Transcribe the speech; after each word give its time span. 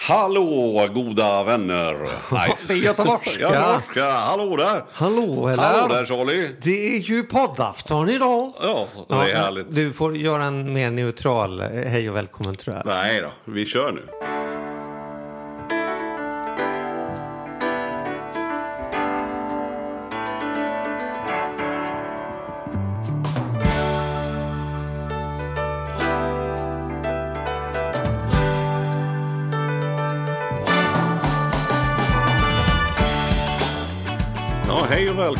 Hallå 0.00 0.88
goda 0.94 1.44
vänner! 1.44 2.08
Nej. 2.32 2.56
Det 2.66 2.72
är 2.72 2.76
göteborgska. 2.76 3.40
Göteborgska, 3.40 4.04
hallå 4.04 4.56
där! 4.56 4.84
Hallå, 4.92 5.48
eller? 5.48 5.62
Hallå 5.62 5.94
där 5.94 6.06
Charlie! 6.06 6.50
Det 6.62 6.96
är 6.96 7.00
ju 7.00 7.22
poddafton 7.22 8.08
idag. 8.08 8.52
Ja, 8.62 8.86
det 9.08 9.14
är 9.14 9.34
härligt. 9.36 9.74
Du 9.74 9.92
får 9.92 10.16
göra 10.16 10.44
en 10.44 10.72
mer 10.72 10.90
neutral 10.90 11.60
hej 11.60 12.10
och 12.10 12.16
välkommen 12.16 12.54
tror 12.54 12.76
jag. 12.76 12.86
Nej 12.86 13.20
då, 13.20 13.52
vi 13.52 13.66
kör 13.66 13.92
nu. 13.92 14.02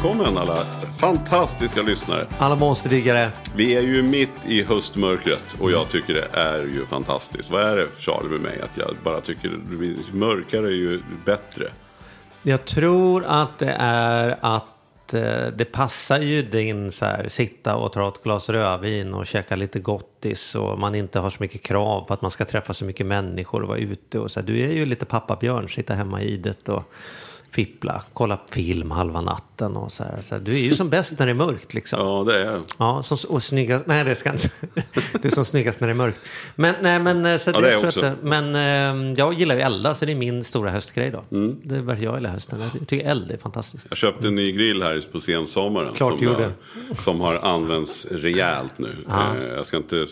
Välkommen 0.03 0.39
alla 0.39 0.65
fantastiska 1.01 1.83
lyssnare. 1.83 2.27
Alla 2.39 2.57
monsterdiggare. 2.57 3.31
Vi 3.57 3.77
är 3.77 3.83
ju 3.83 4.03
mitt 4.03 4.47
i 4.47 4.63
höstmörkret 4.63 5.57
och 5.61 5.71
jag 5.71 5.89
tycker 5.89 6.15
det 6.15 6.29
är 6.33 6.59
ju 6.59 6.87
fantastiskt. 6.87 7.51
Vad 7.51 7.63
är 7.63 7.77
det 7.77 7.89
Charlie 7.99 8.29
med 8.29 8.41
mig? 8.41 8.61
Att 8.61 8.77
jag 8.77 8.97
bara 9.05 9.21
tycker 9.21 9.51
mörkare 10.13 10.67
är 10.67 10.77
ju 10.77 11.03
bättre. 11.25 11.73
Jag 12.43 12.65
tror 12.65 13.25
att 13.25 13.59
det 13.59 13.77
är 13.79 14.39
att 14.41 15.15
eh, 15.15 15.47
det 15.57 15.73
passar 15.73 16.19
ju 16.19 16.43
din 16.43 16.93
så 16.93 17.05
här, 17.05 17.29
sitta 17.29 17.77
och 17.77 17.93
ta 17.93 18.09
ett 18.09 18.23
glas 18.23 18.49
rödvin 18.49 19.15
och 19.15 19.27
käka 19.27 19.57
lite 19.57 19.79
gottis 19.79 20.55
och 20.55 20.79
man 20.79 20.95
inte 20.95 21.19
har 21.19 21.31
så 21.31 21.43
mycket 21.43 21.63
krav 21.63 22.01
på 22.01 22.15
att 22.15 22.23
man 22.23 22.31
ska 22.31 22.45
träffa 22.45 22.75
så 22.75 22.85
mycket 22.85 23.07
människor 23.07 23.63
och 23.63 23.69
vara 23.69 23.79
ute 23.79 24.19
och 24.19 24.31
så 24.31 24.41
här. 24.41 24.47
Du 24.47 24.61
är 24.61 24.73
ju 24.73 24.87
lite 24.87 25.05
pappabjörn, 25.05 25.69
sitta 25.69 25.95
hemma 25.95 26.23
i 26.23 26.37
det 26.37 26.69
och 26.69 26.93
fippla, 27.51 28.03
kolla 28.13 28.39
film 28.51 28.91
halva 28.91 29.21
natten 29.21 29.77
och 29.77 29.93
så 29.93 30.03
här. 30.05 30.21
Så 30.21 30.35
här. 30.35 30.43
Du 30.43 30.53
är 30.53 30.59
ju 30.59 30.75
som 30.75 30.89
bäst 30.91 31.19
när 31.19 31.27
det 31.27 31.33
är 31.33 31.35
mörkt 31.35 31.75
liksom. 31.75 32.01
Ja, 32.01 32.25
det 32.33 32.39
är 32.43 32.61
Ja, 32.79 33.03
som, 33.03 33.19
och 33.35 33.43
snyggast, 33.43 33.87
nej 33.87 34.05
det 34.05 34.15
ska 34.15 34.29
jag 34.29 34.35
inte 34.37 34.51
Du 35.23 35.29
är 35.29 35.33
som 35.35 35.45
snyggast 35.45 35.81
när 35.81 35.89
det 35.89 35.93
är 35.93 35.97
mörkt. 35.97 36.21
Men, 36.57 36.75
nej, 36.83 36.99
men, 36.99 37.27
eh, 37.27 37.39
så 37.39 37.51
Ja, 37.51 37.61
det 37.61 37.73
är 37.73 37.79
tror 37.91 38.05
jag 38.05 38.13
att, 38.13 38.23
men 38.23 38.55
eh, 39.11 39.15
jag 39.19 39.35
gillar 39.35 39.55
ju 39.55 39.61
elda, 39.61 39.95
så 39.95 40.05
det 40.05 40.13
är 40.13 40.17
min 40.17 40.45
stora 40.45 40.71
höstgrej 40.71 41.11
då. 41.11 41.37
Mm. 41.37 41.57
Det 41.63 41.75
är 41.75 41.81
varför 41.81 42.05
jag 42.05 42.15
gillar 42.15 42.31
hösten. 42.31 42.61
Jag 42.61 42.89
tycker 42.89 43.07
eld 43.11 43.31
är 43.31 43.37
fantastiskt. 43.37 43.87
Jag 43.91 43.99
köpte 43.99 44.27
en 44.29 44.35
ny 44.35 44.53
grill 44.53 44.83
här 44.83 45.05
på 45.13 45.21
sensommaren. 45.21 45.95
Klart 45.95 46.19
som, 46.19 46.27
gjorde. 46.27 46.43
har, 46.45 47.03
som 47.05 47.21
har 47.21 47.35
använts 47.37 48.07
rejält 48.11 48.79
nu. 48.79 48.91
Eh, 49.09 49.49
Jag 49.57 49.67
ska 49.67 49.77
inte 49.77 50.07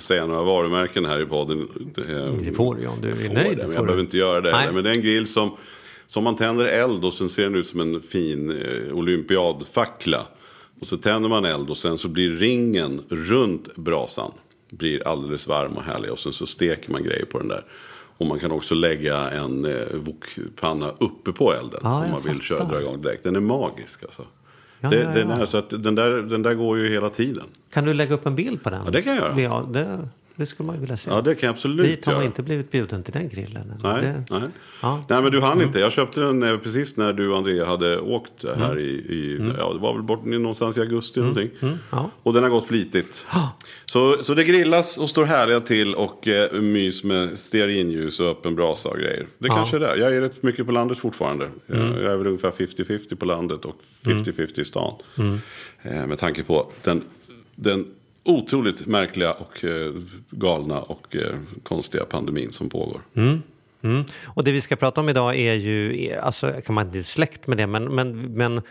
säga 0.00 0.26
några 0.26 0.42
varumärken 0.42 1.04
här 1.04 1.22
i 1.22 1.26
podden. 1.26 1.68
Eh, 2.08 2.14
Det 2.44 2.52
får 2.52 2.74
du 2.74 2.86
om 2.86 3.00
du 3.00 3.10
är 3.10 3.16
jag 3.24 3.34
nöjd, 3.34 3.58
Det, 3.58 3.66
men 3.66 3.74
jag 3.76 3.84
behöver 3.84 4.00
inte 4.02 4.18
göra 4.18 4.40
det. 4.40 4.52
Nej. 4.52 4.72
Men 4.72 4.84
det 4.84 4.90
är 4.90 4.94
en 4.94 5.02
grill 5.02 5.32
som, 5.32 5.56
som 6.10 6.24
man 6.24 6.36
tänder 6.36 6.64
eld 6.64 7.04
och 7.04 7.14
sen 7.14 7.28
ser 7.28 7.42
den 7.42 7.54
ut 7.54 7.66
som 7.66 7.80
en 7.80 8.02
fin 8.02 8.50
eh, 8.50 8.96
olympiadfackla. 8.96 10.26
Och 10.80 10.86
så 10.86 10.96
tänder 10.96 11.28
man 11.28 11.44
eld 11.44 11.70
och 11.70 11.76
sen 11.76 11.98
så 11.98 12.08
blir 12.08 12.30
ringen 12.30 13.00
runt 13.08 13.76
brasan 13.76 14.32
blir 14.70 15.08
alldeles 15.08 15.46
varm 15.46 15.72
och 15.72 15.82
härlig. 15.82 16.12
Och 16.12 16.18
sen 16.18 16.32
så 16.32 16.46
steker 16.46 16.92
man 16.92 17.02
grejer 17.02 17.24
på 17.24 17.38
den 17.38 17.48
där. 17.48 17.64
Och 18.16 18.26
man 18.26 18.38
kan 18.38 18.52
också 18.52 18.74
lägga 18.74 19.24
en 19.24 19.64
eh, 19.64 19.86
wokpanna 19.92 20.90
uppe 20.98 21.32
på 21.32 21.52
elden. 21.52 21.80
Ja, 21.82 22.04
om 22.04 22.10
man 22.10 22.22
vill 22.22 22.40
köra 22.40 22.64
dra 22.64 22.80
igång 22.80 23.02
direkt. 23.02 23.24
Den 23.24 23.36
är 23.36 23.40
magisk 23.40 24.02
alltså. 24.02 24.22
Ja, 24.80 24.90
det, 24.90 25.00
ja, 25.00 25.10
Den, 25.10 25.28
ja. 25.28 25.42
är, 25.42 25.46
så 25.46 25.56
att 25.56 25.70
den, 25.70 25.94
där, 25.94 26.10
den 26.10 26.42
där 26.42 26.54
går 26.54 26.78
ju 26.78 26.90
hela 26.90 27.10
tiden. 27.10 27.44
Kan 27.72 27.84
du 27.84 27.94
lägga 27.94 28.14
upp 28.14 28.26
en 28.26 28.34
bild 28.34 28.62
på 28.62 28.70
den? 28.70 28.82
Ja, 28.84 28.90
det 28.90 29.02
kan 29.02 29.16
jag 29.16 29.38
göra. 29.38 29.40
Ja, 29.40 29.68
det, 29.70 30.08
det 30.36 30.46
skulle 30.46 30.66
man 30.66 30.74
ju 30.76 30.80
vilja 30.80 30.96
se. 30.96 31.10
Ja, 31.10 31.20
det 31.20 31.34
kan 31.34 31.46
jag 31.46 31.54
absolut 31.54 31.86
Dit 31.86 32.04
har 32.06 32.12
man 32.12 32.20
göra. 32.22 32.26
inte 32.26 32.42
blivit 32.42 32.70
bjuden 32.70 33.02
till 33.02 33.12
den 33.12 33.28
grillen. 33.28 33.72
Nej, 33.82 34.02
det, 34.02 34.24
nej. 34.38 34.48
Ja, 34.82 35.04
nej 35.08 35.22
men 35.22 35.32
du 35.32 35.40
hann 35.40 35.52
Mm. 35.52 35.66
inte. 35.66 35.78
Jag 35.78 35.92
köpte 35.92 36.20
den 36.20 36.42
eh, 36.42 36.56
precis 36.58 36.96
när 36.96 37.12
du 37.12 37.28
och 37.30 37.36
Andrea 37.36 37.66
hade 37.66 38.00
åkt 38.00 38.44
här 38.56 38.78
i, 38.78 38.82
i 38.90 39.52
ja 39.58 39.72
det 39.72 39.78
var 39.78 39.92
väl 39.94 40.02
bort 40.02 40.24
någonstans 40.24 40.78
i 40.78 40.80
augusti 40.80 41.20
någonting. 41.20 41.50
Mm. 41.60 41.74
ja. 41.90 42.10
Och 42.22 42.32
den 42.32 42.42
har 42.42 42.50
gått 42.50 42.66
flitigt. 42.66 43.26
Så, 43.84 44.22
så 44.22 44.34
det 44.34 44.44
grillas 44.44 44.98
och 44.98 45.10
står 45.10 45.24
härliga 45.24 45.60
till 45.60 45.94
och 45.94 46.28
eh, 46.28 46.52
mys 46.60 47.04
med 47.04 47.38
stearinljus 47.38 48.20
och 48.20 48.26
öppen 48.30 48.54
brasa 48.54 48.88
och 48.88 48.96
grejer. 48.98 49.26
Det 49.38 49.48
kanske 49.48 49.76
är 49.76 49.80
det. 49.80 49.96
Jag 49.96 50.16
är 50.16 50.20
rätt 50.20 50.42
mycket 50.42 50.66
på 50.66 50.72
landet 50.72 50.98
fortfarande. 50.98 51.48
Jag, 51.66 51.76
Mm. 51.80 52.06
är 52.06 52.16
väl 52.16 52.26
ungefär 52.26 52.50
50-50 52.50 53.14
på 53.16 53.26
landet 53.26 53.64
och 53.64 53.76
50-50 54.04 54.60
i 54.60 54.64
stan. 54.64 54.94
Mm. 55.18 55.38
Eh, 55.82 56.06
med 56.06 56.18
tanke 56.18 56.42
på 56.42 56.70
den, 56.82 57.02
den 57.54 57.86
otroligt 58.22 58.86
märkliga 58.86 59.32
och 59.32 59.64
eh, 59.64 59.92
galna 60.30 60.80
och 60.80 61.16
eh, 61.16 61.34
konstiga 61.62 62.04
pandemin 62.04 62.50
som 62.50 62.68
pågår. 62.68 63.00
Mm. 63.16 63.42
mm. 63.82 64.04
Och 64.24 64.44
det 64.44 64.52
vi 64.52 64.60
ska 64.60 64.76
prata 64.76 65.00
om 65.00 65.08
idag 65.08 65.36
är 65.36 65.54
ju, 65.54 66.10
alltså 66.22 66.52
kan 66.66 66.74
man 66.74 66.86
inte 66.86 67.02
släkt 67.02 67.46
med 67.46 67.56
det, 67.56 67.66
men, 67.66 67.94
men, 67.94 68.34
men 68.34 68.62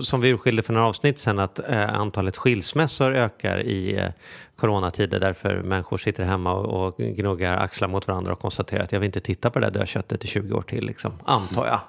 som 0.00 0.20
vi 0.20 0.28
urskilde 0.28 0.62
för 0.62 0.72
några 0.72 0.86
avsnitt 0.86 1.18
sen 1.18 1.38
att 1.38 1.58
eh, 1.58 1.94
antalet 1.94 2.36
skilsmässor 2.36 3.14
ökar 3.14 3.62
i 3.62 3.96
eh, 3.96 4.08
coronatider 4.56 5.20
därför 5.20 5.62
människor 5.62 5.96
sitter 5.96 6.24
hemma 6.24 6.52
och, 6.54 6.86
och 6.86 6.96
gnuggar 6.96 7.56
axlar 7.58 7.88
mot 7.88 8.08
varandra 8.08 8.32
och 8.32 8.38
konstaterar 8.38 8.82
att 8.82 8.92
jag 8.92 9.00
vill 9.00 9.06
inte 9.06 9.20
titta 9.20 9.50
på 9.50 9.58
det 9.58 9.66
där 9.66 9.78
dödköttet 9.78 10.24
i 10.24 10.26
20 10.26 10.54
år 10.54 10.62
till, 10.62 10.86
liksom, 10.86 11.12
antar 11.24 11.66
jag. 11.66 11.80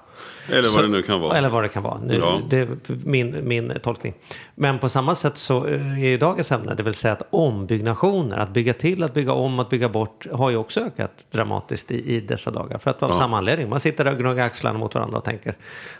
Eller 0.48 0.62
vad 0.62 0.72
Så- 0.72 0.82
det 0.82 0.88
nu 0.88 1.02
kan 1.02 1.20
vara. 1.20 1.36
Eller 1.36 1.48
vad 1.48 1.64
det 1.64 1.68
kan 1.68 1.82
vara. 1.82 1.98
Nu, 1.98 2.14
Ja. 2.20 2.40
Det 2.50 2.56
är 2.58 2.68
min, 3.04 3.48
min 3.48 3.72
tolkning. 3.82 4.14
Men 4.54 4.78
på 4.78 4.88
samma 4.88 5.14
sätt 5.14 5.38
så 5.38 5.66
eh, 5.66 5.92
är 6.04 6.08
ju 6.08 6.18
dagens 6.18 6.52
ämne, 6.52 6.74
det 6.74 6.82
vill 6.82 6.94
säga 6.94 7.12
att 7.12 7.22
ombyggnationer, 7.30 8.38
att 8.38 8.50
bygga 8.50 8.72
till, 8.74 9.02
att 9.02 9.14
bygga 9.14 9.32
om, 9.32 9.58
att 9.58 9.70
bygga 9.70 9.88
bort, 9.88 10.26
har 10.32 10.50
ju 10.50 10.56
också 10.56 10.80
ökat 10.80 11.10
dramatiskt 11.30 11.90
i, 11.90 12.14
i 12.16 12.20
dessa 12.20 12.50
dagar. 12.50 12.78
För 12.78 12.90
att 12.90 13.02
av 13.02 13.12
samma 13.12 13.38
anledning. 13.38 13.68
Man 13.68 13.80
sitter 13.80 14.04
där 14.04 14.12
och 14.12 14.18
gnuggar 14.18 14.46
axlarna 14.46 14.78
mot 14.78 14.94
varandra 14.94 15.18
och 15.18 15.24
tänker 15.24 15.56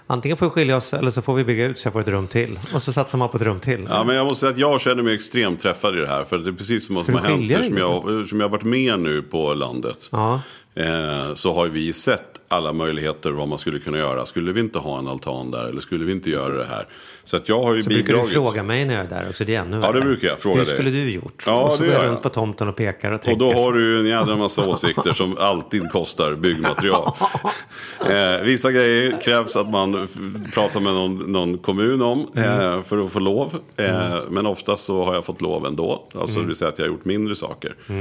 antingen 0.08 0.36
får 0.36 0.46
vi 0.46 0.50
skilja 0.50 0.76
oss 0.76 0.94
eller 0.94 1.10
så 1.10 1.22
får 1.22 1.34
vi 1.34 1.44
bygga 1.44 1.66
ut 1.66 1.78
så 1.78 1.86
jag 1.86 1.92
får 1.92 2.00
ett 2.00 2.08
rum 2.08 2.26
till. 2.26 2.58
Och 2.74 2.82
så 2.82 2.92
satsar 2.92 3.18
man 3.18 3.28
på 3.28 3.36
ett 3.36 3.42
rum 3.42 3.60
till. 3.60 3.86
Ja, 3.90 4.04
men 4.04 4.16
jag 4.16 4.26
måste 4.26 4.40
säga 4.40 4.52
att 4.52 4.58
jag 4.58 4.80
känner 4.80 5.02
mig 5.02 5.14
extremt 5.14 5.60
träffad 5.60 5.96
i 5.96 6.00
det 6.00 6.06
här. 6.06 6.24
För 6.24 6.38
det 6.38 6.50
är 6.50 6.52
precis 6.52 6.86
som 6.86 6.94
vad 6.96 7.04
som 7.04 7.14
har 7.14 7.20
hänt. 7.20 7.50
Eftersom 7.50 7.76
jag, 7.76 7.96
eftersom 7.96 8.40
jag 8.40 8.48
har 8.48 8.50
varit 8.50 8.64
med 8.64 8.98
nu 8.98 9.22
på 9.22 9.54
landet. 9.54 10.08
Ja. 10.12 10.40
Eh, 10.74 11.34
så 11.34 11.54
har 11.54 11.66
vi 11.66 11.92
sett 11.92 12.37
alla 12.48 12.72
möjligheter 12.72 13.30
vad 13.30 13.48
man 13.48 13.58
skulle 13.58 13.78
kunna 13.78 13.98
göra. 13.98 14.26
Skulle 14.26 14.52
vi 14.52 14.60
inte 14.60 14.78
ha 14.78 14.98
en 14.98 15.08
altan 15.08 15.50
där? 15.50 15.64
Eller 15.68 15.80
skulle 15.80 16.04
vi 16.04 16.12
inte 16.12 16.30
göra 16.30 16.56
det 16.56 16.64
här? 16.66 16.86
Så 17.24 17.36
att 17.36 17.48
jag 17.48 17.60
har 17.60 17.74
ju 17.74 17.82
Så 17.82 17.88
brukar 17.90 18.06
du 18.06 18.12
bidragit. 18.12 18.32
fråga 18.32 18.62
mig 18.62 18.84
när 18.84 18.94
jag 18.94 19.04
är 19.04 19.08
där 19.08 19.26
också. 19.30 19.44
Det 19.44 19.54
är 19.54 19.60
ännu 19.60 19.76
Ja, 19.76 19.86
det 19.86 19.92
värre. 19.92 20.04
brukar 20.04 20.28
jag 20.28 20.38
fråga 20.38 20.56
Hur 20.58 20.64
dig. 20.64 20.74
skulle 20.74 20.90
du 20.90 21.10
gjort? 21.10 21.42
Ja, 21.46 21.62
och 21.62 21.70
så 21.78 21.84
går 21.84 21.92
jag 21.92 22.04
runt 22.04 22.22
på 22.22 22.28
tomten 22.28 22.68
och 22.68 22.76
pekar 22.76 23.10
och 23.10 23.14
Och 23.18 23.22
tänker. 23.24 23.40
då 23.44 23.52
har 23.52 23.72
du 23.72 23.84
ju 23.86 24.00
en 24.00 24.06
jädra 24.06 24.36
massa 24.36 24.68
åsikter 24.68 25.12
som 25.12 25.38
alltid 25.38 25.90
kostar 25.90 26.34
byggmaterial. 26.34 27.12
eh, 28.10 28.42
vissa 28.44 28.72
grejer 28.72 29.20
krävs 29.20 29.56
att 29.56 29.70
man 29.70 30.08
pratar 30.54 30.80
med 30.80 30.92
någon, 30.92 31.32
någon 31.32 31.58
kommun 31.58 32.02
om 32.02 32.26
eh, 32.36 32.82
för 32.82 33.04
att 33.04 33.10
få 33.12 33.18
lov. 33.20 33.58
Eh, 33.76 34.14
Men 34.30 34.46
oftast 34.46 34.84
så 34.84 35.04
har 35.04 35.14
jag 35.14 35.24
fått 35.24 35.40
lov 35.40 35.66
ändå. 35.66 36.04
Alltså 36.14 36.40
det 36.40 36.46
vill 36.46 36.56
säga 36.56 36.68
att 36.68 36.78
jag 36.78 36.84
har 36.86 36.90
gjort 36.92 37.04
mindre 37.04 37.34
saker. 37.36 37.74
Eh, 37.88 37.94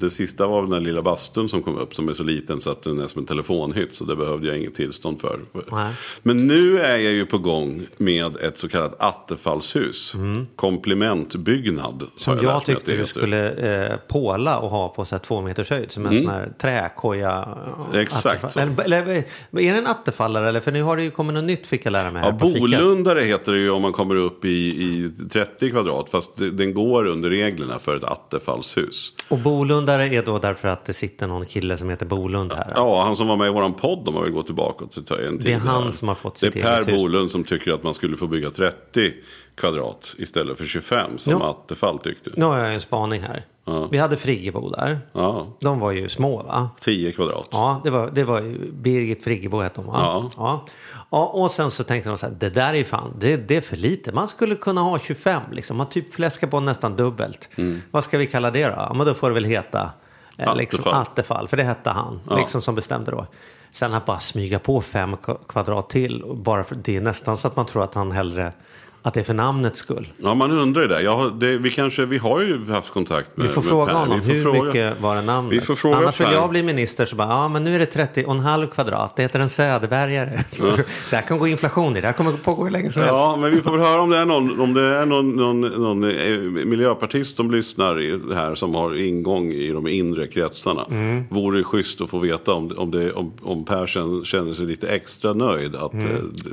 det 0.00 0.10
sista 0.10 0.46
var 0.46 0.62
den 0.62 0.70
där 0.70 0.80
lilla 0.80 1.02
bastun 1.02 1.48
som 1.48 1.62
kom 1.62 1.78
upp 1.78 1.94
som 1.94 2.08
är 2.08 2.12
så 2.12 2.22
liten 2.22 2.60
så 2.60 2.70
att 2.70 2.82
den 2.82 3.00
är 3.00 3.06
som 3.06 3.18
en 3.18 3.26
telefonhytt. 3.26 3.94
Så 3.94 4.04
det 4.04 4.16
behövde 4.16 4.46
jag 4.46 4.58
inget 4.58 4.74
tillstånd 4.74 5.20
för. 5.20 5.40
Nej. 5.70 5.92
Men 6.22 6.46
nu 6.46 6.80
är 6.80 6.96
jag 6.98 7.12
ju 7.12 7.26
på 7.26 7.38
gång 7.38 7.86
med 7.96 8.36
ett 8.36 8.58
så 8.58 8.68
kallat 8.68 8.94
attefallshus. 8.98 10.14
Komplementbyggnad. 10.56 12.02
Mm. 12.02 12.12
Som 12.16 12.38
jag, 12.42 12.56
att 12.56 12.64
tyckte 12.64 12.96
du 12.96 13.06
skulle 13.06 13.50
eh, 13.50 13.96
påla 14.08 14.58
och 14.58 14.70
ha 14.70 14.88
på 14.88 15.04
så 15.04 15.14
här, 15.14 15.20
två 15.20 15.40
meters 15.40 15.70
höjd. 15.70 15.92
Som 15.92 16.06
en 16.06 16.18
sån 16.18 16.28
här 16.28 16.52
träkoja. 16.60 17.48
Mm. 17.90 18.00
Exakt. 18.00 18.56
Eller, 18.56 18.84
eller, 18.84 19.06
är 19.06 19.24
det 19.52 19.78
en 19.78 19.86
attefallare? 19.86 20.48
Eller? 20.48 20.60
För 20.60 20.72
nu 20.72 20.82
har 20.82 20.96
det 20.96 21.02
ju 21.02 21.10
kommit 21.10 21.34
något 21.34 21.44
nytt 21.44 21.66
fick 21.66 21.86
jag 21.86 21.92
lära 21.92 22.10
mig. 22.10 22.22
Ja, 22.24 22.32
bolundare 22.32 23.20
heter 23.20 23.52
det 23.52 23.58
ju 23.58 23.70
om 23.70 23.82
man 23.82 23.92
kommer 23.92 24.16
upp 24.16 24.44
i, 24.44 24.48
i 24.48 25.10
30 25.30 25.70
kvadrat. 25.70 26.10
Fast 26.10 26.36
den 26.36 26.74
går 26.74 27.06
under 27.06 27.30
reglerna 27.30 27.78
för 27.78 27.96
ett 27.96 28.04
attefallshus. 28.04 29.12
Och 29.28 29.38
bolundare 29.38 30.08
är 30.08 30.22
då 30.22 30.38
därför 30.38 30.68
att 30.68 30.84
det 30.84 30.92
sitter 30.92 31.26
någon 31.26 31.46
kille 31.46 31.76
som 31.76 31.90
heter 31.90 32.06
Bolund 32.06 32.52
här. 32.52 32.72
Ja, 32.76 33.02
han 33.04 33.16
som 33.16 33.28
var 33.28 33.36
med 33.36 33.46
i 33.46 33.50
våran 33.50 33.72
podd 33.74 34.08
om 34.08 34.14
man 34.14 34.24
vill 34.24 34.32
gå 34.32 34.42
tillbaka 34.42 34.86
till 34.86 35.00
en 35.00 35.38
tid. 35.38 35.46
Det 35.46 35.52
är 35.52 35.58
han 35.58 35.84
där. 35.84 35.90
som 35.90 36.08
har 36.08 36.14
fått 36.14 36.40
Det 36.40 36.46
är 36.46 36.50
sitt 36.50 36.62
Per 36.62 36.82
hus. 36.84 37.02
Bolund 37.02 37.30
som 37.30 37.44
tycker 37.44 37.72
att 37.72 37.82
man 37.82 37.94
skulle 37.94 38.16
få 38.16 38.26
bygga 38.26 38.50
30 38.50 39.12
kvadrat 39.54 40.14
istället 40.18 40.58
för 40.58 40.64
25 40.64 41.18
som 41.18 41.32
Ja. 41.32 41.50
Attefall 41.50 41.98
tyckte. 41.98 42.30
Nu 42.36 42.44
har 42.44 42.58
jag 42.58 42.74
en 42.74 42.80
spaning 42.80 43.22
här. 43.22 43.44
Vi 43.90 43.98
hade 43.98 44.16
Friggebo 44.16 44.70
där. 44.70 45.00
Ja, 45.12 45.46
De 45.60 45.78
var 45.80 45.90
ju 45.92 46.08
små 46.08 46.42
va? 46.42 46.70
10 46.80 47.12
kvadrat. 47.12 47.48
Ja, 47.52 47.80
det 47.84 47.90
var, 47.90 48.10
det 48.12 48.24
var 48.24 48.40
ju 48.40 48.72
Birgit 48.72 49.24
Friggebo 49.24 49.60
hette 49.60 49.80
hon 49.80 49.92
va? 49.92 49.98
Ja. 50.02 50.30
ja. 50.36 50.64
Ja, 51.10 51.26
och 51.26 51.50
sen 51.50 51.70
så 51.70 51.84
tänkte 51.84 52.08
de 52.10 52.18
så 52.18 52.26
här, 52.26 52.34
det 52.38 52.50
där 52.50 52.68
är 52.68 52.74
ju 52.74 52.84
fan, 52.84 53.12
det, 53.18 53.36
det 53.36 53.56
är 53.56 53.60
för 53.60 53.76
lite. 53.76 54.12
Man 54.12 54.28
skulle 54.28 54.54
kunna 54.54 54.80
ha 54.80 54.98
25 54.98 55.42
liksom. 55.52 55.76
Man 55.76 55.88
typ 55.88 56.14
fläskar 56.14 56.46
på 56.46 56.60
nästan 56.60 56.96
dubbelt. 56.96 57.50
Vad 57.90 58.04
ska 58.04 58.18
vi 58.18 58.26
kalla 58.26 58.50
det 58.50 58.64
då? 58.64 58.74
Ja, 58.76 58.92
men 58.94 59.06
då 59.06 59.14
får 59.14 59.28
det 59.28 59.34
väl 59.34 59.44
heta 59.44 59.90
eh, 60.36 60.56
liksom, 60.56 60.80
Attefall. 60.80 61.02
Attefall, 61.02 61.48
för 61.48 61.56
det 61.56 61.62
hette 61.64 61.90
han 61.90 62.20
liksom 62.36 62.62
som 62.62 62.74
bestämde 62.74 63.10
då. 63.10 63.26
Sen 63.72 63.94
att 63.94 64.06
bara 64.06 64.18
smyga 64.18 64.58
på 64.58 64.80
fem 64.80 65.16
k- 65.16 65.38
kvadrat 65.48 65.90
till, 65.90 66.22
och 66.22 66.36
bara 66.36 66.64
för, 66.64 66.74
det 66.74 66.96
är 66.96 67.00
nästan 67.00 67.36
så 67.36 67.48
att 67.48 67.56
man 67.56 67.66
tror 67.66 67.84
att 67.84 67.94
han 67.94 68.12
hellre, 68.12 68.52
att 69.02 69.14
det 69.14 69.20
är 69.20 69.24
för 69.24 69.34
namnets 69.34 69.78
skull. 69.78 70.06
Ja, 70.18 70.34
man 70.34 70.50
undrar 70.50 70.82
ju 70.82 70.88
det. 70.88 71.02
Jag 71.02 71.34
det 71.34 71.58
vi, 71.58 71.70
kanske, 71.70 72.04
vi 72.06 72.18
har 72.18 72.40
ju 72.40 72.70
haft 72.70 72.90
kontakt 72.90 73.36
med 73.36 73.46
Vi 73.46 73.52
får 73.52 73.62
med 73.62 73.68
fråga 73.70 73.92
Per. 73.92 73.98
honom, 74.00 74.20
hur 74.20 74.42
fråga. 74.42 74.62
mycket 74.62 75.00
var 75.00 75.16
det 75.16 75.22
namnet? 75.22 75.52
Vi 75.52 75.60
får 75.60 75.74
fråga 75.74 75.96
Annars 75.96 76.20
vill 76.20 76.28
jag 76.32 76.50
bli 76.50 76.62
minister 76.62 77.04
så 77.04 77.16
bara, 77.16 77.28
ja 77.28 77.48
men 77.48 77.64
nu 77.64 77.74
är 77.74 77.78
det 77.78 77.86
30 77.86 78.24
och 78.24 78.32
en 78.34 78.40
halv 78.40 78.66
kvadrat, 78.66 79.16
det 79.16 79.22
heter 79.22 79.40
en 79.40 79.48
Söderbergare. 79.48 80.30
det 81.10 81.16
här 81.16 81.22
kan 81.22 81.38
gå 81.38 81.46
inflation 81.48 81.96
i, 81.96 82.00
det 82.00 82.06
här 82.06 82.14
kommer 82.14 82.32
pågå 82.32 82.64
hur 82.64 82.70
länge 82.70 82.90
som 82.92 83.02
helst. 83.02 83.14
Ja, 83.14 83.36
men 83.40 83.50
vi 83.54 83.60
får 83.62 83.70
väl 83.70 83.80
höra 83.80 84.00
om 84.02 84.10
det 84.10 84.16
är 84.18 84.26
någon, 84.26 84.60
om 84.60 84.74
det 84.74 84.86
är 84.86 85.06
någon, 85.06 85.30
någon, 85.36 85.60
någon 85.60 86.04
eh, 86.04 86.38
miljöpartist 86.66 87.36
som 87.36 87.50
lyssnar 87.50 88.34
här 88.34 88.54
som 88.54 88.74
har 88.74 88.94
ingång 89.00 89.52
i 89.52 89.72
de 89.72 89.86
inre 89.86 90.26
kretsarna. 90.26 90.84
Mm. 90.90 91.24
Vore 91.30 91.58
det 91.58 91.64
schysst 91.64 92.00
att 92.00 92.10
få 92.10 92.18
veta 92.18 92.52
om, 92.52 92.72
om, 92.76 92.90
det, 92.90 93.12
om, 93.12 93.32
om 93.42 93.64
Per 93.64 93.86
känner, 93.86 94.24
känner 94.24 94.54
sig 94.54 94.66
lite 94.66 94.88
extra 94.88 95.32
nöjd 95.32 95.74
att 95.76 95.92
Mm. 95.92 96.06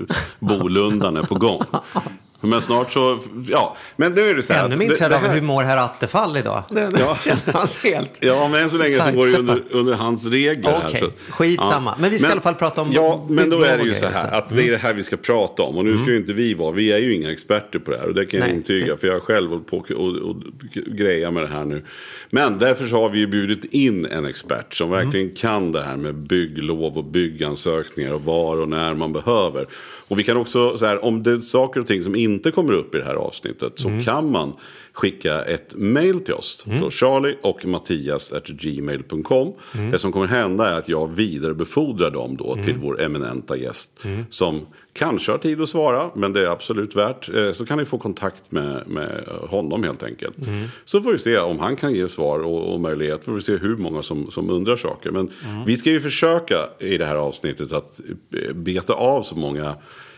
eh, 0.10 0.16
Bolundan 0.40 1.18
är 1.18 1.24
på 1.24 1.36
gång. 1.36 1.62
Men 2.50 2.62
snart 2.62 2.94
så, 2.94 3.20
ja, 3.50 3.76
men 3.96 4.12
nu 4.14 4.22
är 4.30 4.36
det 4.36 4.44
så 4.44 4.54
här. 4.54 4.66
Ännu 4.66 4.88
det- 4.88 5.02
av 5.04 5.10
det 5.10 5.18
här- 5.18 5.34
hur 5.34 5.42
mår 5.42 5.64
herr 5.64 5.78
Attefall 5.78 6.38
idag? 6.38 6.64
Det, 6.70 6.80
det 6.90 7.00
Ja. 7.00 7.18
känns 7.24 7.84
helt... 7.84 8.10
Ja, 8.22 8.48
men 8.52 8.64
än 8.64 8.70
så 8.70 8.78
länge 8.78 8.96
så 8.96 9.12
går 9.12 9.28
det 9.32 9.38
under, 9.38 9.64
under 9.72 9.94
hans 9.94 10.26
regler. 10.26 10.82
Okej, 10.88 11.00
så- 11.28 11.32
skitsamma. 11.34 11.96
Men 12.00 12.10
vi 12.12 12.20
ska 12.20 12.30
i 12.30 12.32
alla 12.32 12.42
fall 12.42 12.56
prata 12.56 12.82
om 12.82 12.92
Ja, 12.92 13.26
men 13.30 13.50
då 13.50 13.62
är 13.64 13.78
det 13.78 13.84
ju 13.84 13.94
så 13.96 14.06
här 14.06 14.14
så. 14.14 14.20
Mm. 14.20 14.34
att 14.34 14.50
det 14.56 14.68
är 14.68 14.72
det 14.72 14.78
här 14.78 14.94
vi 14.94 15.04
ska 15.04 15.18
prata 15.18 15.64
om. 15.64 15.78
Och 15.78 15.86
nu 15.86 15.98
ska 15.98 16.12
ju 16.12 16.18
inte 16.18 16.34
vi 16.34 16.54
vara, 16.54 16.72
vi 16.72 16.92
är 16.92 16.98
ju 16.98 17.14
inga 17.14 17.32
experter 17.32 17.80
på 17.80 17.92
det 17.92 17.98
här. 17.98 18.08
Och 18.08 18.14
det 18.14 18.26
kan 18.26 18.40
jag 18.40 18.48
Nej, 18.48 18.56
intyga, 18.58 18.86
det- 18.94 18.98
för 18.98 19.08
jag 19.08 19.14
har 19.14 19.20
själv 19.20 19.50
hållit 19.50 19.68
på 19.68 19.78
och, 19.78 19.92
och, 19.92 20.16
och 20.30 20.36
greja 20.86 21.32
med 21.32 21.44
det 21.44 21.50
här 21.50 21.64
nu. 21.66 21.82
Men 22.30 22.58
därför 22.60 22.88
så 22.88 22.96
har 23.02 23.10
vi 23.10 23.20
ju 23.20 23.28
bjudit 23.28 23.66
in 23.74 24.06
en 24.06 24.26
expert 24.26 24.74
som 24.74 24.94
Mm. 24.94 25.06
verkligen 25.06 25.36
kan 25.36 25.72
det 25.72 25.84
här 25.84 25.96
med 25.96 26.16
bygglov 26.16 26.98
och 26.98 27.04
byggansökningar 27.04 28.14
och 28.14 28.24
var 28.24 28.58
och 28.62 28.70
när 28.70 28.94
man 28.94 29.14
behöver. 29.14 29.66
Och 30.08 30.20
vi 30.20 30.24
kan 30.24 30.38
också, 30.38 30.78
så 30.78 30.86
här, 30.86 31.06
om 31.06 31.24
det 31.24 31.32
är 31.32 31.40
saker 31.42 31.80
och 31.80 31.88
ting 31.88 32.04
som 32.04 32.16
inte 32.16 32.35
kommer 32.52 32.74
upp 32.74 32.96
i 32.96 32.98
det 32.98 33.04
här 33.04 33.16
avsnittet 33.16 33.74
så 33.76 33.88
Mm. 33.88 34.04
kan 34.04 34.32
man 34.32 34.54
skicka 34.94 35.42
ett 35.42 35.74
mail 35.76 36.20
till 36.20 36.34
oss. 36.34 36.66
Då 36.80 36.92
Charlie 36.92 37.36
och 37.42 37.66
Mattias 37.66 38.34
at 38.34 38.48
gmail.com. 38.48 39.54
Mm. 39.76 39.92
Det 39.92 40.00
som 40.00 40.12
kommer 40.12 40.28
hända 40.28 40.70
är 40.70 40.78
att 40.78 40.90
jag 40.90 41.08
vidarebefordrar 41.16 42.12
dem 42.12 42.38
då 42.38 42.56
till 42.64 42.76
vår 42.78 43.02
eminenta 43.02 43.58
gäst. 43.58 43.90
Mm. 44.06 44.26
Som 44.30 44.66
kanske 44.94 45.32
har 45.32 45.38
tid 45.40 45.62
att 45.62 45.70
svara, 45.70 46.10
men 46.16 46.34
det 46.34 46.42
är 46.42 46.48
absolut 46.50 46.96
värt. 46.96 47.30
Eh, 47.36 47.52
Så 47.52 47.66
kan 47.66 47.78
ni 47.78 47.86
få 47.86 47.98
kontakt 47.98 48.52
med, 48.52 48.84
med 48.88 49.24
honom 49.50 49.84
helt 49.84 50.04
enkelt. 50.04 50.38
Mm. 50.48 50.68
Så 50.86 51.02
får 51.02 51.12
vi 51.12 51.20
se 51.20 51.38
om 51.38 51.60
han 51.60 51.76
kan 51.76 51.94
ge 51.94 52.08
svar 52.08 52.40
och, 52.40 52.74
och 52.74 52.80
möjlighet. 52.80 53.24
Får 53.26 53.34
vi 53.34 53.42
se 53.42 53.56
hur 53.58 53.78
många 53.78 54.04
som, 54.04 54.32
som 54.32 54.50
undrar 54.50 54.76
saker. 54.76 55.12
Men 55.12 55.30
Mm. 55.46 55.66
vi 55.66 55.78
ska 55.78 55.90
ju 55.90 56.02
försöka 56.02 56.56
i 56.80 56.98
det 56.98 57.06
här 57.06 57.16
avsnittet 57.16 57.72
att 57.72 58.00
eh, 58.34 58.54
beta 58.54 58.94
av 58.94 59.24
så 59.24 59.36
många, 59.36 59.76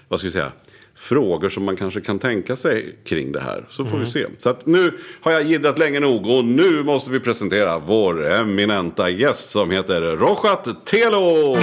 vad 0.08 0.20
ska 0.20 0.28
vi 0.28 0.32
säga, 0.32 0.52
frågor 0.98 1.50
som 1.50 1.64
man 1.64 1.76
kanske 1.78 2.02
kan 2.02 2.20
tänka 2.20 2.56
sig 2.56 2.96
kring 3.06 3.32
det 3.32 3.40
här. 3.40 3.66
Så 3.70 3.84
får 3.86 3.92
Mm. 3.92 4.04
vi 4.06 4.12
se. 4.12 4.26
Så 4.40 4.50
att 4.50 4.66
nu 4.66 4.92
har 5.22 5.32
jag 5.32 5.44
giddat 5.44 5.80
länge 5.80 6.00
nog 6.00 6.26
och 6.30 6.46
nu 6.46 6.84
måste 6.84 7.12
vi 7.12 7.20
presentera 7.20 7.80
vår 7.80 8.26
eminenta 8.34 9.10
gäst 9.10 9.50
som 9.50 9.72
heter 9.72 10.02
Rochat 10.02 10.86
Telo. 10.86 11.58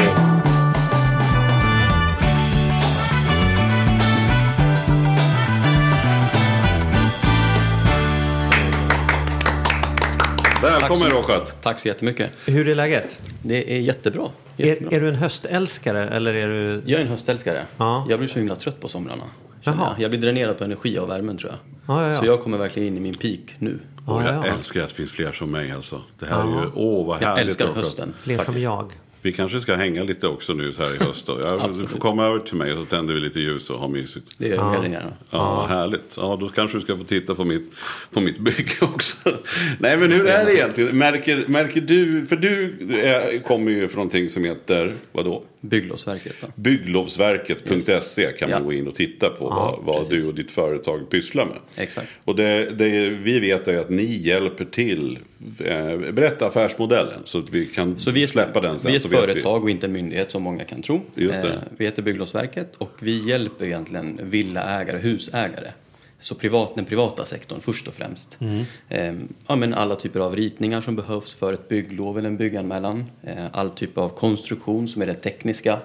Välkommen 10.88 11.10
Rochat. 11.10 11.62
Tack 11.62 11.78
så 11.78 11.88
jättemycket. 11.88 12.30
Hur 12.46 12.68
är 12.68 12.74
läget? 12.74 13.20
Det 13.42 13.76
är 13.76 13.80
jättebra. 13.80 14.28
jättebra. 14.56 14.90
Är, 14.90 14.96
är 14.96 15.00
du 15.00 15.08
en 15.08 15.14
höstälskare 15.14 16.08
eller 16.08 16.34
är 16.34 16.48
du... 16.48 16.82
Jag 16.86 17.00
är 17.00 17.04
en 17.04 17.10
höstälskare. 17.10 17.66
Ja. 17.76 18.06
Jag 18.10 18.18
blir 18.18 18.28
så 18.28 18.38
himla 18.38 18.56
trött 18.56 18.80
på 18.80 18.88
somrarna. 18.88 19.22
Jag. 19.62 19.94
jag 19.98 20.10
blir 20.10 20.20
dränerad 20.20 20.58
på 20.58 20.64
energi 20.64 20.98
av 20.98 21.08
värmen 21.08 21.36
tror 21.38 21.52
jag. 21.52 21.58
Ja, 21.96 22.02
ja, 22.06 22.12
ja. 22.12 22.20
Så 22.20 22.26
jag 22.26 22.42
kommer 22.42 22.58
verkligen 22.58 22.88
in 22.88 22.96
i 22.96 23.00
min 23.00 23.14
peak 23.14 23.40
nu. 23.58 23.78
Och 24.06 24.22
Ja, 24.22 24.24
jag 24.24 24.34
ja. 24.34 24.44
älskar 24.58 24.82
att 24.82 24.88
det 24.88 24.94
finns 24.94 25.12
fler 25.12 25.32
som 25.32 25.50
mig 25.50 25.72
alltså. 25.72 26.00
Det 26.18 26.26
här 26.26 26.40
är 26.40 26.62
ju, 26.62 26.70
åh 26.74 27.06
vad 27.06 27.22
Jag 27.22 27.26
härligt 27.28 27.46
älskar 27.48 27.66
Rochat. 27.66 27.78
hösten. 27.78 28.14
Fler 28.20 28.36
som 28.36 28.44
faktiskt. 28.44 28.64
jag. 28.64 28.92
Vi 29.24 29.32
kanske 29.32 29.60
ska 29.60 29.74
hänga 29.74 30.02
lite 30.04 30.28
också 30.28 30.52
nu 30.52 30.72
så 30.72 30.82
här 30.82 30.94
i 30.94 31.04
höst. 31.04 31.26
Då. 31.26 31.40
Jag, 31.40 31.76
du 31.78 31.86
får 31.86 31.98
komma 31.98 32.26
över 32.26 32.38
till 32.38 32.56
mig 32.56 32.72
och 32.72 32.78
så 32.78 32.84
tänder 32.84 33.14
vi 33.14 33.20
lite 33.20 33.40
ljus 33.40 33.70
och 33.70 33.78
ha 33.78 33.88
mysigt. 33.88 34.26
Det 34.38 34.48
gör 34.48 34.56
jag 34.56 34.70
mer 34.70 34.84
än 34.86 34.92
gärna. 34.92 35.12
Ja, 35.30 35.66
härligt. 35.68 36.14
Ja, 36.16 36.36
då 36.40 36.48
kanske 36.48 36.76
du 36.78 36.82
ska 36.82 36.96
få 36.96 37.04
titta 37.04 37.34
på 37.34 37.44
mitt, 37.44 37.72
på 38.10 38.20
mitt 38.20 38.38
bygge 38.38 38.72
också. 38.80 39.16
Nej, 39.78 39.98
men 39.98 40.12
hur 40.12 40.26
är 40.26 40.44
det 40.44 40.54
egentligen? 40.54 40.98
Märker, 40.98 41.44
märker 41.48 41.80
du, 41.80 42.26
för 42.26 42.36
du 42.36 42.74
är, 43.02 43.42
kommer 43.42 43.70
ju 43.70 43.88
från 43.88 43.96
någonting 43.96 44.28
som 44.30 44.44
heter, 44.44 44.94
vadå? 45.12 45.42
Bygglovsverket 45.60 46.34
då. 46.40 46.46
Bygglovsverket.se 46.56 48.32
kan 48.38 48.50
man 48.50 48.58
Ja. 48.60 48.64
gå 48.64 48.72
in 48.72 48.88
och 48.88 48.94
titta 48.94 49.28
på 49.30 49.44
vad, 49.48 49.78
vad 49.84 50.10
du 50.10 50.26
och 50.28 50.34
ditt 50.34 50.50
företag 50.50 51.10
pysslar 51.10 51.44
med. 51.44 51.56
Exakt. 51.76 52.08
Och 52.24 52.36
det, 52.36 52.70
det 52.70 53.08
vi 53.10 53.38
vet 53.40 53.68
är 53.68 53.78
att 53.78 53.90
ni 53.90 54.04
hjälper 54.22 54.64
till. 54.64 55.18
Eh, 55.64 55.98
berätta 56.12 56.46
affärsmodellen 56.46 57.20
så 57.24 57.38
att 57.38 57.50
vi 57.50 57.66
kan 57.66 57.98
Så 57.98 58.10
vi 58.10 58.26
släppa 58.26 58.60
den 58.60 58.78
sen. 58.78 58.88
vi 58.90 58.94
är 58.96 58.96
ett 58.96 59.02
företag 59.16 59.62
och 59.62 59.70
inte 59.70 59.86
en 59.86 59.92
myndighet 59.92 60.30
som 60.30 60.42
många 60.42 60.64
kan 60.64 60.82
tro. 60.82 61.00
Eh, 61.16 61.60
Vi 61.76 61.84
heter 61.84 62.02
Bygglovsverket 62.02 62.76
och 62.78 62.90
vi 63.00 63.28
hjälper 63.28 63.64
egentligen 63.64 64.20
villaägare, 64.22 64.98
husägare. 64.98 65.70
Så 66.18 66.34
privat, 66.34 66.74
den 66.74 66.84
privata 66.84 67.24
sektorn 67.24 67.60
först 67.60 67.88
och 67.88 67.94
främst. 67.94 68.38
Mm. 68.40 68.64
Eh, 68.88 69.26
ja, 69.46 69.56
men 69.56 69.74
alla 69.74 69.96
typer 69.96 70.20
av 70.20 70.36
ritningar 70.36 70.80
som 70.80 70.96
behövs 70.96 71.34
för 71.34 71.52
ett 71.52 71.68
bygglov 71.68 72.18
eller 72.18 72.28
en 72.28 72.36
bygganmälan. 72.36 73.04
Eh, 73.22 73.46
all 73.52 73.70
typ 73.70 73.98
av 73.98 74.08
konstruktion 74.08 74.88
som 74.88 75.02
är 75.02 75.06
det 75.06 75.14
tekniska. 75.14 75.78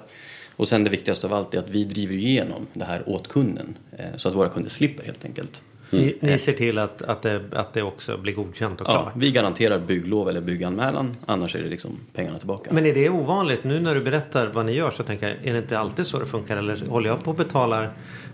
Och 0.55 0.67
sen 0.67 0.83
det 0.83 0.89
viktigaste 0.89 1.27
av 1.27 1.33
allt 1.33 1.53
är 1.53 1.59
att 1.59 1.69
vi 1.69 1.83
driver 1.83 2.13
igenom 2.15 2.67
det 2.73 2.85
här 2.85 3.09
åt 3.09 3.27
kunden. 3.27 3.77
Eh, 3.97 4.05
så 4.17 4.29
att 4.29 4.35
våra 4.35 4.49
kunder 4.49 4.69
slipper 4.69 5.05
helt 5.05 5.25
enkelt. 5.25 5.61
Ni, 5.91 6.15
ni 6.21 6.37
ser 6.37 6.53
till 6.53 6.77
att, 6.77 7.01
att, 7.01 7.21
det, 7.21 7.41
att 7.51 7.73
det 7.73 7.81
också 7.81 8.17
blir 8.17 8.33
godkänt 8.33 8.81
och 8.81 8.87
Ja, 8.87 8.91
klart. 8.91 9.13
vi 9.15 9.31
garanterar 9.31 9.79
bygglov 9.79 10.29
eller 10.29 10.41
bygganmälan, 10.41 11.15
annars 11.25 11.55
är 11.55 11.63
det 11.63 11.69
liksom 11.69 11.97
pengarna 12.13 12.37
tillbaka. 12.39 12.73
Men 12.73 12.85
är 12.85 12.93
det 12.93 13.09
ovanligt? 13.09 13.63
Nu 13.63 13.79
när 13.79 13.95
du 13.95 14.01
berättar 14.01 14.47
vad 14.47 14.65
ni 14.65 14.71
gör 14.71 14.91
så 14.91 15.03
tänker 15.03 15.27
jag, 15.27 15.37
är 15.47 15.53
det 15.53 15.59
inte 15.59 15.79
alltid 15.79 16.07
så 16.07 16.19
det 16.19 16.25
funkar? 16.25 16.57
Eller 16.57 16.85
håller 16.89 17.09
jag 17.09 17.23
på 17.23 17.31
och 17.31 17.37
betalar 17.37 17.91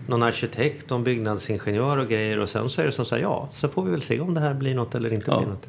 någon 0.08 0.22
arkitekt 0.22 0.90
en 0.90 1.04
byggnadsingenjör 1.04 1.98
och 1.98 2.08
grejer 2.08 2.38
och 2.38 2.48
sen 2.48 2.68
så 2.68 2.80
är 2.80 2.86
det 2.86 2.92
som 2.92 3.04
så 3.04 3.14
här, 3.14 3.22
ja, 3.22 3.48
så 3.52 3.68
får 3.68 3.82
vi 3.84 3.90
väl 3.90 4.02
se 4.02 4.20
om 4.20 4.34
det 4.34 4.40
här 4.40 4.54
blir 4.54 4.74
något 4.74 4.94
eller 4.94 5.12
inte 5.12 5.30
Ja. 5.30 5.38
blir 5.38 5.48
något. 5.48 5.66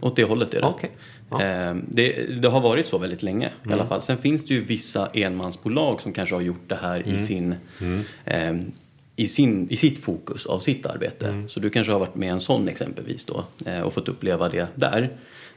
Åt 0.00 0.16
det 0.16 0.24
hållet 0.24 0.54
är 0.54 0.60
det. 0.60 0.66
Okej. 0.66 0.90
Ja. 1.30 1.42
Eh, 1.42 1.74
det. 1.88 2.12
Det 2.42 2.48
har 2.48 2.60
varit 2.60 2.86
så 2.86 2.98
väldigt 2.98 3.22
länge 3.22 3.50
i 3.70 3.72
alla 3.72 3.86
fall. 3.86 4.02
Sen 4.02 4.18
finns 4.18 4.44
det 4.44 4.54
ju 4.54 4.64
vissa 4.64 5.06
enmansbolag 5.06 6.00
som 6.00 6.12
kanske 6.12 6.34
har 6.34 6.42
gjort 6.42 6.62
det 6.68 6.74
här 6.74 7.08
i, 7.08 7.18
sin, 7.18 7.54
eh, 8.24 8.54
i, 9.20 9.28
sin, 9.28 9.70
i 9.70 9.76
sitt 9.76 9.98
fokus 9.98 10.46
av 10.46 10.60
sitt 10.60 10.86
arbete. 10.86 11.44
Så 11.48 11.60
du 11.60 11.70
kanske 11.70 11.92
har 11.92 12.00
varit 12.00 12.14
med 12.14 12.32
en 12.32 12.40
sån 12.40 12.68
exempelvis 12.68 13.24
då 13.24 13.44
eh, 13.66 13.80
och 13.80 13.92
fått 13.92 14.08
uppleva 14.08 14.48
det 14.48 14.66
där. 14.74 15.10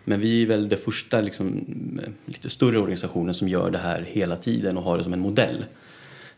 Men 0.04 0.20
vi 0.20 0.44
är 0.44 0.48
väl 0.48 0.70
det 0.70 0.78
första 0.78 1.22
liksom, 1.22 1.66
eh, 2.04 2.10
lite 2.26 2.50
större 2.50 2.78
organisationen 2.78 3.34
som 3.34 3.48
gör 3.48 3.72
det 3.72 3.78
här 3.78 4.06
hela 4.12 4.36
tiden 4.36 4.78
och 4.78 4.84
har 4.84 4.98
det 4.98 5.04
som 5.04 5.14
en 5.14 5.20
modell. 5.20 5.66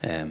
Eh, 0.01 0.25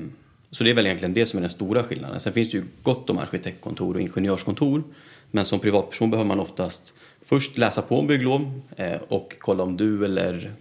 Så 0.51 0.65
det 0.65 0.71
är 0.71 0.75
väl 0.75 0.87
egentligen 0.87 1.15
det 1.15 1.27
som 1.27 1.39
är 1.39 1.41
den 1.41 1.51
stora 1.51 1.83
skillnaden. 1.83 2.21
Sen 2.21 2.33
finns 2.33 2.51
det 2.51 2.59
ju 2.59 2.65
gott 2.83 3.11
om 3.11 3.19
arkitektkontor 3.19 3.95
och 3.95 4.01
ingenjörskontor. 4.01 4.83
Men 5.31 5.45
som 5.45 5.61
privatperson 5.61 6.11
behöver 6.11 6.29
man 6.29 6.41
oftast 6.41 6.93
först 7.25 7.59
läsa 7.59 7.83
på 7.83 7.99
om 7.99 8.07
bygglov 8.07 8.61
eh, 8.77 9.01
och 9.09 9.37
kolla 9.41 9.63
om 9.63 9.77
du 9.77 10.05
eller 10.05 10.53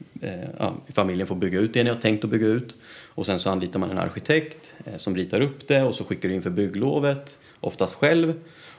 ja, 0.60 0.74
familjen 0.94 1.28
får 1.28 1.36
bygga 1.36 1.60
ut 1.60 1.74
det 1.74 1.84
ni 1.84 1.90
har 1.90 2.02
tänkt 2.02 2.24
att 2.24 2.30
bygga 2.30 2.48
ut. 2.48 2.76
Och 3.16 3.26
sen 3.26 3.40
så 3.40 3.50
anlitar 3.50 3.80
man 3.80 3.92
en 3.92 3.98
arkitekt 3.98 4.74
eh, 4.86 4.98
som 4.98 5.16
ritar 5.16 5.42
upp 5.42 5.68
det 5.68 5.84
och 5.84 5.96
så 5.96 6.04
skickar 6.04 6.30
du 6.30 6.36
in 6.36 6.42
för 6.42 6.50
bygglovet, 6.50 7.38
oftast 7.60 7.96
själv. 7.96 8.34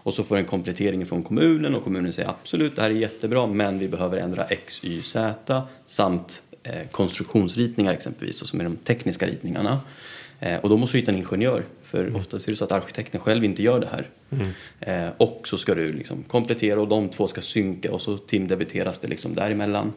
Och 0.04 0.14
så 0.14 0.24
får 0.24 0.36
en 0.36 0.44
komplettering 0.44 1.06
från 1.06 1.22
kommunen 1.22 1.74
och 1.74 1.84
kommunen 1.84 2.12
säger 2.12 2.28
absolut 2.28 2.76
det 2.76 2.82
här 2.82 2.90
är 2.90 2.94
jättebra 2.94 3.46
men 3.46 3.78
vi 3.78 3.88
behöver 3.88 4.16
ändra 4.16 4.44
X, 4.44 4.80
Y, 4.84 5.02
Z 5.02 5.62
samt 5.86 6.42
eh, 6.62 6.88
konstruktionsritningar 6.90 7.92
exempelvis, 7.92 8.42
och 8.42 8.48
som 8.48 8.60
är 8.60 8.64
de 8.64 8.76
tekniska 8.76 9.26
ritningarna. 9.26 9.80
Eh, 10.40 10.58
och 10.58 10.68
då 10.68 10.76
måste 10.76 10.96
du 10.96 11.00
hitta 11.00 11.12
en 11.12 11.18
ingenjör, 11.18 11.64
för 11.82 12.16
oftast 12.16 12.46
är 12.46 12.52
det 12.52 12.56
så 12.56 12.64
att 12.64 12.72
arkitekten 12.72 13.20
själv 13.20 13.44
inte 13.44 13.62
gör 13.62 13.80
det 13.80 13.88
här. 13.88 14.08
Eh, 14.80 15.12
och 15.16 15.42
så 15.44 15.56
ska 15.56 15.74
du 15.74 15.92
liksom 15.92 16.22
komplettera 16.22 16.80
och 16.80 16.88
de 16.88 17.08
två 17.08 17.26
ska 17.26 17.40
synka 17.40 17.92
och 17.92 18.02
så 18.02 18.18
timdebiteras 18.18 18.98
det 18.98 19.08
liksom 19.08 19.34
däremellan. 19.34 19.92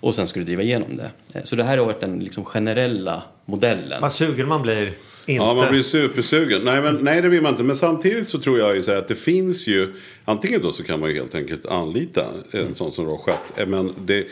Och 0.00 0.14
sen 0.14 0.28
ska 0.28 0.40
du 0.40 0.46
driva 0.46 0.62
igenom 0.62 0.96
det. 0.96 1.10
Eh, 1.32 1.44
så 1.44 1.56
det 1.56 1.64
här 1.64 1.78
har 1.78 1.84
varit 1.84 2.00
den 2.00 2.18
liksom 2.20 2.44
generella 2.44 3.22
modellen. 3.44 4.02
Vad 4.02 4.12
sugen 4.12 4.48
man 4.48 4.62
blir. 4.62 4.86
inte. 4.86 4.98
Ja, 5.44 5.54
man 5.54 5.70
blir 5.70 5.82
supersugen. 5.82 6.60
Nej, 6.64 6.82
men, 6.82 6.98
nej, 7.02 7.22
det 7.22 7.28
vill 7.28 7.42
man 7.42 7.52
inte. 7.52 7.64
Men 7.64 7.76
samtidigt 7.76 8.28
så 8.28 8.38
tror 8.38 8.58
jag 8.58 8.76
ju 8.76 8.82
så 8.82 8.90
här 8.90 8.98
att 8.98 9.08
det 9.08 9.14
finns 9.14 9.66
ju. 9.66 9.94
Antingen 10.24 10.62
då 10.62 10.72
så 10.72 10.82
kan 10.84 11.00
man 11.00 11.08
ju 11.10 11.14
helt 11.14 11.34
enkelt 11.34 11.66
anlita 11.66 12.26
en 12.50 12.74
sån 12.74 12.92
som 12.92 13.06
Rochette. 13.06 13.62
Eh, 13.62 13.66
Men 13.66 13.94
det, 14.06 14.26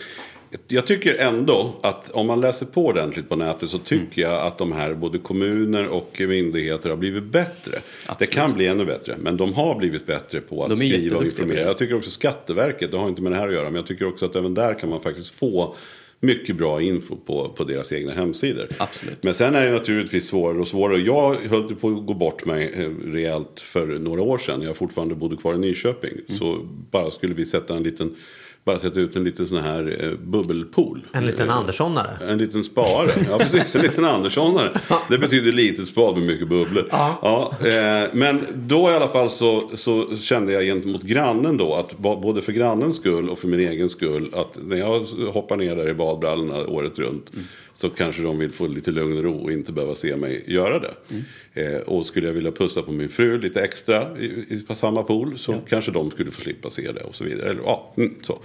jag 0.69 0.87
tycker 0.87 1.15
ändå 1.15 1.75
att 1.83 2.11
om 2.11 2.27
man 2.27 2.41
läser 2.41 2.67
på 2.67 2.87
ordentligt 2.87 3.29
på 3.29 3.37
nätet 3.37 3.71
så 3.71 3.79
tycker 3.79 4.23
Mm. 4.23 4.33
jag 4.35 4.47
att 4.47 4.59
de 4.59 4.73
här 4.73 4.95
både 4.95 5.19
kommuner 5.19 5.89
och 5.89 6.21
myndigheter 6.29 6.91
har 6.91 6.97
blivit 6.97 7.25
bättre. 7.25 7.79
Det 8.19 8.27
kan 8.27 8.53
bli 8.55 8.67
ännu 8.67 8.85
bättre, 8.85 9.17
men 9.21 9.37
de 9.37 9.53
har 9.53 9.75
blivit 9.79 10.07
bättre 10.07 10.41
på 10.41 10.65
att 10.65 10.77
skriva 10.77 11.17
och 11.17 11.25
informera. 11.25 11.61
Jag 11.61 11.79
tycker 11.79 11.95
också 11.97 12.11
Skatteverket, 12.11 12.91
det 12.91 12.97
har 12.97 13.09
inte 13.09 13.23
med 13.23 13.33
det 13.33 13.37
här 13.37 13.49
att 13.49 13.55
göra, 13.55 13.65
men 13.65 13.75
jag 13.75 13.87
tycker 13.87 14.09
också 14.09 14.27
att 14.27 14.37
även 14.37 14.55
där 14.55 14.75
kan 14.79 14.91
man 14.91 15.01
faktiskt 15.01 15.31
få 15.31 15.75
mycket 16.21 16.57
bra 16.57 16.83
info 16.83 17.17
på, 17.17 17.49
på 17.49 17.65
deras 17.65 17.93
egna 17.93 18.13
hemsidor. 18.13 18.69
Absolut. 18.79 19.23
Men 19.23 19.35
sen 19.35 19.55
är 19.55 19.67
det 19.67 19.73
naturligtvis 19.73 20.27
svårare 20.27 20.59
och 20.61 20.69
svårare. 20.69 20.99
Jag 21.01 21.35
höll 21.35 21.75
på 21.75 21.89
att 21.89 22.07
gå 22.07 22.15
bort 22.15 22.45
mig 22.45 22.73
eh, 22.77 23.11
rejält 23.13 23.61
för 23.61 23.87
några 23.87 24.23
år 24.23 24.39
sedan. 24.39 24.63
Jag 24.63 24.77
fortfarande 24.77 25.15
bodde 25.15 25.37
kvar 25.37 25.55
i 25.55 25.59
Nyköping. 25.59 26.13
Mm. 26.13 26.39
Så 26.39 26.59
bara 26.91 27.11
skulle 27.11 27.35
vi 27.35 27.45
sätta 27.45 27.77
en 27.77 27.83
liten, 27.83 28.15
bara 28.67 28.79
sätta 28.79 29.01
ut 29.01 29.17
en 29.17 29.25
liten 29.25 29.47
sån 29.47 29.59
här 29.63 30.05
eh, 30.05 30.13
bubbelpool. 30.13 31.01
En 31.13 31.27
liten 31.27 31.49
Eh, 31.49 31.57
Anderssonare. 31.57 32.11
En 32.29 32.39
liten 32.39 32.65
spare. 32.65 33.09
Ja, 33.31 33.39
precis. 33.39 33.77
En 33.77 33.83
liten 33.83 34.05
Anderssonare. 34.05 34.81
Det 35.11 35.19
betyder 35.19 35.53
litet 35.53 35.89
spad 35.89 36.17
med 36.17 36.27
mycket 36.27 36.49
bubblor. 36.49 36.89
Ja. 36.91 37.53
eh, 37.61 38.09
men 38.13 38.47
då 38.55 38.91
i 38.91 38.95
alla 38.95 39.09
fall 39.09 39.31
så, 39.31 39.71
så 39.75 40.17
kände 40.17 40.53
jag 40.53 40.63
gentemot 40.65 41.03
grannen 41.03 41.57
då 41.57 41.75
att 41.75 41.99
både 41.99 42.43
för 42.43 42.53
grannens 42.53 42.97
skull 42.97 43.31
och 43.31 43.39
för 43.39 43.49
min 43.49 43.61
egen 43.61 43.89
skull 43.89 44.31
att 44.35 44.59
när 44.63 44.77
jag 44.77 45.01
hoppar 45.33 45.57
ner 45.57 45.77
där 45.77 45.89
i 45.89 45.95
badbrallorna 45.95 46.67
året 46.67 46.99
runt 46.99 47.31
så 47.77 47.91
kanske 47.91 48.23
de 48.23 48.39
vill 48.39 48.51
få 48.51 48.67
lite 48.67 48.91
lugn 48.91 49.17
och 49.17 49.25
ro 49.25 49.39
och 49.39 49.53
inte 49.53 49.73
behöva 49.73 49.95
se 49.95 50.17
mig 50.17 50.45
göra 50.47 50.79
det. 50.79 50.95
Eh, 51.55 51.81
och 51.81 52.07
skulle 52.07 52.27
jag 52.27 52.35
vilja 52.35 52.53
pussa 52.53 52.83
på 52.83 52.93
min 52.93 53.09
fru 53.09 53.39
lite 53.41 53.63
extra 53.63 54.19
i, 54.19 54.25
i, 54.49 54.65
på 54.69 54.75
samma 54.75 55.03
pool 55.03 55.39
så 55.39 55.55
kanske 55.69 55.91
de 55.91 56.11
skulle 56.11 56.31
få 56.31 56.41
slippa 56.41 56.71
se 56.71 56.93
det 56.93 57.01
och 57.01 57.15
så 57.15 57.25
vidare. 57.25 57.51
Eller, 57.51 57.63
ja, 57.63 57.95
mm, 57.97 58.15
så. 58.23 58.39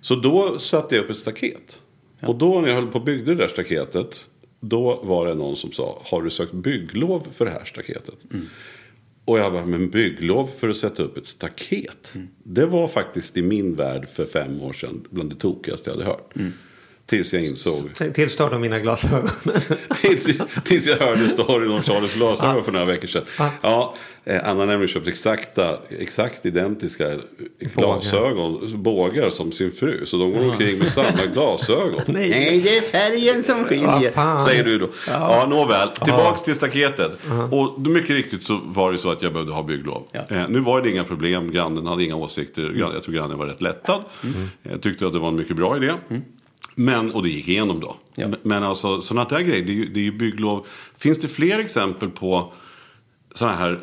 så 0.00 0.14
då 0.14 0.58
satte 0.58 0.96
jag 0.96 1.04
upp 1.04 1.10
ett 1.10 1.18
staket. 1.18 1.82
Och 2.22 2.38
då 2.38 2.60
när 2.60 2.68
jag 2.68 2.74
höll 2.74 2.86
på 2.86 2.98
och 2.98 3.04
byggde 3.04 3.34
det 3.34 3.42
där 3.42 3.48
staketet. 3.48 4.28
Då 4.60 5.00
var 5.02 5.26
det 5.26 5.34
någon 5.34 5.56
som 5.56 5.72
sa, 5.72 6.02
har 6.04 6.22
du 6.22 6.30
sökt 6.30 6.52
bygglov 6.52 7.26
för 7.32 7.44
det 7.44 7.50
här 7.50 7.64
staketet? 7.64 8.14
Och 9.24 9.38
jag 9.38 9.52
bara, 9.52 9.66
men 9.66 9.90
bygglov 9.90 10.50
för 10.58 10.68
att 10.68 10.76
sätta 10.76 11.02
upp 11.02 11.16
ett 11.16 11.26
staket? 11.26 12.14
Det 12.42 12.66
var 12.66 12.88
faktiskt 12.88 13.36
i 13.36 13.42
min 13.42 13.74
värld 13.74 14.08
för 14.08 14.24
fem 14.24 14.60
år 14.60 14.72
sedan 14.72 15.06
bland 15.10 15.30
det 15.30 15.36
tokigaste 15.36 15.90
jag 15.90 15.94
hade 15.96 16.06
hört. 16.06 16.32
Tills 17.10 17.32
jag 17.32 17.42
insåg, 17.42 17.90
Tillstörd 18.14 18.52
av 18.52 18.60
mina 18.60 18.78
glasögon. 18.78 19.30
tills, 20.00 20.28
tills 20.64 20.86
jag 20.86 20.96
hörde 20.96 21.28
storyn 21.28 21.70
om 21.70 21.82
Charles 21.82 22.14
glasögon 22.14 22.64
för 22.64 22.72
några 22.72 22.86
veckor 22.86 23.08
sedan. 23.08 23.24
Ja, 23.62 23.94
eh, 24.24 24.48
Anna 24.48 24.60
har 24.60 24.66
nämligen 24.66 24.88
köpt 24.88 25.06
exakta, 25.06 25.78
exakt 25.98 26.46
identiska 26.46 27.10
glasögon, 27.58 28.82
bågar 28.82 29.30
som 29.30 29.52
sin 29.52 29.72
fru. 29.72 30.06
Så 30.06 30.16
de 30.16 30.32
går 30.32 30.50
omkring 30.50 30.78
med 30.78 30.92
samma 30.92 31.24
glasögon. 31.32 32.00
Nej. 32.06 32.60
det 32.64 32.76
är 32.76 32.80
färgen 32.82 33.42
som 33.42 33.58
Vad 33.58 33.66
skiljer, 33.66 34.10
fan. 34.10 34.40
säger 34.40 34.64
du 34.64 34.78
då. 34.78 34.88
Ja, 35.06 35.46
nåväl. 35.48 35.88
Tillbaks 35.88 36.42
till 36.42 36.54
staketet. 36.54 37.12
Och 37.50 37.80
mycket 37.80 38.10
riktigt 38.10 38.42
så 38.42 38.60
var 38.64 38.92
det 38.92 38.98
så 38.98 39.10
att 39.10 39.22
jag 39.22 39.32
behövde 39.32 39.52
ha 39.52 39.62
bygglov. 39.62 40.06
Ja. 40.12 40.20
Eh, 40.28 40.48
nu 40.48 40.60
var 40.60 40.82
det 40.82 40.90
inga 40.90 41.04
problem, 41.04 41.50
grannen 41.50 41.86
hade 41.86 42.04
inga 42.04 42.16
åsikter. 42.16 42.74
Jag 42.76 43.02
tror 43.02 43.14
grannen 43.14 43.38
var 43.38 43.46
rätt 43.46 43.62
lättad. 43.62 44.04
Jag 44.62 44.82
tyckte 44.82 45.06
att 45.06 45.12
det 45.12 45.18
var 45.18 45.28
en 45.28 45.36
mycket 45.36 45.56
bra 45.56 45.76
idé. 45.76 45.92
Men, 46.74 47.10
och 47.10 47.22
det 47.22 47.28
gick 47.28 47.48
igenom 47.48 47.80
då. 47.80 47.96
Ja. 48.14 48.28
Men 48.42 48.64
alltså 48.64 49.00
sådana 49.00 49.28
där 49.28 49.40
grejer, 49.40 49.64
det 49.64 49.72
är, 49.72 49.74
ju, 49.74 49.88
det 49.88 50.00
är 50.00 50.04
ju 50.04 50.12
bygglov. 50.12 50.66
Finns 50.98 51.20
det 51.20 51.28
fler 51.28 51.58
exempel 51.58 52.10
på 52.10 52.52
sådana 53.34 53.56
här 53.56 53.80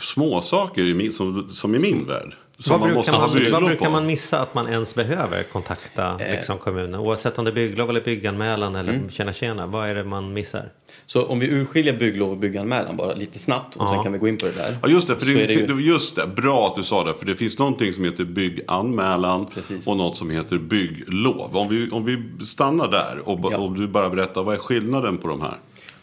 småsaker 0.00 0.82
i 0.84 0.94
min, 0.94 1.12
som, 1.12 1.48
som 1.48 1.74
i 1.74 1.78
min 1.78 2.06
värld? 2.06 2.34
Som 2.58 2.70
Vad 2.70 2.80
man 2.80 2.86
brukar 2.88 2.96
måste 2.98 3.12
ha 3.12 3.18
man, 3.44 3.52
vad 3.52 3.64
brukar 3.70 3.90
man 3.90 4.06
missa 4.06 4.40
att 4.40 4.54
man 4.54 4.68
ens 4.68 4.94
behöver 4.94 5.42
kontakta 5.42 6.16
Eh. 6.20 6.36
liksom, 6.36 6.58
kommunen? 6.58 6.94
Oavsett 7.00 7.38
om 7.38 7.44
det 7.44 7.50
är 7.50 7.54
bygglov 7.54 7.90
eller 7.90 8.00
bygganmälan 8.00 8.74
eller 8.76 8.92
Mm. 8.92 9.10
tjena 9.10 9.32
tjena. 9.32 9.66
Vad 9.66 9.88
är 9.88 9.94
det 9.94 10.04
man 10.04 10.32
missar? 10.32 10.68
Så 11.08 11.26
om 11.26 11.38
vi 11.38 11.46
urskiljer 11.50 11.96
bygglov 11.96 12.30
och 12.30 12.36
bygganmälan 12.36 12.96
bara 12.96 13.14
lite 13.14 13.38
snabbt 13.38 13.76
och 13.76 13.88
sen 13.88 13.96
Ja. 13.96 14.02
kan 14.02 14.12
vi 14.12 14.18
gå 14.18 14.28
in 14.28 14.36
på 14.36 14.46
det 14.46 14.52
där. 14.52 14.78
Ja 14.82 14.88
just 14.88 15.06
det, 15.08 15.16
för 15.16 15.26
det, 15.26 15.46
det 15.46 15.52
ju- 15.52 15.80
just 15.86 16.16
det, 16.16 16.26
bra 16.26 16.66
att 16.66 16.76
du 16.76 16.82
sa 16.82 17.04
det. 17.04 17.14
För 17.14 17.26
det 17.26 17.36
finns 17.36 17.58
någonting 17.58 17.92
som 17.92 18.04
heter 18.04 18.24
bygganmälan 18.24 19.46
Precis. 19.54 19.86
och 19.86 19.96
något 19.96 20.16
som 20.16 20.30
heter 20.30 20.58
bygglov. 20.58 21.56
Om 21.56 21.68
vi, 21.68 21.90
om 21.90 22.04
vi 22.04 22.22
stannar 22.46 22.88
där 22.90 23.28
och 23.28 23.52
Ja. 23.52 23.58
om 23.58 23.74
du 23.78 23.88
bara 23.88 24.10
berättar, 24.10 24.42
vad 24.42 24.54
är 24.54 24.58
skillnaden 24.58 25.18
på 25.18 25.28
de 25.28 25.40
här? 25.40 25.54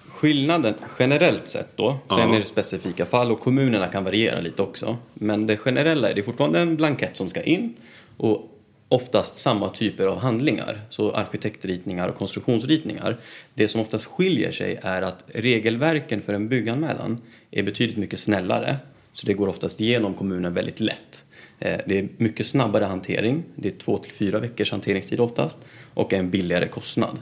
Skillnaden 0.10 0.74
generellt 1.00 1.48
sett 1.48 1.78
då, 1.78 1.90
sen 2.10 2.30
Ja. 2.30 2.36
är 2.36 2.40
det 2.40 2.46
specifika 2.46 3.06
fall 3.06 3.32
och 3.32 3.40
kommunerna 3.40 3.88
kan 3.88 4.04
variera 4.04 4.40
lite 4.40 4.62
också. 4.62 4.98
Men 5.14 5.48
det 5.48 5.58
generella 5.58 6.10
är 6.10 6.14
det 6.16 6.24
fortfarande 6.24 6.60
en 6.60 6.76
blankett 6.76 7.18
som 7.18 7.30
ska 7.30 7.42
in 7.44 7.74
och 8.18 8.53
oftast 8.94 9.36
samma 9.36 9.70
typer 9.70 10.08
av 10.08 10.20
handlingar. 10.20 10.82
Så 10.90 11.12
arkitektritningar 11.12 12.10
och 12.10 12.16
konstruktionsritningar. 12.16 13.18
Det 13.54 13.68
som 13.68 13.82
oftast 13.82 14.06
skiljer 14.06 14.52
sig 14.52 14.80
är 14.82 15.02
att 15.02 15.24
regelverken 15.28 16.22
för 16.22 16.34
en 16.34 16.48
bygganmälan 16.48 17.22
är 17.52 17.64
betydligt 17.64 17.98
mycket 17.98 18.20
snällare. 18.20 18.76
Så 19.14 19.26
det 19.28 19.34
går 19.34 19.48
oftast 19.48 19.82
igenom 19.82 20.14
kommunen 20.14 20.54
väldigt 20.54 20.80
lätt. 20.80 21.24
Eh, 21.60 21.80
det 21.86 22.00
är 22.00 22.08
mycket 22.18 22.48
snabbare 22.48 22.86
hantering, 22.86 23.44
det 23.56 23.68
är 23.68 23.72
två 23.72 23.98
till 23.98 24.12
fyra 24.12 24.40
veckors 24.40 24.72
hanteringstid 24.72 25.20
oftast 25.20 25.58
och 25.94 26.14
en 26.14 26.30
billigare 26.30 26.68
kostnad. 26.68 27.22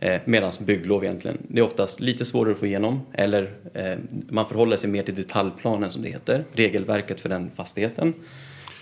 Eh, 0.00 0.20
Medan 0.24 0.52
bygglov 0.60 1.04
egentligen, 1.04 1.38
det 1.48 1.60
är 1.60 1.64
oftast 1.64 2.00
lite 2.00 2.24
svårare 2.24 2.52
att 2.52 2.58
få 2.58 2.66
igenom 2.66 3.00
eller 3.12 3.50
eh, 3.74 3.98
man 4.28 4.48
förhåller 4.48 4.76
sig 4.76 4.90
mer 4.90 5.02
till 5.02 5.14
detaljplanen 5.14 5.90
som 5.90 6.02
det 6.02 6.08
heter, 6.08 6.44
regelverket 6.52 7.20
för 7.20 7.28
den 7.28 7.50
fastigheten. 7.56 8.14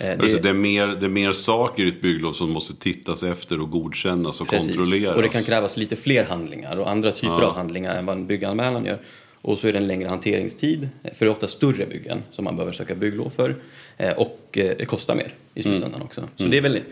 Eh, 0.01 0.07
Det, 0.07 0.23
alltså, 0.23 0.39
det, 0.39 0.49
är 0.49 0.53
mer, 0.53 0.87
det 0.87 1.07
är 1.07 1.11
mer 1.11 1.33
saker 1.33 1.85
i 1.85 1.89
ett 1.89 2.01
bygglov 2.03 2.33
som 2.33 2.51
måste 2.51 2.75
tittas 2.75 3.23
efter 3.23 3.61
och 3.61 3.71
godkännas 3.71 4.41
och 4.41 4.49
Precis. 4.49 4.77
kontrolleras. 4.77 5.17
Och 5.17 5.23
det 5.23 5.29
kan 5.29 5.45
krävas 5.45 5.77
lite 5.77 5.97
fler 5.97 6.25
handlingar 6.25 6.77
och 6.77 6.91
andra 6.91 7.11
typer 7.13 7.43
av 7.43 7.55
handlingar 7.55 7.95
än 7.95 8.07
vad 8.07 8.17
en 8.17 8.27
bygganmälan 8.27 8.85
gör. 8.85 8.99
Och 9.43 9.59
så 9.59 9.69
är 9.69 9.73
det 9.73 9.79
en 9.79 9.87
längre 9.87 10.09
hanteringstid, 10.09 10.89
för 11.03 11.11
det 11.19 11.25
är 11.25 11.29
ofta 11.31 11.47
större 11.47 11.87
byggen 11.87 12.23
som 12.31 12.45
man 12.45 12.57
behöver 12.57 12.73
söka 12.73 12.95
bygglov 12.95 13.31
för. 13.37 13.57
eh, 13.97 14.11
Och 14.13 14.49
eh, 14.59 14.73
det 14.79 14.85
kostar 14.85 15.15
mer 15.15 15.33
i 15.55 15.63
slutändan 15.63 15.91
Mm. 15.95 16.03
också. 16.07 16.23
Så 16.37 16.45
det 16.45 16.57
är 16.59 16.63
väldigt 16.63 16.85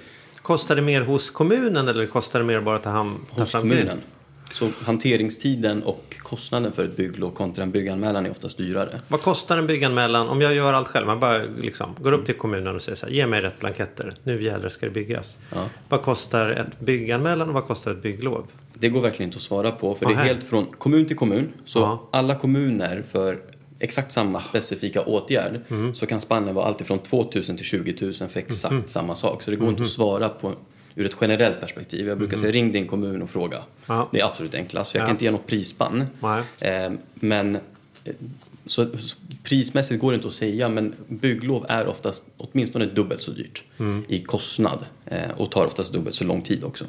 Kostar 0.42 0.76
det 0.76 0.82
mer 0.82 1.00
hos 1.00 1.30
kommunen 1.30 1.88
eller 1.88 2.06
kostar 2.06 2.38
det 2.38 2.44
mer 2.44 2.60
bara 2.60 2.76
att 2.76 2.82
ta 2.82 2.90
hand 2.90 3.16
ta 3.34 3.40
hos 3.42 3.50
fram 3.50 3.62
kommunen. 3.62 3.98
Så 4.52 4.68
hanteringstiden 4.82 5.82
och 5.82 6.14
kostnaden 6.18 6.72
för 6.72 6.84
ett 6.84 6.96
bygglov 6.96 7.30
kontra 7.30 7.62
en 7.62 7.70
bygganmälan 7.70 8.26
är 8.26 8.30
oftast 8.30 8.58
dyrare. 8.58 9.00
Vad 9.08 9.22
kostar 9.22 9.58
en 9.58 9.66
bygganmälan 9.66 10.28
om 10.28 10.40
jag 10.40 10.54
gör 10.54 10.72
allt 10.72 10.88
själv? 10.88 11.06
Man 11.06 11.20
bara 11.20 11.38
liksom, 11.62 11.94
går 12.00 12.12
upp 12.12 12.26
till 12.26 12.34
kommunen 12.34 12.74
och 12.76 12.82
säger 12.82 12.96
så 12.96 13.06
här, 13.06 13.12
ge 13.12 13.26
mig 13.26 13.40
rätt 13.40 13.60
blanketter. 13.60 14.12
Nu 14.22 14.42
jädrar 14.42 14.68
ska 14.68 14.86
det 14.86 14.92
byggas. 14.92 15.38
Ja. 15.54 15.64
Vad 15.88 16.02
kostar 16.02 16.50
ett 16.50 16.80
bygganmälan 16.80 17.48
och 17.48 17.54
vad 17.54 17.64
kostar 17.66 17.90
ett 17.90 18.02
bygglov? 18.02 18.46
Det 18.74 18.88
går 18.88 19.00
verkligen 19.00 19.28
inte 19.28 19.36
att 19.36 19.42
svara 19.42 19.70
på 19.70 19.94
för 19.94 20.06
det 20.06 20.12
är 20.12 20.16
helt 20.16 20.44
från 20.44 20.66
kommun 20.66 21.06
till 21.06 21.16
kommun. 21.16 21.48
Så 21.64 21.78
Ja. 21.78 22.08
alla 22.12 22.34
kommuner 22.34 23.04
för 23.10 23.38
exakt 23.78 24.12
samma 24.12 24.40
specifika 24.40 25.02
åtgärd 25.02 25.60
Mm. 25.68 25.94
så 25.94 26.06
kan 26.06 26.20
spannen 26.20 26.54
vara 26.54 26.66
alltifrån 26.66 26.98
2000 26.98 27.56
till 27.56 27.66
20 27.66 27.94
000 28.04 28.12
för 28.14 28.40
exakt 28.40 28.74
Mm-hmm. 28.74 28.86
samma 28.86 29.16
sak. 29.16 29.42
Så 29.42 29.50
det 29.50 29.56
går 29.56 29.68
inte 29.68 29.82
att 29.82 29.88
svara 29.88 30.28
på 30.28 30.52
ur 30.98 31.06
ett 31.06 31.16
generellt 31.20 31.60
perspektiv. 31.60 32.08
Jag 32.08 32.18
brukar 32.18 32.36
säga 32.36 32.52
ring 32.52 32.72
din 32.72 32.86
kommun 32.86 33.22
och 33.22 33.30
fråga. 33.30 33.62
Ja. 33.86 34.08
Det 34.12 34.20
är 34.20 34.24
absolut 34.24 34.54
enklast. 34.54 34.90
Så 34.90 34.96
jag 34.96 35.02
Ja. 35.02 35.06
kan 35.06 35.14
inte 35.14 35.24
ge 35.24 35.30
något 35.30 35.46
prisspann. 35.46 36.04
Eh, 36.60 36.90
men 37.14 37.56
eh, 38.04 38.12
så, 38.66 38.98
så 38.98 39.16
prismässigt 39.42 40.00
går 40.00 40.10
det 40.12 40.14
inte 40.16 40.28
att 40.28 40.34
säga 40.34 40.68
men 40.68 40.94
bygglov 41.08 41.66
är 41.68 41.86
oftast 41.86 42.22
åtminstone 42.36 42.86
dubbelt 42.86 43.22
så 43.22 43.30
dyrt 43.30 43.64
Mm. 43.78 44.04
i 44.08 44.22
kostnad 44.22 44.84
eh, 45.06 45.30
och 45.36 45.50
tar 45.50 45.66
oftast 45.66 45.92
dubbelt 45.92 46.16
så 46.16 46.24
lång 46.24 46.42
tid 46.42 46.64
också. 46.64 46.84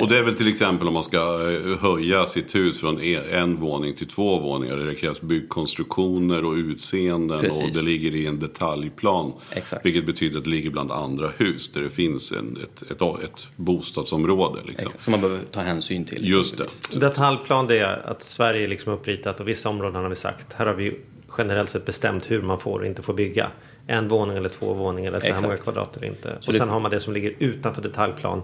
Och 0.00 0.08
det 0.08 0.18
är 0.18 0.22
väl 0.22 0.34
till 0.34 0.48
exempel 0.48 0.88
om 0.88 0.94
man 0.94 1.02
ska 1.02 1.50
eh, 1.50 1.78
höja 1.78 2.26
sitt 2.26 2.54
hus 2.54 2.80
från 2.80 3.00
e- 3.02 3.20
en 3.32 3.56
våning 3.56 3.94
till 3.94 4.06
två 4.08 4.38
våningar. 4.38 4.76
Där 4.76 4.86
det 4.86 4.94
krävs 4.94 5.20
byggkonstruktioner 5.20 6.44
och 6.44 6.52
utseenden. 6.54 7.40
Precis. 7.40 7.62
Och 7.62 7.70
det 7.74 7.82
ligger 7.82 8.14
i 8.14 8.26
en 8.26 8.38
detaljplan. 8.38 9.32
Exakt. 9.50 9.86
Vilket 9.86 10.06
betyder 10.06 10.38
att 10.38 10.44
det 10.44 10.50
ligger 10.50 10.70
bland 10.70 10.92
andra 10.92 11.30
hus. 11.36 11.68
Där 11.72 11.80
det 11.80 11.90
finns 11.90 12.32
en, 12.32 12.58
ett, 12.62 12.82
ett, 12.90 13.02
ett 13.24 13.48
bostadsområde. 13.56 14.60
Liksom. 14.66 14.86
Exakt, 14.86 15.04
Som 15.04 15.10
man 15.10 15.20
behöver 15.20 15.40
ta 15.50 15.60
hänsyn 15.60 16.04
till. 16.04 16.28
Just 16.28 16.56
det. 16.58 17.00
Detaljplan 17.00 17.66
det 17.66 17.78
är 17.78 18.06
att 18.06 18.22
Sverige 18.22 18.64
är 18.64 18.68
liksom 18.68 18.92
uppritat 18.92 19.40
och 19.40 19.48
vissa 19.48 19.68
områden 19.68 20.02
har 20.02 20.08
vi 20.08 20.14
sagt, 20.16 20.52
här 20.52 20.66
har 20.66 20.74
vi 20.74 20.94
generellt 21.38 21.70
sett 21.70 21.86
bestämt 21.86 22.30
hur 22.30 22.42
man 22.42 22.58
får 22.58 22.78
och 22.80 22.86
inte 22.86 23.02
får 23.02 23.14
bygga. 23.14 23.50
En 23.86 24.08
våning 24.08 24.36
eller 24.36 24.48
två 24.48 24.74
våningar 24.74 25.08
eller 25.08 25.20
så 25.20 25.24
här 25.26 25.30
Exakt. 25.32 25.42
många 25.46 25.56
kvadrat 25.56 25.96
eller 25.96 26.06
inte. 26.06 26.36
Så 26.40 26.48
och 26.48 26.52
det- 26.52 26.58
sen 26.58 26.68
har 26.68 26.80
man 26.80 26.90
det 26.90 27.00
som 27.00 27.12
ligger 27.12 27.32
utanför 27.38 27.82
detaljplan. 27.82 28.42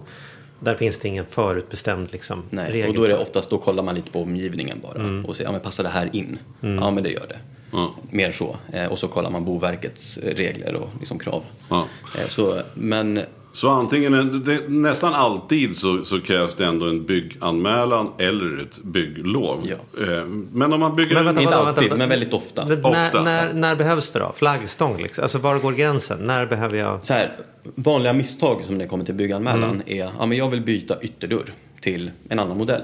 Där 0.59 0.75
finns 0.75 0.99
det 0.99 1.07
ingen 1.07 1.25
förutbestämd 1.25 2.07
liksom, 2.11 2.43
Nej, 2.49 2.71
regel. 2.71 2.89
och 2.89 2.95
då 2.95 3.03
är 3.03 3.09
det 3.09 3.17
oftast, 3.17 3.49
då 3.49 3.57
kollar 3.57 3.83
man 3.83 3.95
lite 3.95 4.11
på 4.11 4.21
omgivningen 4.21 4.79
bara 4.83 4.95
Mm. 4.99 5.25
och 5.25 5.35
ser, 5.35 5.43
ja 5.43 5.51
men 5.51 5.61
passar 5.61 5.83
det 5.83 5.89
här 5.89 6.09
in? 6.15 6.39
Ja 6.61 6.91
men 6.91 7.03
det 7.03 7.09
gör 7.09 7.25
det. 7.29 7.37
Ja. 7.71 7.95
Mer 8.11 8.31
så. 8.31 8.55
Eh, 8.73 8.85
och 8.85 8.99
så 8.99 9.07
kollar 9.07 9.29
man 9.29 9.45
Boverkets 9.45 10.17
regler 10.17 10.73
och 10.75 10.89
liksom 10.99 11.19
krav. 11.19 11.43
Ja. 11.69 11.85
Eh, 12.17 12.27
så, 12.27 12.61
men 12.73 13.19
Så 13.53 13.69
antingen, 13.69 14.13
en- 14.13 14.43
det, 14.43 14.69
nästan 14.69 15.13
alltid 15.13 15.75
så, 15.75 16.03
så 16.05 16.21
krävs 16.21 16.55
det 16.55 16.65
ändå 16.65 16.85
en 16.85 17.05
bygganmälan 17.05 18.09
eller 18.17 18.61
ett 18.61 18.79
bygglov. 18.83 19.67
Ja. 19.69 20.03
Eh, 20.03 20.25
Men 20.51 20.73
om 20.73 20.79
man 20.79 20.95
bygger... 20.95 21.15
Men 21.15 21.25
vänta, 21.25 21.41
Inte 21.41 21.55
vänta, 21.55 21.67
alltid, 21.69 21.83
vänta. 21.83 21.97
men 21.97 22.09
väldigt 22.09 22.33
ofta. 22.33 22.65
Men 22.65 22.85
Ofta. 22.85 22.91
När, 23.23 23.23
när, 23.23 23.53
när 23.53 23.75
behövs 23.75 24.09
det 24.11 24.19
då? 24.19 24.31
Flaggstång 24.35 25.01
liksom? 25.01 25.21
Alltså 25.21 25.37
var 25.39 25.59
går 25.59 25.71
gränsen? 25.71 26.19
När 26.21 26.45
behöver 26.45 26.77
jag? 26.77 27.05
Så 27.05 27.13
här, 27.13 27.31
vanliga 27.75 28.13
misstag 28.13 28.61
som 28.63 28.77
det 28.77 28.87
kommer 28.87 29.05
till 29.05 29.15
bygganmälan 29.15 29.63
Mm. 29.69 29.81
är 29.85 30.11
ja, 30.19 30.25
men 30.25 30.37
jag 30.37 30.49
vill 30.49 30.61
byta 30.61 31.01
ytterdörr 31.01 31.53
till 31.81 32.11
en 32.29 32.39
annan 32.39 32.57
modell. 32.57 32.81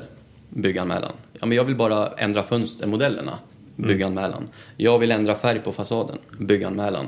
Bygganmälan. 0.49 1.11
Ja, 1.39 1.45
men 1.45 1.57
jag 1.57 1.63
vill 1.63 1.75
bara 1.75 2.07
ändra 2.07 2.43
fönstermodellerna. 2.43 3.39
Mm. 3.77 3.87
Bygganmälan. 3.87 4.47
Jag 4.77 4.99
vill 4.99 5.11
ändra 5.11 5.35
färg 5.35 5.59
på 5.59 5.71
fasaden. 5.71 6.17
Bygganmälan. 6.39 7.05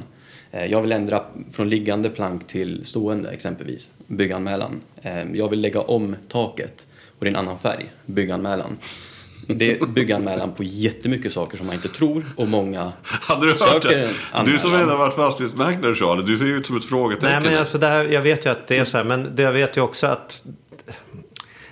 Eh, 0.57 0.65
Jag 0.65 0.81
vill 0.81 0.91
ändra 0.91 1.23
från 1.53 1.69
liggande 1.69 2.09
plank 2.09 2.47
till 2.47 2.85
stående 2.85 3.29
exempelvis. 3.31 3.89
Bygganmälan. 4.07 4.81
Eh, 5.01 5.23
Jag 5.33 5.49
vill 5.49 5.61
lägga 5.61 5.81
om 5.81 6.15
taket 6.29 6.85
och 7.19 7.25
det 7.25 7.27
är 7.27 7.29
en 7.29 7.35
annan 7.35 7.59
färg. 7.59 7.91
Bygganmälan. 8.05 8.77
Det 9.47 9.71
är 9.79 9.85
bygganmälan 9.85 10.51
på 10.53 10.63
jättemycket 10.63 11.33
saker 11.33 11.57
som 11.57 11.65
man 11.65 11.75
inte 11.75 11.87
tror 11.87 12.25
och 12.35 12.47
många 12.47 12.91
Hade 13.03 13.41
du 13.45 13.49
hört 13.49 13.57
söker 13.59 13.89
det? 13.97 14.09
en 14.33 14.45
Du 14.45 14.59
som 14.59 14.71
redan 14.73 14.97
varit 14.97 15.15
fastighetsmäklare 15.15 15.95
Charlie, 15.95 16.23
du 16.23 16.37
ser 16.37 16.45
ju 16.45 16.57
ut 16.57 16.65
som 16.65 16.77
ett 16.77 16.85
frågetecken. 16.85 17.29
Nej 17.41 17.51
men 17.51 17.59
alltså 17.59 17.77
det 17.77 17.87
här, 17.87 18.03
jag 18.03 18.21
vet 18.21 18.45
ju 18.45 18.49
att 18.49 18.67
det 18.67 18.77
är 18.77 18.85
så 18.85 18.97
här, 18.97 19.03
men 19.03 19.35
det, 19.35 19.41
jag 19.43 19.51
vet 19.51 19.77
ju 19.77 19.81
också 19.81 20.07
att 20.07 20.43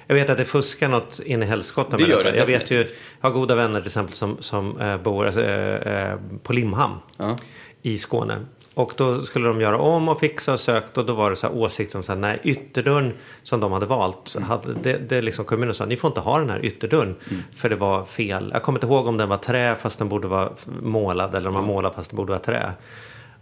jag 0.07 0.15
vet 0.15 0.29
att 0.29 0.37
det 0.37 0.45
fuskar 0.45 0.89
något 0.89 1.19
in 1.25 1.43
i 1.43 1.45
helskotta 1.45 1.97
Det 1.97 2.03
med 2.03 2.09
gör 2.11 2.17
detta. 2.17 2.31
det, 2.31 2.37
Jag 2.37 2.45
vet 2.45 2.71
ju, 2.71 2.77
jag 2.77 2.85
har 3.21 3.31
goda 3.31 3.55
vänner 3.55 3.79
till 3.81 3.87
exempel 3.87 4.15
som, 4.15 4.37
som 4.39 4.79
eh, 4.81 4.97
bor 4.97 5.25
alltså, 5.25 5.41
eh, 5.43 6.15
på 6.43 6.53
Limhamn 6.53 6.95
Ja. 7.17 7.37
i 7.81 7.97
Skåne. 7.97 8.37
Och 8.75 8.93
då 8.97 9.21
skulle 9.21 9.47
de 9.47 9.61
göra 9.61 9.77
om 9.77 10.09
och 10.09 10.19
fixa 10.19 10.53
och 10.53 10.59
sökt 10.59 10.97
och 10.97 11.05
då 11.05 11.13
var 11.13 11.29
det 11.29 11.35
så 11.35 11.47
här 11.47 11.55
åsikter 11.55 11.97
om 11.97 12.03
så 12.03 12.11
här, 12.11 12.19
nej 12.19 12.39
ytterdörren 12.43 13.13
som 13.43 13.59
de 13.59 13.71
hade 13.71 13.85
valt, 13.85 14.35
hade, 14.41 14.73
det, 14.73 14.97
det 15.09 15.21
liksom 15.21 15.45
kommunen 15.45 15.75
sa, 15.75 15.85
ni 15.85 15.97
får 15.97 16.07
inte 16.07 16.19
ha 16.19 16.39
den 16.39 16.49
här 16.49 16.65
ytterdörren 16.65 17.15
för 17.55 17.69
det 17.69 17.75
var 17.75 18.03
fel. 18.05 18.49
Jag 18.53 18.63
kommer 18.63 18.79
inte 18.79 18.87
ihåg 18.87 19.07
om 19.07 19.17
den 19.17 19.29
var 19.29 19.37
trä 19.37 19.75
fast 19.75 19.99
den 19.99 20.09
borde 20.09 20.27
vara 20.27 20.49
målad 20.81 21.35
eller 21.35 21.47
om 21.47 21.53
man 21.53 21.63
målade 21.63 21.95
fast 21.95 22.09
den 22.09 22.17
borde 22.17 22.31
vara 22.31 22.41
trä. 22.41 22.73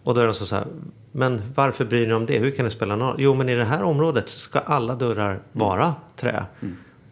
Och 0.03 0.13
då 0.13 0.21
är 0.21 0.25
de 0.25 0.33
så, 0.33 0.55
här, 0.55 0.65
men 1.11 1.41
varför 1.55 1.85
bryr 1.85 2.07
ni 2.07 2.13
om 2.13 2.25
det? 2.25 2.37
Hur 2.37 2.51
kan 2.51 2.65
det 2.65 2.71
spela 2.71 2.95
någon? 2.95 3.15
Jo, 3.17 3.33
men 3.33 3.49
i 3.49 3.55
det 3.55 3.65
här 3.65 3.83
området 3.83 4.29
ska 4.29 4.59
alla 4.59 4.95
dörrar 4.95 5.39
vara 5.51 5.95
trä. 6.15 6.45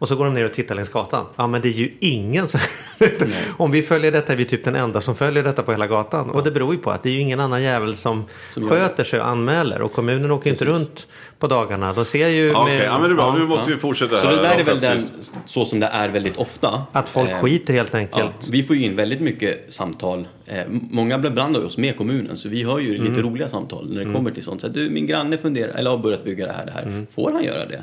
Och 0.02 0.08
så 0.08 0.16
går 0.16 0.24
de 0.24 0.34
ner 0.34 0.44
och 0.44 0.52
tittar 0.52 0.74
längs 0.74 0.88
gatan. 0.88 1.26
Ja, 1.36 1.46
men 1.46 1.60
det 1.60 1.68
är 1.68 1.72
ju 1.72 1.90
ingen 2.00 2.48
som... 2.48 2.60
Om 3.56 3.70
vi 3.70 3.82
följer 3.82 4.12
detta 4.12 4.32
är 4.32 4.36
vi 4.36 4.44
typ 4.44 4.64
den 4.64 4.76
enda 4.76 5.00
som 5.00 5.14
följer 5.14 5.42
detta 5.42 5.62
på 5.62 5.72
hela 5.72 5.86
gatan. 5.86 6.30
Och 6.30 6.44
det 6.44 6.50
beror 6.50 6.74
ju 6.74 6.80
på 6.80 6.90
att 6.90 7.02
det 7.02 7.08
är 7.08 7.12
ju 7.12 7.18
ingen 7.20 7.40
annan 7.40 7.62
jävel 7.62 7.96
som, 7.96 8.24
Som 8.50 8.68
sköter 8.68 9.04
sig 9.04 9.20
och 9.20 9.26
anmäler. 9.28 9.82
Och 9.82 9.92
kommunen 9.92 10.30
åker 10.30 10.46
ju 10.46 10.52
inte 10.52 10.64
runt 10.64 11.08
på 11.38 11.46
dagarna. 11.46 11.92
De 11.92 12.04
ser 12.04 12.28
ju 12.28 12.54
Okej, 12.54 12.76
med, 12.78 12.86
ja, 12.86 12.98
men 12.98 13.08
det 13.08 13.14
är 13.14 13.16
bra. 13.16 13.24
ja, 13.26 13.38
Nu 13.38 13.46
måste 13.46 13.70
vi 13.72 13.78
fortsätta 13.78 14.16
Så 14.16 14.26
det 14.30 14.36
där 14.42 14.58
är 14.58 14.64
väl 14.64 14.80
den, 14.80 15.02
så 15.44 15.64
som 15.64 15.80
det 15.80 15.86
är 15.86 16.08
väldigt 16.08 16.36
ofta. 16.36 16.82
att 16.92 17.08
folk 17.08 17.30
Eh, 17.30 17.40
skiter 17.40 17.74
helt 17.74 17.92
Ja, 17.92 17.98
enkelt. 17.98 18.48
vi 18.52 18.62
får 18.62 18.76
ju 18.76 18.82
in 18.84 18.96
väldigt 18.96 19.20
mycket 19.20 19.72
samtal. 19.72 20.28
Eh, 20.46 20.56
många 20.90 21.18
blandar 21.18 21.64
oss 21.64 21.78
med 21.78 21.96
kommunen 21.96 22.36
så 22.36 22.48
vi 22.48 22.62
har 22.62 22.78
ju 22.78 22.94
Mm. 22.96 23.08
lite 23.12 23.22
roliga 23.22 23.48
samtal 23.48 23.90
när 23.94 24.04
det 24.04 24.12
kommer 24.12 24.30
till 24.30 24.42
sånt. 24.42 24.60
Så 24.60 24.66
här, 24.66 24.74
du, 24.74 24.90
min 24.90 25.06
granne 25.06 25.38
funderar, 25.38 25.74
eller 25.74 25.90
har 25.90 25.98
börjat 25.98 26.24
bygga 26.24 26.46
det 26.46 26.52
här, 26.52 26.66
det 26.66 26.72
här. 26.72 26.82
Mm. 26.82 27.06
Får 27.14 27.30
han 27.32 27.44
göra 27.44 27.66
det? 27.66 27.82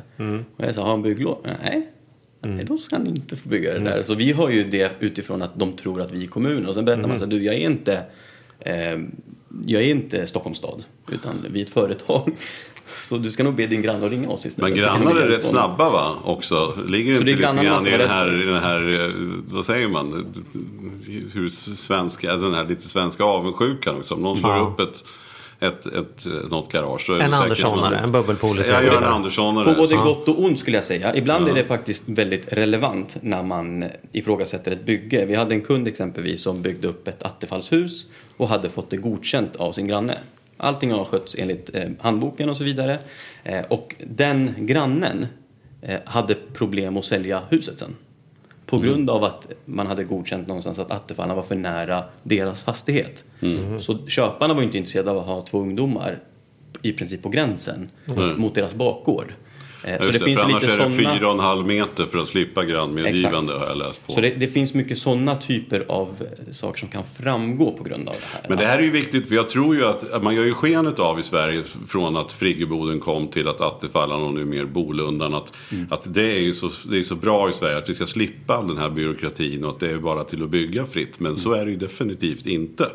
Och 0.58 0.66
jag 0.66 0.76
sa, 0.76 0.82
har 0.82 0.90
han 0.90 1.02
bygglov? 1.02 1.38
Nej. 1.64 1.88
Mm. 2.42 2.56
Nej, 2.56 2.66
då 2.66 2.78
ska 2.78 2.96
han 2.96 3.08
inte 3.08 3.36
få 3.36 3.50
bygga 3.50 3.74
det 3.74 3.80
där. 3.80 4.04
Så 4.04 4.14
vi 4.14 4.32
har 4.32 4.50
ju 4.50 4.64
det 4.64 4.92
utifrån 5.00 5.42
att 5.42 5.60
de 5.60 5.74
tror 5.74 6.02
att 6.02 6.12
vi 6.12 6.24
är 6.24 6.28
kommunen. 6.28 6.66
Och 6.66 6.76
sen 6.76 6.86
berättar 6.86 7.00
Mm. 7.00 7.10
man 7.10 7.20
så 7.20 7.26
här, 7.26 7.32
du 7.32 7.44
jag 7.44 7.56
är 7.56 7.60
inte, 7.60 8.04
eh, 8.60 8.74
jag 9.66 9.82
är 9.84 9.90
inte 9.92 10.28
Stockholms 10.28 10.58
stad, 10.58 10.84
utan 11.12 11.46
vi 11.52 11.60
är 11.62 11.66
ett 11.66 11.70
företag. 11.72 12.32
Så 12.98 13.18
du 13.18 13.32
ska 13.32 13.44
nog 13.44 13.56
be 13.56 13.68
din 13.68 13.82
granne 13.82 14.06
att 14.06 14.12
ringa 14.12 14.30
oss 14.30 14.46
istället. 14.46 14.72
Men 14.72 14.80
grannar 14.80 15.16
är 15.22 15.28
rätt 15.28 15.44
snabba 15.44 15.90
va? 15.90 16.16
Också. 16.24 16.78
Ligger 16.88 17.14
Så 17.14 17.20
inte 17.20 17.32
lite 17.32 17.42
grann 17.44 17.60
i 17.88 17.98
den 17.98 18.10
här, 18.10 18.42
i 18.42 18.46
den 18.46 18.64
här, 18.64 19.06
eh, 19.06 19.12
vad 19.54 19.66
säger 19.66 19.88
man? 19.88 20.34
Hur 21.34 21.50
svenska, 21.76 22.36
den 22.36 22.54
här 22.54 22.68
lite 22.68 22.88
svenska 22.88 23.24
avundsjukan 23.24 23.96
också. 23.96 24.14
Om 24.14 24.22
någon 24.22 24.38
slår 24.40 24.52
Ja. 24.56 24.74
upp 24.74 24.80
ett, 24.80 25.04
ett, 25.60 25.86
ett, 25.86 26.26
något 26.50 26.72
garage 26.72 27.10
En 27.10 27.34
Anderssonare, 27.34 27.98
en 27.98 28.12
bubbelpool. 28.12 28.58
lite 28.58 28.70
Jag 28.70 28.86
gör 28.86 28.98
en. 28.98 29.04
Anderssonare. 29.04 29.66
På 29.66 29.82
både 29.82 29.96
gott 29.96 30.28
och 30.28 30.44
ont 30.44 30.60
skulle 30.60 30.78
jag 30.78 30.84
säga. 30.84 31.16
Ibland 31.16 31.48
är 31.48 31.54
det 31.54 31.64
faktiskt 31.64 32.04
väldigt 32.06 32.54
relevant 32.54 33.18
när 33.22 33.44
man 33.44 33.86
ifrågasätter 34.12 34.72
ett 34.72 34.86
bygge. 34.86 35.26
Vi 35.26 35.36
hade 35.36 35.56
en 35.56 35.62
kund 35.62 35.88
exempelvis 35.88 36.42
som 36.42 36.62
byggde 36.62 36.88
upp 36.88 37.08
ett 37.08 37.24
attefallshus 37.24 38.06
och 38.38 38.50
hade 38.50 38.70
fått 38.70 38.90
det 38.90 38.98
godkänt 38.98 39.56
av 39.56 39.72
sin 39.72 39.88
granne. 39.88 40.18
Allting 40.58 40.92
har 40.92 41.06
skötts 41.06 41.36
enligt 41.40 41.76
eh, 41.76 41.90
handboken 42.00 42.50
och 42.50 42.58
så 42.58 42.64
vidare. 42.64 43.00
Eh, 43.44 43.62
och 43.70 43.96
den 44.08 44.54
grannen 44.58 45.28
eh, 45.82 46.00
hade 46.06 46.36
problem 46.36 46.98
att 46.98 47.06
sälja 47.06 47.42
huset 47.50 47.80
sen. 47.80 47.96
På 48.70 48.76
Mm. 48.76 48.88
grund 48.88 49.10
av 49.10 49.24
att 49.24 49.48
man 49.66 49.88
hade 49.88 50.04
godkänt 50.04 50.48
någonstans 50.48 50.80
att 50.80 50.92
Attefallen 50.92 51.36
var 51.36 51.44
för 51.44 51.56
nära 51.56 52.04
deras 52.24 52.64
fastighet. 52.64 53.24
Mm. 53.42 53.80
Så 53.80 54.08
köparna 54.08 54.54
var 54.54 54.62
inte 54.64 54.78
intresserade 54.78 55.12
av 55.12 55.18
att 55.18 55.26
ha 55.26 55.42
två 55.42 55.60
ungdomar 55.60 56.20
i 56.82 56.94
princip 56.94 57.24
på 57.24 57.30
gränsen 57.30 57.90
mot 58.38 58.56
deras 58.56 58.76
bakgård. 58.76 59.34
Eh, 59.84 60.00
så 60.00 60.06
det, 60.06 60.12
det, 60.12 60.26
finns 60.26 60.40
för 60.40 60.46
annars 60.46 60.62
lite 60.62 60.74
är 60.74 60.78
det 60.78 60.96
såna... 60.96 61.14
fyra 61.16 61.28
och 61.28 61.34
en 61.34 61.40
halv 61.40 61.68
meter 61.68 62.06
för 62.06 62.18
att 62.18 62.28
slippa 62.28 62.66
grannmedgivande 62.66 63.54
har 63.54 63.66
jag 63.66 63.78
läst 63.78 64.08
på. 64.08 64.14
Så 64.14 64.22
det, 64.22 64.30
det 64.30 64.48
finns 64.48 64.74
mycket 64.74 64.98
sådana 64.98 65.36
typer 65.36 65.86
av 65.88 66.16
eh, 66.20 66.52
saker 66.52 66.80
som 66.80 66.90
kan 66.90 67.04
framgå 67.20 67.72
på 67.72 67.84
grund 67.84 68.10
av 68.10 68.16
det 68.16 68.28
här. 68.34 68.42
Men 68.50 68.58
det 68.58 68.66
här 68.66 68.80
är 68.80 68.84
ju 68.84 68.92
viktigt 68.92 69.28
för 69.28 69.36
jag 69.36 69.50
tror 69.50 69.76
ju 69.76 69.86
att 69.86 70.24
man 70.24 70.36
gör 70.36 70.46
ju 70.46 70.54
skenet 70.54 71.00
av 71.00 71.20
i 71.20 71.24
Sverige 71.24 71.64
från 71.88 72.18
att 72.18 72.32
Friggeboden 72.32 73.00
kom 73.00 73.28
till 73.28 73.48
att 73.48 73.62
Attefallan 73.62 74.24
och 74.24 74.34
nu 74.34 74.46
mer 74.46 74.66
Bolundan. 74.66 75.34
Att, 75.34 75.54
Mm. 75.72 75.88
att 75.90 76.14
det 76.14 76.32
är 76.38 76.40
ju 76.40 76.54
så, 76.54 76.72
det 76.84 76.98
är 76.98 77.04
så 77.04 77.16
bra 77.16 77.50
i 77.50 77.54
Sverige 77.54 77.78
att 77.78 77.90
vi 77.90 77.94
ska 77.94 78.06
slippa 78.06 78.56
all 78.56 78.68
den 78.68 78.78
här 78.78 78.90
byråkratin 78.90 79.64
och 79.64 79.70
att 79.70 79.80
det 79.80 79.92
är 79.92 79.98
bara 79.98 80.24
till 80.24 80.44
att 80.44 80.50
bygga 80.50 80.86
fritt. 80.86 81.20
Men 81.20 81.38
så 81.38 81.54
är 81.54 81.66
det 81.66 81.72
ju 81.72 81.78
definitivt 81.78 82.46
inte. 82.46 82.90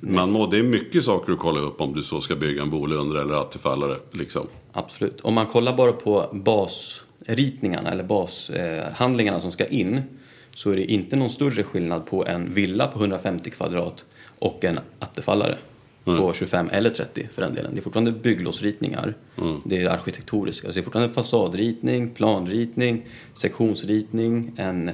Man 0.00 0.30
må, 0.30 0.46
det 0.46 0.58
är 0.58 0.62
mycket 0.62 1.04
saker 1.04 1.32
att 1.32 1.38
kolla 1.38 1.60
upp 1.60 1.80
om 1.80 1.92
du 1.94 2.02
så 2.02 2.20
ska 2.20 2.36
bygga 2.36 2.62
en 2.62 2.70
Bolundare 2.70 3.22
eller 3.22 3.34
Attefallare. 3.34 3.96
Liksom. 4.12 4.46
Absolut. 4.72 5.20
Om 5.20 5.34
man 5.34 5.46
kollar 5.46 5.76
bara 5.76 5.92
på 5.92 6.26
basritningarna 6.32 7.90
eller 7.90 8.04
bashandlingarna 8.04 9.40
som 9.40 9.52
ska 9.52 9.66
in 9.66 10.02
så 10.50 10.70
är 10.70 10.76
det 10.76 10.92
inte 10.92 11.16
någon 11.16 11.30
större 11.30 11.62
skillnad 11.62 12.06
på 12.06 12.26
en 12.26 12.54
villa 12.54 12.86
på 12.86 12.98
150 13.00 13.50
kvadrat 13.50 14.04
och 14.38 14.64
en 14.64 14.78
attefallare 14.98 15.56
på 16.04 16.32
25 16.32 16.68
eller 16.72 16.90
30 16.90 17.28
för 17.34 17.42
den 17.42 17.54
delen. 17.54 17.70
Det 17.74 17.80
är 17.80 17.82
fortfarande 17.82 18.12
bygglovsritningar. 18.12 19.14
Det 19.64 19.82
är 19.82 19.88
arkitekturiska. 19.88 20.68
Så 20.68 20.74
det 20.74 20.80
är 20.80 20.82
fortfarande 20.82 21.14
fasadritning, 21.14 22.10
planritning, 22.10 23.06
sektionsritning, 23.34 24.52
en 24.56 24.90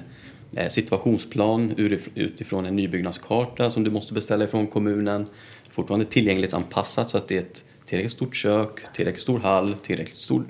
situationsplan 0.69 1.75
urif- 1.77 2.09
utifrån 2.15 2.67
en 2.67 2.77
nybyggnadskarta 2.77 3.71
som 3.71 3.85
du 3.85 3.91
måste 3.91 4.15
beställa 4.15 4.45
ifrån 4.45 4.67
kommunen. 4.67 5.27
Fortfarande 5.71 6.07
tillgänglighetsanpassat 6.07 7.11
så 7.11 7.19
att 7.19 7.29
det 7.29 7.35
är 7.37 7.41
ett 7.41 7.65
tillräckligt 7.87 8.13
stort 8.13 8.37
kök, 8.37 8.81
tillräckligt 8.95 9.23
stor 9.23 9.39
hall, 9.39 9.75
tillräckligt, 9.83 10.17
stor, 10.17 10.45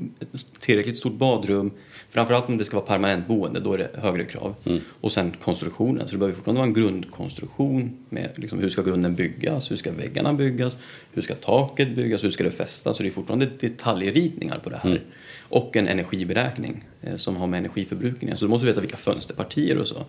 tillräckligt 0.61 0.97
stort 0.97 1.13
badrum. 1.13 1.71
Framförallt 2.11 2.49
om 2.49 2.59
det 2.59 2.65
ska 2.65 2.77
vara 2.77 2.87
permanent 2.87 3.27
boende, 3.29 3.61
då 3.61 3.73
är 3.73 3.79
det 3.79 3.91
högre 3.95 4.25
krav. 4.25 4.55
Och 5.01 5.13
sen 5.13 5.33
konstruktionen, 5.43 6.09
så 6.09 6.13
det 6.13 6.19
behöver 6.19 6.37
fortfarande 6.37 6.59
vara 6.59 6.69
en 6.69 6.75
grundkonstruktion 6.75 7.97
med 8.09 8.31
liksom, 8.37 8.59
hur 8.59 8.69
ska 8.69 8.83
grunden 8.83 9.15
byggas, 9.15 9.71
hur 9.71 9.77
ska 9.77 9.93
väggarna 9.93 10.33
byggas, 10.33 10.77
hur 11.13 11.23
ska 11.23 11.35
taket 11.35 11.97
byggas, 11.97 12.25
hur 12.25 12.31
ska 12.31 12.45
det 12.45 12.51
fästas. 12.51 12.97
Så 12.97 13.03
det 13.03 13.09
är 13.09 13.11
fortfarande 13.11 13.49
detaljritningar 13.61 14.59
på 14.59 14.71
det 14.71 14.77
här. 14.77 15.01
Och 15.49 15.77
en 15.77 15.89
energiberäkning 15.89 16.85
eh, 17.03 17.17
som 17.17 17.37
har 17.37 17.47
med 17.47 17.59
energiförbrukningen. 17.59 18.37
Så 18.37 18.45
du 18.45 18.49
måste 18.49 18.67
veta 18.67 18.81
vilka 18.81 18.97
fönsterpartier 18.97 19.79
och 19.79 19.87
så. 19.87 20.05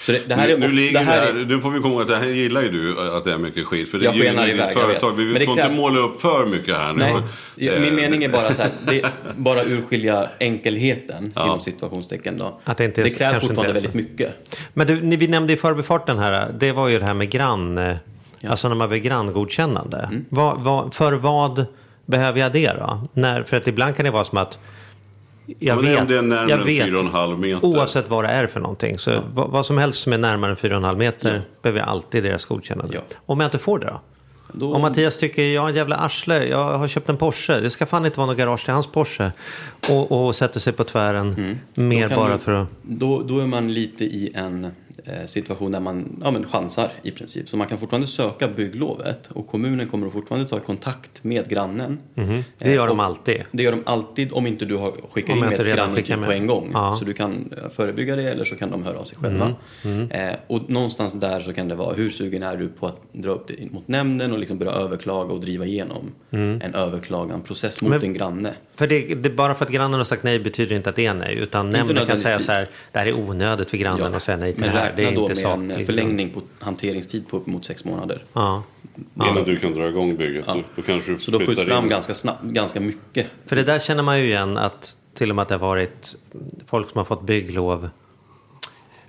Så 0.00 0.12
det, 0.12 0.28
det 0.28 0.34
här 0.34 0.46
nu, 0.46 0.52
är 0.54 0.58
nu, 0.58 0.68
ligger 0.68 0.92
det 0.92 0.98
här 1.04 1.20
det 1.20 1.28
är- 1.30 1.34
här, 1.34 1.44
nu 1.46 1.60
får 1.60 1.70
vi 1.70 1.80
komma 1.80 1.94
ihåg 1.94 2.02
att 2.02 2.08
det 2.08 2.16
här 2.16 2.26
gillar 2.28 2.62
ju 2.62 2.68
du 2.70 3.00
att 3.16 3.24
det 3.24 3.32
är 3.32 3.38
mycket 3.38 3.66
skit. 3.66 3.90
För 3.90 3.98
det 3.98 4.04
Jag 4.04 4.16
gynnar 4.16 4.46
skenar 4.46 4.66
ditt 4.66 4.78
företag. 4.78 5.12
Vi 5.16 5.34
får 5.46 5.56
krävs- 5.56 5.66
inte 5.66 5.80
måla 5.80 5.98
upp 6.00 6.20
för 6.20 6.46
mycket 6.46 6.76
här 6.76 6.92
nu. 6.92 6.98
Nej, 6.98 7.14
Eh, 7.74 7.80
min 7.80 7.94
mening 7.94 8.24
är 8.24 8.28
bara 8.28 8.54
så 8.54 8.62
här, 8.62 8.70
det 8.86 9.00
är 9.00 9.10
bara 9.36 9.64
urskilja 9.64 10.28
enkelheten 10.40 11.32
Ja. 11.36 11.44
inom 11.44 11.60
situationstecken 11.60 12.38
då. 12.38 12.60
Att 12.64 12.76
det 12.76 12.84
inte 12.84 13.00
är- 13.00 13.04
det 13.04 13.10
krävs 13.10 13.18
kanske 13.30 13.46
fortfarande 13.46 13.72
väldigt 13.74 13.94
mycket. 13.94 14.58
Men 14.74 14.86
du, 14.86 15.02
ni, 15.02 15.16
vi 15.16 15.26
nämnde 15.28 15.52
i 15.52 15.56
förbifarten 15.56 16.18
här, 16.18 16.48
det 16.58 16.72
var 16.72 16.88
ju 16.88 16.98
det 16.98 17.04
här 17.04 17.14
med 17.14 17.30
grann, 17.30 17.78
eh, 17.78 17.96
alltså 18.48 18.68
när 18.68 18.74
man 18.76 18.88
blir 18.88 18.98
granngodkännande. 18.98 19.98
Mm. 20.10 20.24
Vad, 20.28 20.60
vad, 20.60 20.94
för 20.94 21.12
vad 21.12 21.64
behöver 22.06 22.40
jag 22.40 22.52
det 22.52 22.72
då? 22.72 23.08
När, 23.12 23.42
för 23.42 23.56
att 23.56 23.66
ibland 23.66 23.96
kan 23.96 24.04
det 24.04 24.10
vara 24.10 24.24
som 24.24 24.38
att 24.38 24.58
jag 25.58 25.76
vet, 25.82 26.00
om 26.00 26.06
det 26.08 26.18
är 26.18 26.22
närmare 26.22 26.50
jag 26.50 26.58
vet 26.58 26.86
4,5 26.86 27.36
meter. 27.38 27.64
oavsett 27.66 28.08
vad 28.10 28.24
det 28.24 28.28
är 28.28 28.46
för 28.46 28.60
någonting. 28.60 28.98
Så 28.98 29.22
vad, 29.32 29.50
vad 29.50 29.66
som 29.66 29.78
helst 29.78 30.02
som 30.02 30.12
är 30.12 30.18
närmare 30.18 30.50
än 30.50 30.56
4,5 30.56 30.96
meter 30.96 31.42
behöver 31.62 31.80
jag 31.80 31.88
alltid 31.88 32.22
deras 32.24 32.44
godkännande. 32.44 32.94
Ja. 32.94 33.00
Om 33.26 33.40
jag 33.40 33.46
inte 33.46 33.58
får 33.58 33.78
det 33.78 33.86
då? 33.86 34.00
Då, 34.52 34.74
Om 34.74 34.80
Mattias 34.82 35.18
tycker 35.18 35.42
jag 35.42 35.64
är 35.64 35.68
en 35.68 35.74
jävla 35.74 35.96
arsle, 35.96 36.46
jag 36.48 36.78
har 36.78 36.88
köpt 36.88 37.08
en 37.08 37.16
Porsche, 37.16 37.60
det 37.60 37.70
ska 37.70 37.86
fan 37.86 38.04
inte 38.06 38.18
vara 38.18 38.26
något 38.26 38.36
garage 38.38 38.64
till 38.64 38.72
hans 38.74 38.86
Porsche. 38.86 39.32
Och, 39.88 40.26
och 40.26 40.34
sätter 40.34 40.60
sig 40.60 40.72
på 40.72 40.84
tvären 40.84 41.58
mer 41.74 41.96
Mm. 41.96 42.08
kan 42.08 42.18
bara 42.18 42.32
du- 42.32 42.38
för 42.38 42.52
att... 42.52 42.68
Då, 42.82 43.22
då 43.22 43.38
är 43.40 43.46
man 43.46 43.74
lite 43.74 44.04
i 44.04 44.32
en 44.34 44.70
situation 45.26 45.72
där 45.72 45.80
man 45.80 46.20
ja, 46.24 46.30
men 46.30 46.44
chansar 46.46 46.88
i 47.02 47.10
princip. 47.10 47.48
Så 47.48 47.56
man 47.56 47.66
kan 47.66 47.78
fortfarande 47.78 48.06
söka 48.06 48.48
bygglovet 48.48 49.28
och 49.32 49.46
kommunen 49.46 49.86
kommer 49.86 50.06
att 50.06 50.12
fortfarande 50.12 50.48
ta 50.48 50.58
kontakt 50.58 51.24
med 51.24 51.48
grannen. 51.48 51.98
Det 52.58 52.72
gör 52.72 52.82
Eh, 52.82 52.88
de 52.88 53.00
alltid. 53.00 53.42
Det 53.52 53.62
gör 53.62 53.72
de 53.72 53.82
alltid 53.86 54.32
om 54.32 54.46
inte 54.46 54.64
du 54.64 54.76
har 54.76 54.92
skickat 55.08 55.30
Om 55.32 55.38
in 55.38 55.44
med 55.44 55.60
ett 55.60 55.66
grannintyg 55.66 56.16
på 56.24 56.32
en 56.32 56.46
gång. 56.46 56.70
Ja. 56.72 56.96
Så 56.98 57.04
du 57.04 57.12
kan 57.12 57.54
eh, 57.62 57.68
förebygga 57.70 58.16
det 58.16 58.22
eller 58.30 58.44
så 58.44 58.56
kan 58.56 58.70
de 58.70 58.82
höra 58.84 58.98
av 58.98 59.04
sig 59.04 59.18
själva. 59.18 59.54
Mm, 59.84 60.10
Eh, 60.10 60.34
och 60.46 60.70
någonstans 60.70 61.14
där 61.14 61.40
så 61.40 61.52
kan 61.52 61.68
det 61.68 61.74
vara 61.74 61.94
hur 61.94 62.10
sugen 62.10 62.42
är 62.42 62.56
du 62.56 62.68
på 62.68 62.86
att 62.86 63.00
dra 63.12 63.30
upp 63.30 63.48
det 63.48 63.70
mot 63.72 63.88
nämnden 63.88 64.32
och 64.32 64.38
liksom 64.38 64.58
börja 64.58 64.72
överklaga 64.72 65.32
och 65.32 65.40
driva 65.40 65.64
igenom 65.66 66.12
en 66.30 66.74
överklaganprocess 66.74 67.82
mot 67.82 67.88
Mm. 67.88 67.90
Men- 67.90 68.00
din 68.00 68.12
granne. 68.14 68.52
För 68.76 68.86
det, 68.86 69.14
det, 69.14 69.30
bara 69.30 69.54
för 69.54 69.64
att 69.64 69.70
grannen 69.70 69.94
har 69.94 70.04
sagt 70.04 70.22
nej 70.22 70.38
betyder 70.38 70.76
inte 70.76 70.90
att 70.90 70.96
det 70.96 71.06
är 71.06 71.14
nej. 71.14 71.38
Utan 71.38 71.70
nämnden 71.70 72.06
kan 72.06 72.16
säga 72.18 72.38
så 72.38 72.52
här, 72.52 72.66
det 72.92 72.98
här 72.98 73.06
är 73.06 73.14
onödigt 73.14 73.70
för 73.70 73.76
grannen 73.76 74.14
att 74.14 74.22
säga 74.22 74.36
nej 74.36 74.52
till 74.52 74.60
men 74.64 74.72
det 74.74 74.78
här. 74.78 74.92
Det 74.98 75.04
är 75.04 75.06
räkna 75.06 75.20
då 75.20 75.28
med 75.28 75.36
en 75.36 75.68
sakligt. 75.68 75.86
förlängning 75.86 76.30
på 76.30 76.40
hanteringstid 76.60 77.28
på 77.28 77.36
uppemot 77.36 77.64
sex 77.64 77.84
månader. 77.84 78.24
Ja. 78.32 78.62
Innan 79.14 79.44
du 79.44 79.56
kan 79.56 79.72
dra 79.72 79.88
igång 79.88 80.16
bygget. 80.16 80.44
Så, 80.44 80.62
då 80.76 80.82
kanske 80.82 81.12
du 81.12 81.18
Så 81.18 81.30
då 81.30 81.38
skjuts 81.40 81.64
fram 81.64 81.84
in. 81.84 81.90
ganska, 81.90 82.14
snabbt, 82.14 82.42
ganska 82.44 82.80
mycket. 82.80 83.26
För 83.46 83.56
det 83.56 83.62
där 83.62 83.78
känner 83.78 84.02
man 84.02 84.18
ju 84.18 84.24
igen 84.24 84.56
att 84.56 84.96
till 85.14 85.30
och 85.30 85.36
med 85.36 85.42
att 85.42 85.48
det 85.48 85.54
har 85.54 85.60
varit 85.60 86.16
folk 86.66 86.90
som 86.90 86.98
har 86.98 87.04
fått 87.04 87.22
bygglov 87.22 87.88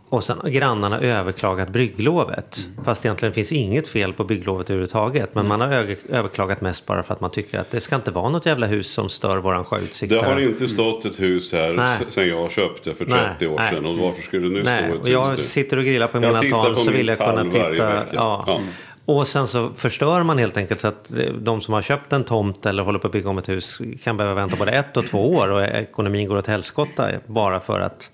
och 0.09 0.23
sen 0.23 0.37
har 0.41 0.49
grannarna 0.49 0.99
överklagat 0.99 1.69
bygglovet. 1.69 2.67
Mm. 2.71 2.85
Fast 2.85 3.05
egentligen 3.05 3.33
finns 3.33 3.51
inget 3.51 3.87
fel 3.87 4.13
på 4.13 4.23
bygglovet 4.23 4.69
överhuvudtaget. 4.69 5.35
Men 5.35 5.47
man 5.47 5.61
har 5.61 5.67
överklagat 6.09 6.61
mest 6.61 6.85
bara 6.85 7.03
för 7.03 7.13
att 7.13 7.21
man 7.21 7.31
tycker 7.31 7.59
att 7.59 7.71
det 7.71 7.79
ska 7.79 7.95
inte 7.95 8.11
vara 8.11 8.29
något 8.29 8.45
jävla 8.45 8.67
hus 8.67 8.91
som 8.91 9.09
stör 9.09 9.37
våran 9.37 9.65
sjöutsikt. 9.65 10.13
Det 10.13 10.25
har 10.25 10.39
inte 10.39 10.67
stått 10.67 11.05
ett 11.05 11.19
hus 11.19 11.53
här 11.53 11.73
Nej. 11.73 11.97
sen 12.09 12.27
jag 12.27 12.51
köpte 12.51 12.95
för 12.95 13.05
Nej, 13.05 13.19
30 13.39 13.47
år 13.47 13.57
nej. 13.57 13.73
sedan. 13.73 13.85
Och 13.85 13.97
varför 13.97 14.21
skulle 14.21 14.47
det 14.47 14.53
nu 14.53 14.63
Nej, 14.63 14.83
stå 14.83 14.95
ett 14.95 15.01
och 15.01 15.09
jag 15.09 15.25
hus 15.25 15.39
där? 15.39 15.45
sitter 15.45 15.77
och 15.77 15.83
grillar 15.83 16.07
på 16.07 16.17
Jag 16.17 16.43
mina 16.43 16.57
på 16.57 16.75
så 16.75 16.91
vill 16.91 17.07
jag 17.07 17.17
kunna 17.17 17.43
titta. 17.43 18.03
Ja. 18.13 18.43
Ja. 18.47 18.61
Och 19.05 19.27
sen 19.27 19.47
så 19.47 19.69
förstör 19.75 20.23
man 20.23 20.37
helt 20.37 20.57
enkelt 20.57 20.79
så 20.79 20.87
att 20.87 21.11
eh, 21.17 21.33
de 21.33 21.61
som 21.61 21.73
har 21.73 21.81
köpt 21.81 22.13
en 22.13 22.23
tomt 22.23 22.65
eller 22.65 22.83
håller 22.83 22.99
på 22.99 23.07
att 23.07 23.13
bygga 23.13 23.29
om 23.29 23.37
ett 23.37 23.49
hus 23.49 23.81
kan 24.03 24.17
behöva 24.17 24.35
vänta 24.35 24.55
både 24.55 24.71
ett 24.71 24.97
och 24.97 25.07
två 25.07 25.31
år 25.31 25.47
och 25.47 25.63
ekonomin 25.63 26.27
går 26.27 26.37
åt 26.37 26.47
helskotta 26.47 27.09
bara 27.27 27.59
för 27.59 27.79
att 27.79 28.11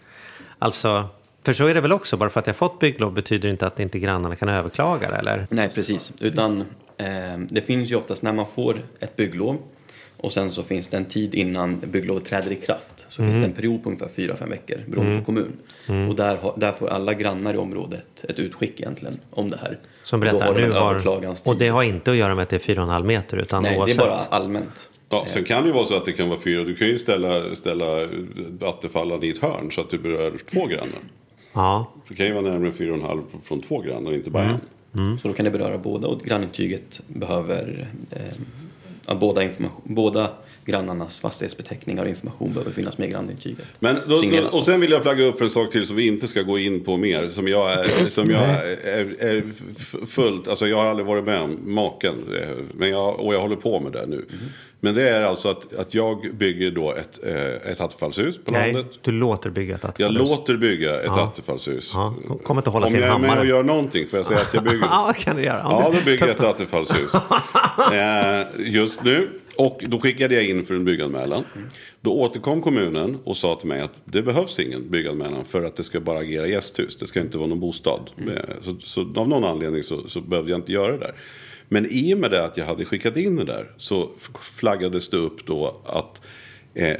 alltså 0.59 1.09
för 1.45 1.53
så 1.53 1.67
är 1.67 1.73
det 1.73 1.81
väl 1.81 1.91
också, 1.91 2.17
bara 2.17 2.29
för 2.29 2.39
att 2.39 2.47
jag 2.47 2.55
fått 2.55 2.79
bygglov 2.79 3.13
betyder 3.13 3.49
inte 3.49 3.67
att 3.67 3.79
inte 3.79 3.99
grannarna 3.99 4.35
kan 4.35 4.49
överklaga 4.49 5.09
det, 5.09 5.15
eller? 5.17 5.47
Nej, 5.49 5.69
precis. 5.75 6.13
Utan 6.21 6.61
eh, 6.97 7.05
det 7.49 7.61
finns 7.61 7.91
ju 7.91 7.95
oftast 7.95 8.23
när 8.23 8.33
man 8.33 8.45
får 8.55 8.75
ett 8.99 9.15
bygglov 9.15 9.57
och 10.17 10.31
sen 10.31 10.51
så 10.51 10.63
finns 10.63 10.87
det 10.87 10.97
en 10.97 11.05
tid 11.05 11.35
innan 11.35 11.79
bygglovet 11.91 12.25
träder 12.25 12.51
i 12.51 12.55
kraft. 12.55 13.05
Så 13.09 13.21
Mm. 13.21 13.33
finns 13.33 13.43
det 13.43 13.49
en 13.49 13.55
period 13.55 13.83
på 13.83 13.89
ungefär 13.89 14.07
4-5 14.07 14.49
veckor 14.49 14.77
beroende 14.87 15.19
på 15.19 15.25
kommun. 15.25 15.51
Och 16.09 16.15
där, 16.15 16.37
har, 16.37 16.53
där 16.57 16.71
får 16.71 16.87
alla 16.89 17.13
grannar 17.13 17.53
i 17.53 17.57
området 17.57 18.25
ett 18.29 18.39
utskick 18.39 18.79
egentligen 18.79 19.19
om 19.29 19.49
det 19.49 19.57
här. 19.57 19.79
Som 20.03 20.19
Och 20.19 20.21
berättar 20.25 20.45
har 20.45 20.53
nu 20.53 20.71
har... 20.71 21.07
Och 21.49 21.57
det 21.57 21.67
har 21.67 21.83
inte 21.83 22.11
att 22.11 22.17
göra 22.17 22.35
med 22.35 22.43
att 22.43 22.49
det 22.49 22.69
är 22.69 22.75
4,5 22.75 23.03
meter 23.03 23.37
utan 23.37 23.63
Nej, 23.63 23.77
oavsett. 23.79 23.97
det 23.97 24.03
är 24.03 24.07
bara 24.07 24.19
allmänt. 24.29 24.89
Ja, 25.09 25.25
sen 25.27 25.43
kan 25.43 25.61
det 25.61 25.67
ju 25.67 25.73
vara 25.73 25.85
så 25.85 25.95
att 25.97 26.05
det 26.05 26.11
kan 26.11 26.29
vara 26.29 26.39
fyra. 26.39 26.63
Du 26.63 26.75
kan 26.75 26.87
ju 26.87 26.99
ställa, 26.99 27.55
ställa 27.55 28.07
Vattenfallen 28.59 29.23
i 29.23 29.29
ett 29.29 29.41
hörn 29.41 29.71
så 29.71 29.81
att 29.81 29.89
du 29.89 29.97
berör 29.97 30.33
två 30.51 30.65
grannar. 30.65 30.99
Ja, 31.55 31.91
Det 32.07 32.13
kan 32.15 32.25
ju 32.25 32.33
vara 32.33 32.43
närmare 32.43 32.71
fyra 32.71 32.89
och 32.91 32.97
en 32.97 33.05
halv 33.05 33.21
från 33.43 33.61
två 33.61 33.81
grannar 33.81 34.09
och 34.11 34.15
inte 34.17 34.29
bara 34.29 34.43
en. 34.43 34.59
Mm. 34.97 35.17
Så 35.19 35.27
då 35.27 35.33
kan 35.33 35.45
det 35.45 35.51
beröra 35.51 35.77
båda 35.77 36.07
och 36.07 36.21
grannintyget 36.21 37.01
behöver 37.07 37.87
eh, 38.11 39.17
båda, 39.17 39.41
båda 39.83 40.29
grannarnas 40.65 41.19
fastighetsbeteckningar 41.19 42.03
och 42.03 42.09
information 42.09 42.53
behöver 42.53 42.71
finnas 42.71 42.97
med 42.97 43.07
i 43.07 43.11
grannintyget. 43.11 43.65
Men 43.79 43.95
då, 44.07 44.15
då, 44.21 44.57
och 44.57 44.65
sen 44.65 44.81
vill 44.81 44.91
jag 44.91 45.01
flagga 45.01 45.25
upp 45.25 45.37
för 45.37 45.45
en 45.45 45.51
sak 45.51 45.71
till 45.71 45.87
som 45.87 45.95
vi 45.95 46.07
inte 46.07 46.27
ska 46.27 46.41
gå 46.41 46.59
in 46.59 46.83
på 46.83 46.97
mer. 46.97 47.29
Som 47.29 47.47
jag 47.47 47.73
är, 47.73 48.09
som 48.09 48.29
jag 48.29 48.43
är, 48.43 49.23
är, 49.23 49.43
fullt, 50.05 50.47
alltså 50.47 50.67
jag 50.67 50.77
har 50.77 50.85
aldrig 50.85 51.07
varit 51.07 51.25
med 51.25 51.41
om 51.41 51.57
maken. 51.63 52.13
eh, 52.41 52.49
Men 52.73 52.89
jag, 52.89 53.19
och 53.19 53.33
jag 53.33 53.41
håller 53.41 53.55
på 53.55 53.79
med 53.79 53.91
det 53.91 54.05
nu. 54.05 54.25
Men 54.85 54.95
det 54.95 55.09
är 55.09 55.21
alltså 55.21 55.47
att, 55.49 55.73
att 55.75 55.93
jag 55.93 56.35
bygger 56.35 56.71
då 56.71 56.93
ett, 56.93 57.19
eh, 57.23 57.71
ett 57.71 57.81
attefallshus 57.81 58.37
på 58.37 58.53
nej, 58.53 58.73
landet. 58.73 58.99
du 59.01 59.11
låter 59.11 59.49
bygga 59.49 59.75
ett 59.75 59.81
Jag 59.83 59.89
attefallshus. 59.89 60.29
låter 60.29 60.57
bygga 60.57 61.01
ett 61.01 61.11
attefallshus. 61.11 61.91
Ja, 61.93 62.15
kommer 62.43 62.61
inte 62.61 62.69
hålla 62.69 62.85
Om 62.85 62.91
sin 62.91 63.01
jag 63.01 63.15
är 63.15 63.19
med 63.19 63.39
och 63.39 63.45
gör 63.45 63.63
någonting 63.63 64.07
får 64.07 64.19
jag 64.19 64.25
säga 64.25 64.39
att 64.39 64.53
jag 64.53 64.63
bygger. 64.63 64.79
Ja, 64.81 65.03
vad 65.05 65.15
kan 65.15 65.35
du 65.35 65.43
göra? 65.43 65.59
Ja, 65.63 65.91
då 65.93 66.05
bygger 66.05 66.27
jag 66.27 66.35
ett 66.35 66.43
attefallshus. 66.43 67.13
eh, 67.93 68.71
just 68.73 69.03
nu. 69.03 69.29
Och 69.57 69.83
då 69.87 69.99
skickade 69.99 70.35
jag 70.35 70.43
in 70.43 70.65
för 70.65 70.73
en 70.73 70.85
bygganmälan. 70.85 71.43
Då 72.01 72.11
återkom 72.13 72.61
kommunen 72.61 73.17
och 73.23 73.37
sa 73.37 73.55
till 73.55 73.67
mig 73.69 73.81
att 73.81 74.01
det 74.05 74.21
behövs 74.21 74.59
ingen 74.59 74.89
bygganmälan 74.89 75.45
för 75.45 75.63
att 75.63 75.75
det 75.75 75.83
ska 75.83 75.99
bara 75.99 76.19
agera 76.19 76.47
gästhus. 76.47 76.95
Det 76.95 77.07
ska 77.07 77.19
inte 77.19 77.37
vara 77.37 77.47
någon 77.47 77.59
bostad. 77.59 78.09
Eh, 78.17 78.55
Så, 78.61 78.75
så 78.79 79.01
av 79.15 79.29
någon 79.29 79.43
anledning 79.43 79.83
så, 79.83 80.07
så 80.07 80.21
behövde 80.21 80.51
jag 80.51 80.57
inte 80.59 80.71
göra 80.71 80.91
det 80.91 80.97
där. 80.97 81.13
Men 81.69 81.85
i 81.89 82.13
och 82.13 82.17
med 82.17 82.31
det 82.31 82.43
att 82.45 82.57
jag 82.57 82.65
hade 82.65 82.85
skickat 82.85 83.17
in 83.17 83.35
det 83.35 83.43
där 83.45 83.71
så 83.77 84.09
flaggades 84.41 85.09
det 85.09 85.17
upp 85.17 85.45
då 85.45 85.81
att, 85.85 86.21
eh, 86.73 86.95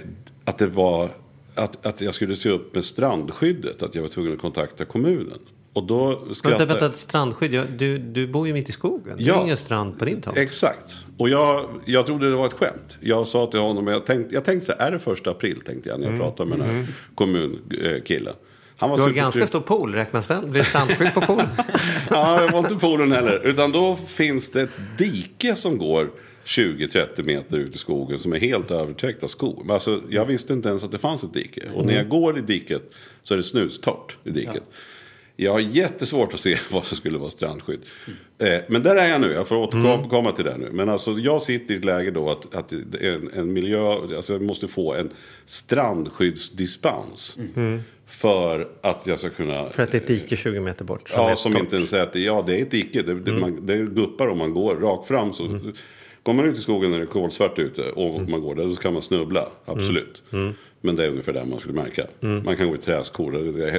att 0.45 0.57
det 0.57 0.67
var 0.67 1.09
att, 1.55 1.85
att 1.85 2.01
jag 2.01 2.15
skulle 2.15 2.35
se 2.35 2.49
upp 2.49 2.75
med 2.75 2.85
strandskyddet. 2.85 3.83
Att 3.83 3.95
jag 3.95 4.01
var 4.01 4.09
tvungen 4.09 4.33
att 4.33 4.39
kontakta 4.39 4.85
kommunen. 4.85 5.39
Och 5.73 5.83
då 5.83 6.05
Vänta, 6.07 6.33
skrattade... 6.33 6.65
vänta, 6.65 6.85
ett 6.85 6.97
strandskydd. 6.97 7.61
Du, 7.77 7.97
du 7.97 8.27
bor 8.27 8.47
ju 8.47 8.53
mitt 8.53 8.69
i 8.69 8.71
skogen. 8.71 9.17
Det 9.17 9.23
är 9.23 9.27
Ja. 9.27 9.37
ju 9.37 9.43
ingen 9.43 9.57
strand 9.57 9.99
på 9.99 10.05
din 10.05 10.21
tomt. 10.21 10.37
Exakt. 10.37 11.05
Och 11.17 11.29
jag, 11.29 11.65
jag 11.85 12.05
trodde 12.05 12.29
det 12.29 12.35
var 12.35 12.45
ett 12.47 12.53
skämt. 12.53 12.97
Jag 13.01 13.27
sa 13.27 13.47
till 13.47 13.59
honom, 13.59 13.87
jag 13.87 14.05
tänkte, 14.05 14.35
jag 14.35 14.45
tänkte 14.45 14.65
så 14.65 14.71
här, 14.79 14.87
är 14.87 14.91
det 14.91 14.99
första 14.99 15.31
april? 15.31 15.61
Tänkte 15.65 15.89
jag 15.89 15.99
när 15.99 16.09
jag 16.09 16.19
pratade 16.19 16.49
med 16.49 16.59
den 16.59 16.67
här 16.75 16.87
kommunkillen. 17.15 18.33
Han 18.77 18.89
var 18.89 18.97
Du 18.97 19.03
har 19.03 19.09
ganska 19.09 19.47
stor 19.47 19.59
pool, 19.61 19.93
räknas 19.93 20.27
den? 20.27 20.51
Blir 20.51 20.61
det 20.61 20.69
strandskydd 20.69 21.13
på 21.13 21.21
poolen? 21.21 21.47
Ja, 22.09 22.39
det 22.41 22.47
var 22.47 22.59
inte 22.59 22.75
poolen 22.75 23.11
heller. 23.11 23.41
Utan 23.45 23.71
då 23.71 23.95
finns 23.95 24.49
det 24.51 24.61
ett 24.61 24.69
dike 24.97 25.55
som 25.55 25.77
går 25.77 26.11
20-30 26.45 27.23
meter 27.23 27.57
ut 27.57 27.75
i 27.75 27.77
skogen 27.77 28.19
som 28.19 28.33
är 28.33 28.39
helt 28.39 28.71
övertäckt 28.71 29.23
av 29.23 29.27
skog. 29.27 29.61
Men 29.65 29.73
Alltså, 29.73 30.01
jag 30.09 30.25
visste 30.25 30.53
inte 30.53 30.69
ens 30.69 30.83
att 30.83 30.91
det 30.91 30.97
fanns 30.97 31.23
ett 31.23 31.33
dike. 31.33 31.61
Och 31.73 31.85
när 31.85 31.93
jag 31.95 32.09
går 32.09 32.37
i 32.37 32.41
diket 32.41 32.91
så 33.23 33.33
är 33.33 33.37
det 33.37 33.43
snustorrt 33.43 34.17
i 34.23 34.29
diket. 34.29 34.63
Jag 35.37 35.51
har 35.51 35.59
jättesvårt 35.59 36.33
att 36.33 36.39
se 36.39 36.57
vad 36.71 36.85
som 36.85 36.97
skulle 36.97 37.17
vara 37.17 37.29
strandskydd. 37.29 37.79
Eh, 38.37 38.59
men 38.69 38.83
där 38.83 38.95
är 38.95 39.07
jag 39.09 39.21
nu, 39.21 39.31
jag 39.31 39.47
får 39.47 39.55
återkomma 39.55 40.31
till 40.31 40.45
det 40.45 40.57
nu. 40.57 40.69
Men 40.71 40.89
alltså 40.89 41.11
jag 41.11 41.41
sitter 41.41 41.73
i 41.73 41.77
ett 41.77 41.85
läge 41.85 42.11
då 42.11 42.31
att, 42.31 42.55
att 42.55 42.71
en, 43.01 43.29
en 43.35 43.53
miljö, 43.53 43.91
alltså 43.91 44.33
jag 44.33 44.41
måste 44.41 44.67
få 44.67 44.93
en 44.93 45.09
strandskyddsdispens. 45.45 47.37
För 48.07 48.67
att 48.81 49.07
jag 49.07 49.19
ska 49.19 49.29
kunna 49.29 49.69
För 49.69 49.83
att 49.83 49.91
det 49.91 49.97
är 49.97 50.01
ett 50.01 50.07
dike 50.07 50.35
20 50.35 50.59
meter 50.59 50.85
bort. 50.85 51.09
som 51.09 51.21
Ja, 51.21 51.35
som 51.35 51.51
torrt. 51.51 51.61
inte 51.61 51.75
ens 51.75 51.89
säger 51.89 52.03
att 52.03 52.13
det, 52.13 52.19
ja, 52.19 52.43
det 52.47 52.57
är 52.57 52.61
ett 52.61 52.71
dike. 52.71 53.01
Det, 53.01 53.13
det, 53.19 53.31
man, 53.31 53.65
det 53.65 53.77
guppar 53.77 54.27
om 54.27 54.37
man 54.37 54.53
går 54.53 54.75
rakt 54.75 55.07
fram. 55.07 55.33
Så, 55.33 55.45
Mm. 55.45 55.73
Går 56.23 56.33
man 56.33 56.45
ut 56.45 56.57
i 56.57 56.61
skogen 56.61 56.91
när 56.91 56.97
det 56.97 57.03
är 57.03 57.07
kolsvart 57.07 57.59
ute 57.59 57.81
och 57.91 58.21
man 58.29 58.41
går 58.41 58.55
där 58.55 58.69
så 58.69 58.81
kan 58.81 58.93
man 58.93 59.01
snubbla. 59.01 59.49
Absolut. 59.65 60.23
Mm. 60.31 60.53
Men 60.81 60.95
det 60.95 61.05
är 61.05 61.09
ungefär 61.09 61.33
det 61.33 61.45
man 61.45 61.59
skulle 61.59 61.73
märka. 61.73 62.07
Man 62.19 62.57
kan 62.57 62.67
gå 62.69 62.75
i 62.75 62.77
träskor, 62.77 63.31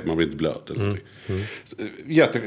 man 0.06 0.16
blir 0.16 0.26
inte 0.26 0.38
blöt 0.38 0.70
eller 0.70 0.78
någonting. 0.80 1.04
Mm. 1.26 1.42
Så, 1.64 1.76
Jätte, 2.06 2.40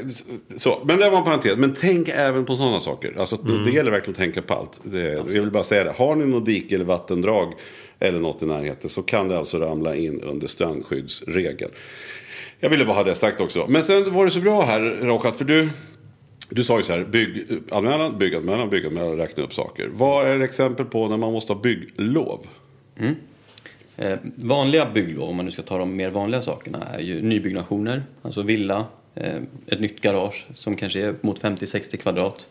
så. 0.56 0.82
Men 0.84 0.98
det 0.98 1.10
var 1.10 1.18
en 1.18 1.24
parentes. 1.24 1.56
Men 1.58 1.74
tänk 1.80 2.08
även 2.08 2.44
på 2.44 2.56
sådana 2.56 2.80
saker. 2.80 3.14
Alltså, 3.18 3.36
det, 3.36 3.52
Mm. 3.52 3.64
det 3.64 3.70
gäller 3.70 3.90
verkligen 3.90 4.10
att 4.12 4.16
tänka 4.18 4.42
på 4.42 4.54
allt. 4.54 4.80
Det, 4.82 5.00
jag 5.12 5.24
vill 5.24 5.50
bara 5.50 5.64
säga 5.64 5.84
det. 5.84 5.90
Har 5.96 6.16
ni 6.16 6.26
något 6.26 6.46
dike 6.46 6.74
eller 6.74 6.84
vattendrag 6.84 7.52
eller 8.00 8.20
något 8.20 8.42
i 8.42 8.46
närheten 8.46 8.90
så 8.90 9.02
kan 9.02 9.28
det 9.28 9.38
alltså 9.38 9.58
ramla 9.58 9.96
in 9.96 10.20
under 10.20 10.46
strandskyddsregeln. 10.46 11.70
Jag 12.60 12.70
ville 12.70 12.84
bara 12.84 12.96
ha 12.96 13.04
det 13.04 13.14
sagt 13.14 13.40
också. 13.40 13.66
Men 13.68 13.84
sen 13.84 14.14
var 14.14 14.24
det 14.24 14.30
så 14.30 14.40
bra 14.40 14.64
här 14.64 14.80
Rochat, 14.80 15.36
för 15.36 15.44
du, 15.44 15.68
du 16.48 16.64
sa 16.64 16.78
ju 16.78 16.84
så 16.84 16.92
här, 16.92 17.04
bygganmälan, 17.04 18.18
bygganmälan, 18.18 18.70
bygganmälan, 18.70 19.16
räkna 19.16 19.42
upp 19.42 19.54
saker. 19.54 19.90
Vad 19.92 20.26
är 20.26 20.40
exempel 20.40 20.86
på 20.86 21.08
när 21.08 21.16
man 21.16 21.32
måste 21.32 21.52
ha 21.52 21.60
bygglov? 21.60 22.46
Mm. 22.98 23.14
Eh, 23.96 24.18
vanliga 24.34 24.90
bygglov, 24.90 25.28
om 25.28 25.36
man 25.36 25.44
nu 25.44 25.50
ska 25.50 25.62
ta 25.62 25.78
de 25.78 25.96
mer 25.96 26.10
vanliga 26.10 26.42
sakerna, 26.42 26.84
är 26.84 27.00
ju 27.00 27.22
nybyggnationer, 27.22 28.02
alltså 28.22 28.42
villa, 28.42 28.84
eh, 29.14 29.36
ett 29.66 29.80
nytt 29.80 30.00
garage 30.00 30.48
som 30.54 30.76
kanske 30.76 31.00
är 31.00 31.14
mot 31.20 31.40
50-60 31.40 31.96
kvadrat. 31.96 32.48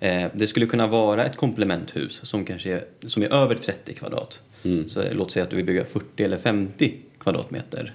Eh, 0.00 0.26
det 0.32 0.46
skulle 0.46 0.66
kunna 0.66 0.86
vara 0.86 1.24
ett 1.24 1.36
komplementhus 1.36 2.20
som 2.22 2.44
kanske 2.44 2.72
är, 2.72 2.84
som 3.06 3.22
är 3.22 3.32
över 3.32 3.54
30 3.54 3.94
kvadrat. 3.94 4.40
Så 4.88 5.00
eh, 5.02 5.14
låt 5.14 5.30
säga 5.30 5.42
att 5.42 5.50
du 5.50 5.56
vill 5.56 5.64
bygga 5.64 5.84
40 5.84 6.22
eller 6.24 6.38
50 6.38 6.94
kvadratmeter 7.18 7.92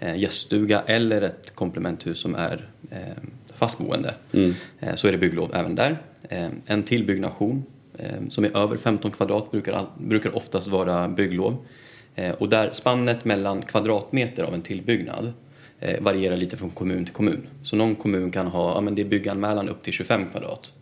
eh, 0.00 0.16
gäststuga 0.16 0.82
eller 0.86 1.22
ett 1.22 1.54
komplementhus 1.54 2.18
som 2.18 2.34
är 2.34 2.68
eh, 2.90 2.98
fastboende. 3.54 4.14
Eh, 4.80 4.94
så 4.94 5.08
är 5.08 5.12
det 5.12 5.18
bygglov 5.18 5.50
även 5.54 5.74
där. 5.74 5.98
Eh, 6.28 6.48
en 6.66 6.82
till 6.82 7.04
byggnation 7.04 7.64
eh, 7.98 8.28
som 8.30 8.44
är 8.44 8.56
över 8.56 8.76
15 8.76 9.10
kvadrat 9.10 9.50
brukar, 9.50 9.86
brukar 9.98 10.36
oftast 10.36 10.68
vara 10.68 11.08
bygglov. 11.08 11.56
Eh, 12.14 12.30
och 12.30 12.48
där 12.48 12.70
spannet 12.70 13.24
mellan 13.24 13.62
kvadratmeter 13.62 14.42
av 14.42 14.54
en 14.54 14.62
tillbyggnad 14.62 15.32
varierar 16.00 16.36
lite 16.36 16.56
från 16.56 16.70
kommun 16.70 17.04
till 17.04 17.14
kommun. 17.14 17.46
Så 17.62 17.76
någon 17.76 17.94
kommun 17.94 18.30
kan 18.30 18.46
ha, 18.46 18.74
ja 18.74 18.80
men 18.80 18.94
det 18.94 19.02
är 19.02 19.06
bygganmälan 19.06 19.68
upp 19.68 19.82
till 19.82 19.92
25 19.92 20.30
kvadrat. 20.30 20.72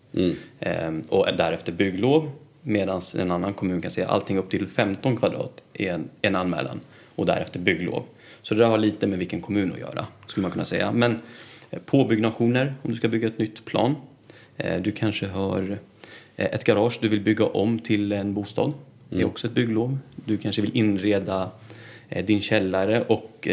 Eh, 0.61 0.93
och 1.09 1.27
därefter 1.37 1.73
bygglov. 1.73 2.31
Medan 2.63 3.03
en 3.19 3.31
annan 3.31 3.55
kommun 3.55 3.83
kan 3.83 3.91
säga 3.91 4.09
allting 4.09 4.39
upp 4.39 4.51
till 4.51 4.67
15 4.67 5.17
kvadrat 5.17 5.63
är 5.75 5.93
en, 5.93 6.09
en 6.23 6.37
anmälan. 6.37 6.81
Och 7.15 7.27
därefter 7.27 7.61
bygglov. 7.61 8.03
Så 8.43 8.55
det 8.55 8.61
där 8.61 8.69
har 8.69 8.79
lite 8.79 9.07
med 9.07 9.19
vilken 9.19 9.41
kommun 9.41 9.73
att 9.73 9.79
göra, 9.79 10.07
skulle 10.27 10.43
man 10.43 10.51
kunna 10.51 10.65
säga. 10.65 10.93
Men 10.93 11.19
eh, 11.71 11.79
påbyggnationer 11.87 12.75
om 12.83 12.91
du 12.91 12.97
ska 12.97 13.09
bygga 13.09 13.29
ett 13.29 13.39
nytt 13.39 13.65
plan. 13.65 13.95
Eh, 14.57 14.81
Du 14.83 14.93
kanske 14.93 15.27
har 15.27 15.79
eh, 16.37 16.47
ett 16.47 16.65
garage 16.65 16.99
du 17.03 17.09
vill 17.09 17.21
bygga 17.21 17.45
om 17.45 17.79
till 17.79 18.13
en 18.13 18.35
bostad. 18.35 18.73
Det 19.09 19.21
är 19.21 19.25
också 19.25 19.47
ett 19.47 19.53
bygglov. 19.53 19.99
Du 20.25 20.37
kanske 20.37 20.63
vill 20.63 20.77
inreda 20.77 21.51
din 22.25 22.41
källare 22.41 23.05
och 23.05 23.49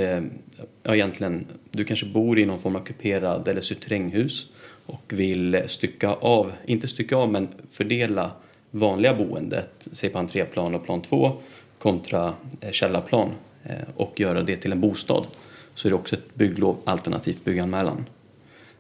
ja, 0.84 0.96
egentligen, 0.96 1.48
du 1.72 1.84
kanske 1.84 2.06
bor 2.06 2.40
i 2.40 2.46
någon 2.46 2.60
form 2.60 2.76
av 2.76 2.80
kuperad 2.80 3.48
eller 3.48 3.62
suterränghus 3.62 4.50
och 4.86 5.14
vill 5.14 5.64
stycka 5.68 6.10
av, 6.10 6.52
inte 6.66 6.88
stycka 6.88 7.16
av 7.16 7.32
men 7.32 7.48
fördela 7.72 8.32
vanliga 8.72 9.14
boendet, 9.14 9.88
säg 9.92 10.10
på 10.10 10.20
entréplan 10.20 10.76
och 10.76 10.86
plan 10.86 11.02
2 11.02 11.42
kontra 11.78 12.34
eh, 12.62 12.72
källarplan 12.72 13.30
eh, 13.64 13.76
och 13.96 14.20
göra 14.20 14.42
det 14.44 14.58
till 14.58 14.72
en 14.72 14.82
bostad 14.82 15.28
så 15.76 15.88
är 15.88 15.90
det 15.90 15.96
också 15.96 16.16
ett 16.16 16.36
bygglov 16.36 16.78
alternativt 16.84 17.44
bygganmälan. 17.44 18.06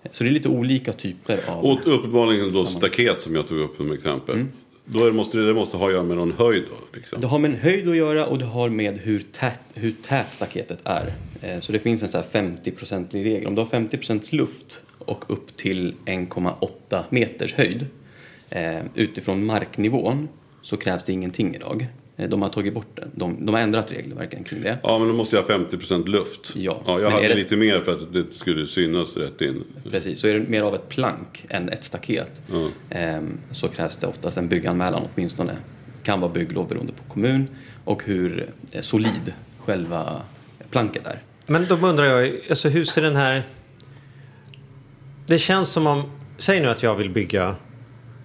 Eh, 0.04 0.10
Så 0.13 0.23
det 0.23 0.30
är 0.30 0.32
lite 0.32 0.49
olika 0.49 0.93
typer 0.93 1.39
av... 1.47 1.65
Och 1.65 1.80
uppenbarligen 1.86 2.54
då 2.54 2.65
staket 2.65 3.21
som 3.21 3.36
jag 3.36 3.47
tog 3.47 3.60
upp 3.60 3.75
som 3.78 3.91
exempel. 3.91 4.36
Mm. 4.36 4.47
Då 4.86 5.13
måste, 5.13 5.38
det 5.38 5.54
måste 5.54 5.78
ha 5.78 5.88
att 5.88 5.93
göra 5.93 6.04
med 6.04 6.17
någon 6.17 6.32
höjd 6.32 6.63
då? 6.69 6.97
Liksom. 6.97 7.21
Det 7.21 7.28
har 7.28 7.39
med 7.39 7.52
en 7.52 7.58
höjd 7.58 7.89
att 7.89 7.95
göra 7.95 8.25
och 8.25 8.38
det 8.38 8.45
har 8.45 8.69
med 8.69 8.97
hur 8.97 9.19
tät, 9.32 9.60
hur 9.73 9.93
tät 10.02 10.34
staketet 10.34 10.80
är. 10.84 11.13
Så 11.62 11.71
det 11.71 11.80
finns 11.80 12.04
en 12.04 12.10
så 12.10 12.17
här 12.17 12.25
50-procentig 12.32 13.23
regel. 13.25 13.47
Om 13.47 13.56
du 13.56 13.62
har 13.62 13.67
50% 13.67 14.36
luft 14.36 14.80
och 14.99 15.25
upp 15.28 15.58
till 15.58 15.93
1,8 16.06 17.04
meters 17.10 17.54
höjd 17.54 17.86
utifrån 18.96 19.46
marknivån 19.46 20.28
så 20.62 20.78
krävs 20.78 21.04
det 21.06 21.14
ingenting 21.14 21.56
idag. 21.56 21.88
Eh, 22.18 22.30
De 22.30 22.42
har 22.42 22.50
tagit 22.50 22.74
bort 22.74 22.88
det. 22.96 23.08
De, 23.16 23.46
de 23.46 23.56
har 23.56 23.62
ändrat 23.62 23.92
regelverken 23.92 24.44
kring 24.44 24.62
det. 24.62 24.78
Ja, 24.84 25.00
men 25.00 25.08
då 25.08 25.14
måste 25.14 25.36
jag 25.36 25.44
ha 25.44 25.50
50% 25.58 26.08
luft. 26.08 26.54
Ja. 26.56 26.82
ja 26.86 27.00
jag 27.02 27.10
hade 27.12 27.26
är 27.26 27.30
det- 27.30 27.36
lite 27.36 27.58
mer 27.58 27.80
för 27.80 27.92
att 27.92 28.14
det 28.14 28.34
skulle 28.34 28.66
synas 28.66 29.18
rätt 29.18 29.42
in. 29.42 29.64
Precis, 29.92 30.20
så 30.20 30.28
är 30.28 30.34
det 30.34 30.40
mer 30.48 30.62
av 30.64 30.76
ett 30.76 30.90
plank 30.90 31.46
än 31.50 31.70
ett 31.70 31.84
staket 31.84 32.42
eh, 32.90 33.20
så 33.52 33.68
krävs 33.68 33.96
det 33.96 34.08
oftast 34.08 34.38
en 34.38 34.48
bygganmälan 34.48 35.04
åtminstone. 35.16 35.58
Kan 36.04 36.22
vara 36.22 36.32
bygglov 36.32 36.68
beroende 36.68 36.94
på 36.94 37.14
kommun 37.14 37.48
och 37.84 38.04
hur 38.06 38.50
eh, 38.72 38.82
solid 38.82 39.34
själva 39.60 40.22
planket 40.72 41.08
är. 41.08 41.20
Men 41.46 41.66
då 41.70 41.76
undrar 41.76 42.06
jag, 42.06 42.40
alltså 42.50 42.70
hur 42.70 42.84
ser 42.84 43.02
den 43.02 43.16
här... 43.16 43.44
Det 45.28 45.40
känns 45.40 45.70
som 45.70 45.88
om, 45.88 46.12
säg 46.38 46.62
nu 46.62 46.68
att 46.68 46.84
jag 46.84 46.96
vill 46.96 47.10
bygga 47.10 47.56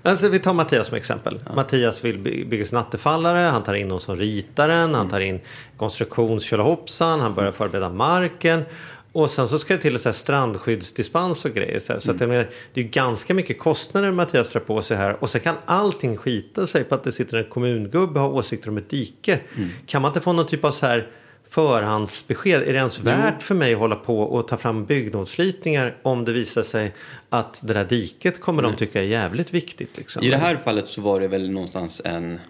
Alltså 0.06 0.28
vi 0.28 0.38
tar 0.38 0.54
Mattias 0.54 0.86
som 0.86 0.96
exempel. 0.96 1.38
Mattias 1.54 2.04
vill 2.04 2.18
by- 2.18 2.44
bygga 2.44 2.66
sin 2.66 2.78
attefallare, 2.78 3.38
han 3.38 3.62
tar 3.62 3.74
in 3.74 3.88
någon 3.88 4.00
som 4.00 4.16
ritar 4.16 4.68
den, 4.68 4.94
han 4.94 5.08
tar 5.08 5.20
in 5.20 5.40
konstruktionstjolahoppsan, 5.76 7.20
han 7.20 7.34
börjar 7.34 7.52
förbereda 7.52 7.88
marken. 7.88 8.64
Och 9.12 9.30
sen 9.30 9.48
så 9.48 9.58
ska 9.58 9.74
det 9.74 9.80
till 9.80 9.94
ett 9.96 10.02
så 10.02 10.08
här 10.08 10.14
strandskyddsdispens 10.14 11.44
och 11.44 11.50
grejer. 11.50 11.78
Så, 11.78 12.00
så 12.00 12.10
att 12.10 12.18
det, 12.18 12.24
är, 12.24 12.48
det 12.74 12.80
är 12.80 12.84
ganska 12.84 13.34
mycket 13.34 13.58
kostnader 13.58 14.10
Mattias 14.10 14.50
drar 14.52 14.60
på 14.60 14.82
sig 14.82 14.96
här. 14.96 15.16
Och 15.22 15.30
sen 15.30 15.40
kan 15.40 15.56
allting 15.64 16.16
skita 16.16 16.66
sig 16.66 16.84
på 16.84 16.94
att 16.94 17.04
det 17.04 17.12
sitter 17.12 17.36
en 17.36 17.44
kommungubbe 17.44 18.20
och 18.20 18.26
har 18.26 18.32
åsikter 18.32 18.68
om 18.68 18.76
ett 18.76 18.90
dike. 18.90 19.40
Kan 19.86 20.02
man 20.02 20.08
inte 20.08 20.20
få 20.20 20.32
någon 20.32 20.46
typ 20.46 20.64
av 20.64 20.70
så 20.70 20.86
här 20.86 21.08
förhandsbesked? 21.54 22.62
Är 22.62 22.72
det 22.72 22.78
ens 22.78 23.00
värt 23.00 23.42
för 23.42 23.54
mig 23.54 23.72
att 23.72 23.78
hålla 23.78 23.96
på 23.96 24.20
och 24.22 24.48
ta 24.48 24.56
fram 24.56 24.84
byggnomsritningar 24.84 25.96
om 26.02 26.24
det 26.24 26.32
visar 26.32 26.62
sig 26.62 26.92
att 27.30 27.60
det 27.64 27.74
där 27.74 27.84
diket 27.84 28.40
kommer 28.40 28.62
de 28.62 28.76
tycka 28.76 29.00
är 29.02 29.06
jävligt 29.06 29.54
viktigt? 29.54 29.96
Liksom? 29.98 30.22
I 30.22 30.30
det 30.30 30.36
här 30.36 30.56
fallet 30.56 30.88
så 30.88 31.00
var 31.00 31.20
det 31.20 31.28
väl 31.28 31.50
någonstans 31.50 32.02
en 32.04 32.40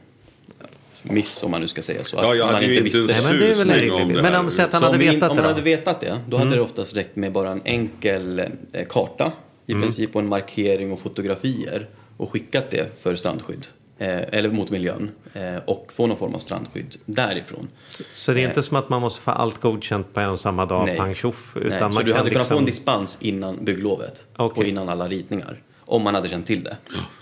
miss 1.02 1.42
om 1.42 1.50
man 1.50 1.60
nu 1.60 1.68
ska 1.68 1.82
säga 1.82 2.04
så. 2.04 2.16
Ja, 2.16 2.30
att 2.32 2.38
jag 2.38 2.46
man 2.46 2.54
hade 2.54 2.66
ju 2.66 2.76
inte 2.86 2.98
en 2.98 3.06
Nej, 3.06 3.22
men 3.22 3.38
det 3.38 3.50
är 3.50 3.54
väl 3.54 3.70
en 3.70 3.90
om 4.02 4.08
det 4.08 4.22
Men 4.22 4.24
här. 4.24 4.40
om 4.40 4.50
säg 4.50 4.64
att 4.64 4.72
han 4.72 4.80
Så 4.80 4.86
hade 4.86 4.98
om, 4.98 5.10
vetat 5.14 5.30
om 5.30 5.36
det 5.36 5.42
man 5.42 5.50
då? 5.50 5.54
hade 5.54 5.62
vetat 5.62 6.00
det, 6.00 6.20
då 6.28 6.36
hade 6.36 6.54
det 6.54 6.60
oftast 6.60 6.96
räckt 6.96 7.16
med 7.16 7.32
bara 7.32 7.50
en 7.50 7.62
enkel 7.64 8.38
eh, 8.72 8.86
karta 8.88 9.32
i 9.66 9.72
princip 9.74 10.16
och 10.16 10.22
en 10.22 10.28
markering 10.28 10.92
och 10.92 11.00
fotografier 11.00 11.88
och 12.16 12.32
skickat 12.32 12.70
det 12.70 13.02
för 13.02 13.14
strandskydd. 13.14 13.66
Eh, 13.98 14.22
eller 14.32 14.50
mot 14.50 14.70
miljön 14.70 15.10
eh, 15.32 15.56
och 15.66 15.92
få 15.92 16.06
någon 16.06 16.16
form 16.16 16.34
av 16.34 16.38
strandskydd 16.38 16.96
därifrån. 17.06 17.68
Så 18.14 18.32
det 18.32 18.42
är 18.42 18.48
inte 18.48 18.62
som 18.62 18.76
att 18.76 18.88
man 18.88 19.00
måste 19.00 19.20
få 19.20 19.30
allt 19.30 19.60
godkänt 19.60 20.14
på 20.14 20.20
en 20.20 20.30
och 20.30 20.40
samma 20.40 20.66
dag, 20.66 20.86
Nej. 20.86 20.96
pang 20.96 21.14
tjoff. 21.14 21.56
Utan 21.56 21.70
Nej, 21.70 21.80
man 21.80 21.92
så 21.92 22.02
du 22.02 22.14
hade 22.14 22.30
kunnat 22.30 22.48
få 22.48 22.58
en 22.58 22.64
liksom... 22.64 22.84
dispens 22.84 23.18
innan 23.20 23.64
bygglovet 23.64 24.26
Okej. 24.36 24.60
och 24.60 24.68
innan 24.68 24.88
alla 24.88 25.08
ritningar. 25.08 25.60
Om 25.86 26.02
man 26.02 26.14
hade 26.14 26.28
känt 26.28 26.46
till 26.46 26.64
det. 26.64 26.76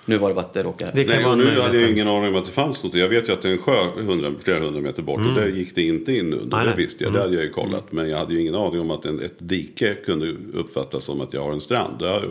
Nu 0.04 0.18
var 0.18 0.28
det 0.28 0.34
bara 0.34 0.40
att 0.40 0.52
det 0.54 0.62
råkade... 0.62 0.92
Det 0.94 1.08
Nej, 1.08 1.24
och 1.26 1.38
nu 1.38 1.60
hade 1.60 1.80
jag 1.80 1.90
ingen 1.90 2.08
aning 2.08 2.28
om 2.28 2.36
att 2.36 2.44
det 2.44 2.50
fanns 2.50 2.84
något. 2.84 2.94
Jag 2.94 3.08
vet 3.08 3.28
ju 3.28 3.32
att 3.32 3.42
det 3.42 3.48
är 3.48 3.52
en 3.52 3.58
sjö 3.58 3.76
100, 3.98 4.32
flera 4.42 4.60
hundra 4.60 4.80
meter 4.80 5.02
bort 5.02 5.26
och 5.26 5.34
där 5.34 5.48
gick 5.48 5.74
det 5.74 5.82
inte 5.82 6.16
in 6.16 6.34
under. 6.34 6.56
Nej, 6.56 6.66
det 6.66 6.74
visste 6.82 7.04
jag, 7.04 7.12
det 7.12 7.20
hade 7.20 7.34
jag 7.34 7.44
ju 7.44 7.50
kollat. 7.50 7.92
Men 7.92 8.08
jag 8.08 8.18
hade 8.18 8.34
ju 8.34 8.40
ingen 8.40 8.54
aning 8.54 8.80
om 8.80 8.90
att 8.90 9.04
en, 9.04 9.20
ett 9.20 9.34
dike 9.38 9.94
kunde 9.94 10.34
uppfattas 10.54 11.04
som 11.04 11.20
att 11.20 11.32
jag 11.32 11.44
har 11.44 11.52
en 11.52 11.60
strand. 11.60 11.98
Det 11.98 12.08
hade, 12.08 12.28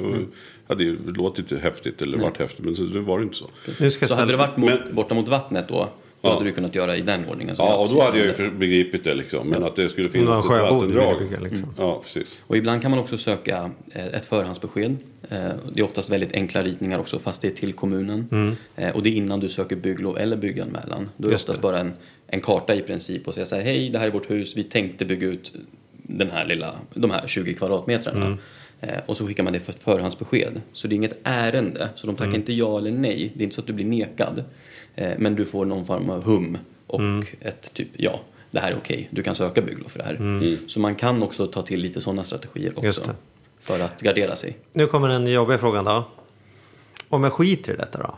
hade 0.67 0.83
ju 0.83 0.97
låtit 1.13 1.61
häftigt 1.61 2.01
eller 2.01 2.17
varit 2.17 2.37
häftigt, 2.37 2.65
men 2.65 2.75
så, 2.75 2.81
nu 2.81 2.99
var 2.99 3.17
det 3.19 3.23
inte 3.23 3.37
så. 3.37 3.49
Nu 3.79 3.91
ska 3.91 4.07
Så 4.07 4.15
hade 4.15 4.31
det 4.31 4.37
varit 4.37 4.57
mot, 4.57 4.69
Men- 4.69 4.95
borta 4.95 5.13
mot 5.15 5.27
vattnet 5.27 5.67
då, 5.67 5.89
då 6.21 6.27
Ja. 6.29 6.33
hade 6.33 6.45
du 6.45 6.51
kunnat 6.51 6.75
göra 6.75 6.97
i 6.97 7.01
den 7.01 7.25
ordningen. 7.29 7.55
som 7.55 7.65
Ja, 7.65 7.75
och 7.75 7.89
då 7.89 8.01
hade 8.01 8.19
jag 8.25 8.39
ju 8.39 8.51
begripit 8.51 9.03
det 9.03 9.13
liksom. 9.13 9.47
Men 9.49 9.63
att 9.63 9.75
det 9.75 9.89
skulle 9.89 10.09
finnas 10.09 10.45
en 10.45 10.55
ett 10.55 10.61
vattendrag. 10.71 11.19
bygga, 11.19 11.39
liksom. 11.39 11.73
Ja, 11.77 12.01
precis. 12.03 12.41
Och 12.47 12.57
ibland 12.57 12.81
kan 12.81 12.91
man 12.91 12.99
också 12.99 13.17
söka 13.17 13.71
eh, 13.91 14.05
ett 14.05 14.25
förhandsbesked. 14.25 14.97
Eh, 15.29 15.37
Det 15.73 15.79
är 15.79 15.83
oftast 15.83 16.09
väldigt 16.09 16.33
enkla 16.33 16.63
ritningar 16.63 16.99
också 16.99 17.19
fast 17.19 17.41
det 17.41 17.47
är 17.47 17.51
till 17.51 17.73
kommunen. 17.73 18.57
Eh, 18.75 18.89
Och 18.95 19.03
det 19.03 19.09
är 19.09 19.15
innan 19.15 19.39
du 19.39 19.49
söker 19.49 19.75
bygglov 19.75 20.17
eller 20.17 20.37
bygganmälan. 20.37 20.89
Då 20.89 20.95
är 20.97 21.01
det 21.17 21.23
Mm. 21.25 21.31
Just 21.31 21.43
oftast 21.49 21.61
bara 21.61 21.79
en, 21.79 21.93
en 22.27 22.41
karta 22.41 22.75
i 22.75 22.81
princip 22.81 23.27
och 23.27 23.33
säga 23.33 23.45
så 23.45 23.55
här, 23.55 23.63
hej 23.63 23.89
det 23.89 23.99
här 23.99 24.07
är 24.07 24.11
vårt 24.11 24.29
hus, 24.31 24.57
vi 24.57 24.63
tänkte 24.63 25.05
bygga 25.05 25.27
ut 25.27 25.53
den 26.03 26.31
här 26.31 26.45
lilla, 26.45 26.75
de 26.93 27.11
här 27.11 27.27
20 27.27 27.53
kvadratmetrarna. 27.53 28.25
Mm. 28.25 28.37
Och 29.05 29.17
så 29.17 29.27
skickar 29.27 29.43
man 29.43 29.53
det 29.53 29.59
för 29.59 29.71
ett 29.73 29.83
förhandsbesked. 29.83 30.61
Så 30.73 30.87
det 30.87 30.93
är 30.93 30.97
inget 30.97 31.17
ärende, 31.23 31.89
så 31.95 32.07
de 32.07 32.15
tackar 32.15 32.27
Mm. 32.29 32.39
inte 32.41 32.53
ja 32.53 32.77
eller 32.77 32.91
nej. 32.91 33.31
Det 33.35 33.41
är 33.41 33.43
inte 33.43 33.55
så 33.55 33.61
att 33.61 33.67
du 33.67 33.73
blir 33.73 33.85
nekad. 33.85 34.43
Eh, 34.95 35.11
Men 35.17 35.35
du 35.35 35.45
får 35.45 35.65
någon 35.65 35.85
form 35.85 36.09
av 36.09 36.23
hum 36.23 36.57
och 36.87 36.99
Mm. 36.99 37.25
ett 37.41 37.73
typ 37.73 37.87
ja. 37.97 38.19
Det 38.51 38.59
här 38.59 38.71
är 38.71 38.77
okej, 38.77 39.07
du 39.11 39.23
kan 39.23 39.35
söka 39.35 39.61
bygglov 39.61 39.89
för 39.89 39.99
det 39.99 40.05
här. 40.05 40.15
Mm. 40.15 40.57
Så 40.67 40.79
man 40.79 40.95
kan 40.95 41.23
också 41.23 41.47
ta 41.47 41.61
till 41.61 41.79
lite 41.79 42.01
sådana 42.01 42.23
strategier 42.23 42.73
också. 42.87 43.01
För 43.61 43.79
att 43.79 44.01
gardera 44.01 44.35
sig. 44.35 44.57
Nu 44.73 44.87
kommer 44.87 45.07
den 45.09 45.27
jobbiga 45.27 45.57
frågan 45.57 45.85
då. 45.85 46.03
Om 47.09 47.23
jag 47.23 47.33
skiter 47.33 47.73
i 47.73 47.77
detta 47.77 47.99
då? 47.99 48.15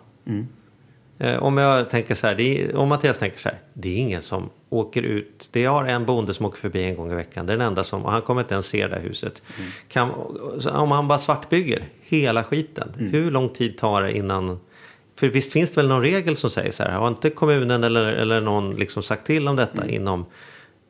Eh, 1.19 1.43
Om 1.43 1.57
jag 1.57 1.89
tänker 1.89 2.15
så 2.15 2.27
här, 2.27 2.35
det 2.35 2.61
är, 2.63 2.75
om 2.75 2.89
Mattias 2.89 3.17
tänker 3.17 3.39
så 3.39 3.49
här, 3.49 3.57
det 3.73 3.89
är 3.89 3.97
ingen 3.97 4.21
som 4.21 4.49
åker 4.69 5.01
ut. 5.03 5.49
Det 5.51 5.65
har 5.65 5.85
en 5.85 6.05
bonde 6.05 6.33
som 6.33 6.45
åker 6.45 6.57
förbi 6.57 6.83
en 6.83 6.95
gång 6.95 7.11
i 7.11 7.15
veckan. 7.15 7.45
Det 7.45 7.53
är 7.53 7.57
den 7.57 7.67
enda 7.67 7.83
som, 7.83 8.05
och 8.05 8.11
han 8.11 8.21
kommer 8.21 8.41
inte 8.41 8.53
ens 8.53 8.65
se 8.67 8.87
det 8.87 8.95
här 8.95 9.01
huset. 9.01 9.41
Kan, 9.87 10.11
så 10.59 10.69
om 10.71 10.91
han 10.91 11.07
bara 11.07 11.17
svartbygger 11.17 11.85
hela 12.01 12.43
skiten, 12.43 12.89
hur 13.11 13.31
lång 13.31 13.49
tid 13.49 13.77
tar 13.77 14.01
det 14.01 14.17
innan 14.17 14.59
för 15.23 15.29
visst 15.29 15.51
finns 15.51 15.71
det 15.71 15.81
väl 15.81 15.87
någon 15.87 16.01
regel 16.01 16.37
som 16.37 16.49
säger 16.49 16.71
så 16.71 16.83
här, 16.83 16.91
har 16.91 17.07
inte 17.07 17.29
kommunen 17.29 17.83
eller, 17.83 18.05
eller 18.05 18.41
någon 18.41 18.75
liksom 18.75 19.03
sagt 19.03 19.25
till 19.25 19.47
om 19.47 19.55
detta 19.55 19.87
inom 19.87 20.25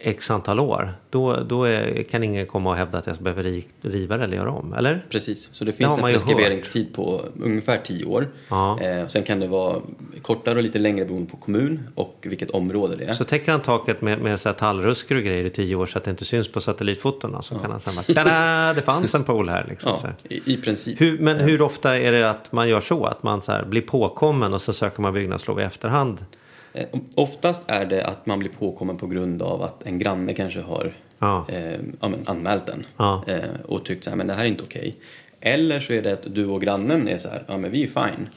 x 0.05 0.31
antal 0.31 0.59
år, 0.59 0.93
då, 1.09 1.35
då 1.47 1.63
är, 1.63 2.03
kan 2.03 2.23
ingen 2.23 2.45
komma 2.45 2.69
och 2.69 2.75
hävda 2.75 2.97
att 2.97 3.07
jag 3.07 3.15
behöver 3.17 3.43
ri- 3.43 3.63
riva 3.81 4.17
det 4.17 4.23
eller 4.23 4.37
göra 4.37 4.51
om, 4.51 4.73
eller? 4.73 5.05
Precis, 5.09 5.49
så 5.51 5.65
det 5.65 5.71
finns 5.71 5.95
en 5.95 6.01
man 6.01 6.11
ju 6.11 6.17
preskriberingstid 6.17 6.93
på 6.95 7.21
ungefär 7.43 7.77
10 7.77 8.05
år. 8.05 8.27
Ja. 8.49 8.79
Eh, 8.81 9.07
sen 9.07 9.23
kan 9.23 9.39
det 9.39 9.47
vara 9.47 9.81
kortare 10.21 10.55
och 10.55 10.63
lite 10.63 10.79
längre 10.79 11.05
beroende 11.05 11.31
på 11.31 11.37
kommun 11.37 11.79
och 11.95 12.17
vilket 12.21 12.51
område 12.51 12.95
det 12.95 13.05
är. 13.05 13.13
Så 13.13 13.23
täcker 13.23 13.51
han 13.51 13.61
taket 13.61 14.01
med, 14.01 14.19
med 14.19 14.39
så 14.39 14.49
här 14.49 14.55
tallruskor 14.55 15.15
och 15.17 15.23
grejer 15.23 15.45
i 15.45 15.49
tio 15.49 15.75
år 15.75 15.85
så 15.85 15.97
att 15.97 16.03
det 16.03 16.11
inte 16.11 16.25
syns 16.25 16.51
på 16.51 16.61
satellitfotona. 16.61 17.41
Så 17.41 17.55
kan 17.59 17.71
han 17.71 17.79
sen 17.79 17.95
bara, 17.95 18.03
tada, 18.23 18.73
det 18.73 18.81
fanns 18.81 19.15
en 19.15 19.23
pool 19.23 19.49
här. 19.49 19.65
Liksom, 19.69 19.97
ja, 20.03 20.09
i, 20.29 20.53
i 20.53 20.57
princip. 20.57 21.01
Hur, 21.01 21.19
men 21.19 21.39
hur 21.39 21.61
ofta 21.61 21.97
är 21.97 22.11
det 22.11 22.29
att 22.29 22.51
man 22.51 22.69
gör 22.69 22.81
så? 22.81 23.05
Att 23.05 23.23
man 23.23 23.41
så 23.41 23.59
blir 23.69 23.81
påkommen 23.81 24.53
och 24.53 24.61
så 24.61 24.73
söker 24.73 25.01
man 25.01 25.13
byggnadslov 25.13 25.59
i 25.59 25.63
efterhand? 25.63 26.25
Eh, 26.73 26.85
Oftast 27.15 27.63
är 27.67 27.85
det 27.85 28.05
att 28.05 28.25
man 28.25 28.39
blir 28.39 28.49
påkommen 28.49 28.97
på 28.97 29.07
grund 29.07 29.41
av 29.41 29.61
att 29.61 29.83
en 29.87 29.99
granne 29.99 30.33
kanske 30.33 30.61
har 30.61 30.93
Ja. 31.19 31.45
eh, 31.49 31.79
ja, 32.01 32.11
anmält 32.25 32.65
den 32.65 32.85
Ja. 32.97 33.23
eh, 33.27 33.39
och 33.65 33.85
tyckt 33.85 34.03
så 34.03 34.09
här, 34.09 34.17
men 34.17 34.27
det 34.27 34.33
här 34.33 34.43
är 34.43 34.47
inte 34.47 34.63
okej. 34.63 34.95
Eller 35.39 35.79
så 35.79 35.93
är 35.93 36.01
det 36.01 36.13
att 36.13 36.35
du 36.35 36.45
och 36.45 36.61
grannen 36.61 37.07
är 37.07 37.17
så 37.17 37.29
här, 37.29 37.43
ja 37.47 37.57
men 37.57 37.71
vi 37.71 37.83
är 37.83 37.87
fine. 37.87 38.27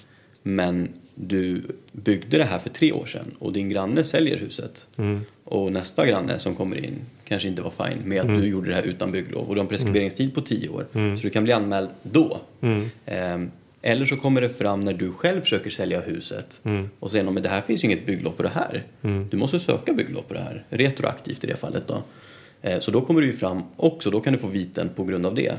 Men 0.42 0.88
du 1.14 1.62
byggde 1.92 2.38
det 2.38 2.44
här 2.44 2.58
för 2.58 2.68
tre 2.70 2.92
år 2.92 3.06
sedan 3.06 3.34
och 3.38 3.52
din 3.52 3.68
granne 3.68 4.04
säljer 4.04 4.36
huset. 4.36 4.86
Mm. 4.96 5.20
Och 5.44 5.72
nästa 5.72 6.06
granne 6.06 6.38
som 6.38 6.54
kommer 6.56 6.76
in 6.84 6.94
kanske 7.24 7.48
inte 7.48 7.62
var 7.62 7.70
fine 7.70 8.08
med 8.08 8.20
att 8.20 8.26
Mm. 8.26 8.40
du 8.40 8.46
gjorde 8.48 8.68
det 8.68 8.74
här 8.74 8.82
utan 8.82 9.12
bygglov. 9.12 9.48
Och 9.48 9.54
du 9.54 9.58
har 9.60 9.64
en 9.64 9.68
preskriberingstid 9.68 10.34
på 10.34 10.40
tio 10.40 10.68
år. 10.68 10.86
Så 10.92 11.22
du 11.22 11.30
kan 11.30 11.44
bli 11.44 11.52
anmäld 11.52 11.88
då. 12.02 12.38
Mm. 12.60 13.50
Eller 13.86 14.04
så 14.04 14.16
kommer 14.16 14.40
det 14.40 14.48
fram 14.48 14.80
när 14.80 14.92
du 14.92 15.12
själv 15.12 15.40
försöker 15.40 15.70
sälja 15.70 16.00
huset 16.00 16.60
Mm. 16.64 16.88
och 17.00 17.10
säger 17.10 17.24
men 17.30 17.42
det 17.42 17.48
här 17.48 17.60
finns 17.60 17.84
ju 17.84 17.86
inget 17.88 18.06
bygglov 18.06 18.32
på 18.32 18.42
det 18.42 18.48
här. 18.48 18.84
Du 19.30 19.36
måste 19.36 19.60
söka 19.60 19.92
bygglov 19.92 20.22
på 20.22 20.34
det 20.34 20.40
här, 20.40 20.64
retroaktivt 20.70 21.44
i 21.44 21.46
det 21.46 21.56
fallet 21.56 21.82
då. 21.88 22.02
Eh, 22.62 22.78
Så 22.80 22.90
då 22.90 23.00
kommer 23.00 23.20
du 23.20 23.26
ju 23.26 23.32
fram 23.32 23.62
också, 23.76 24.10
då 24.10 24.20
kan 24.20 24.32
du 24.32 24.38
få 24.38 24.46
viten 24.46 24.88
på 24.96 25.04
grund 25.04 25.26
av 25.26 25.34
det. 25.34 25.52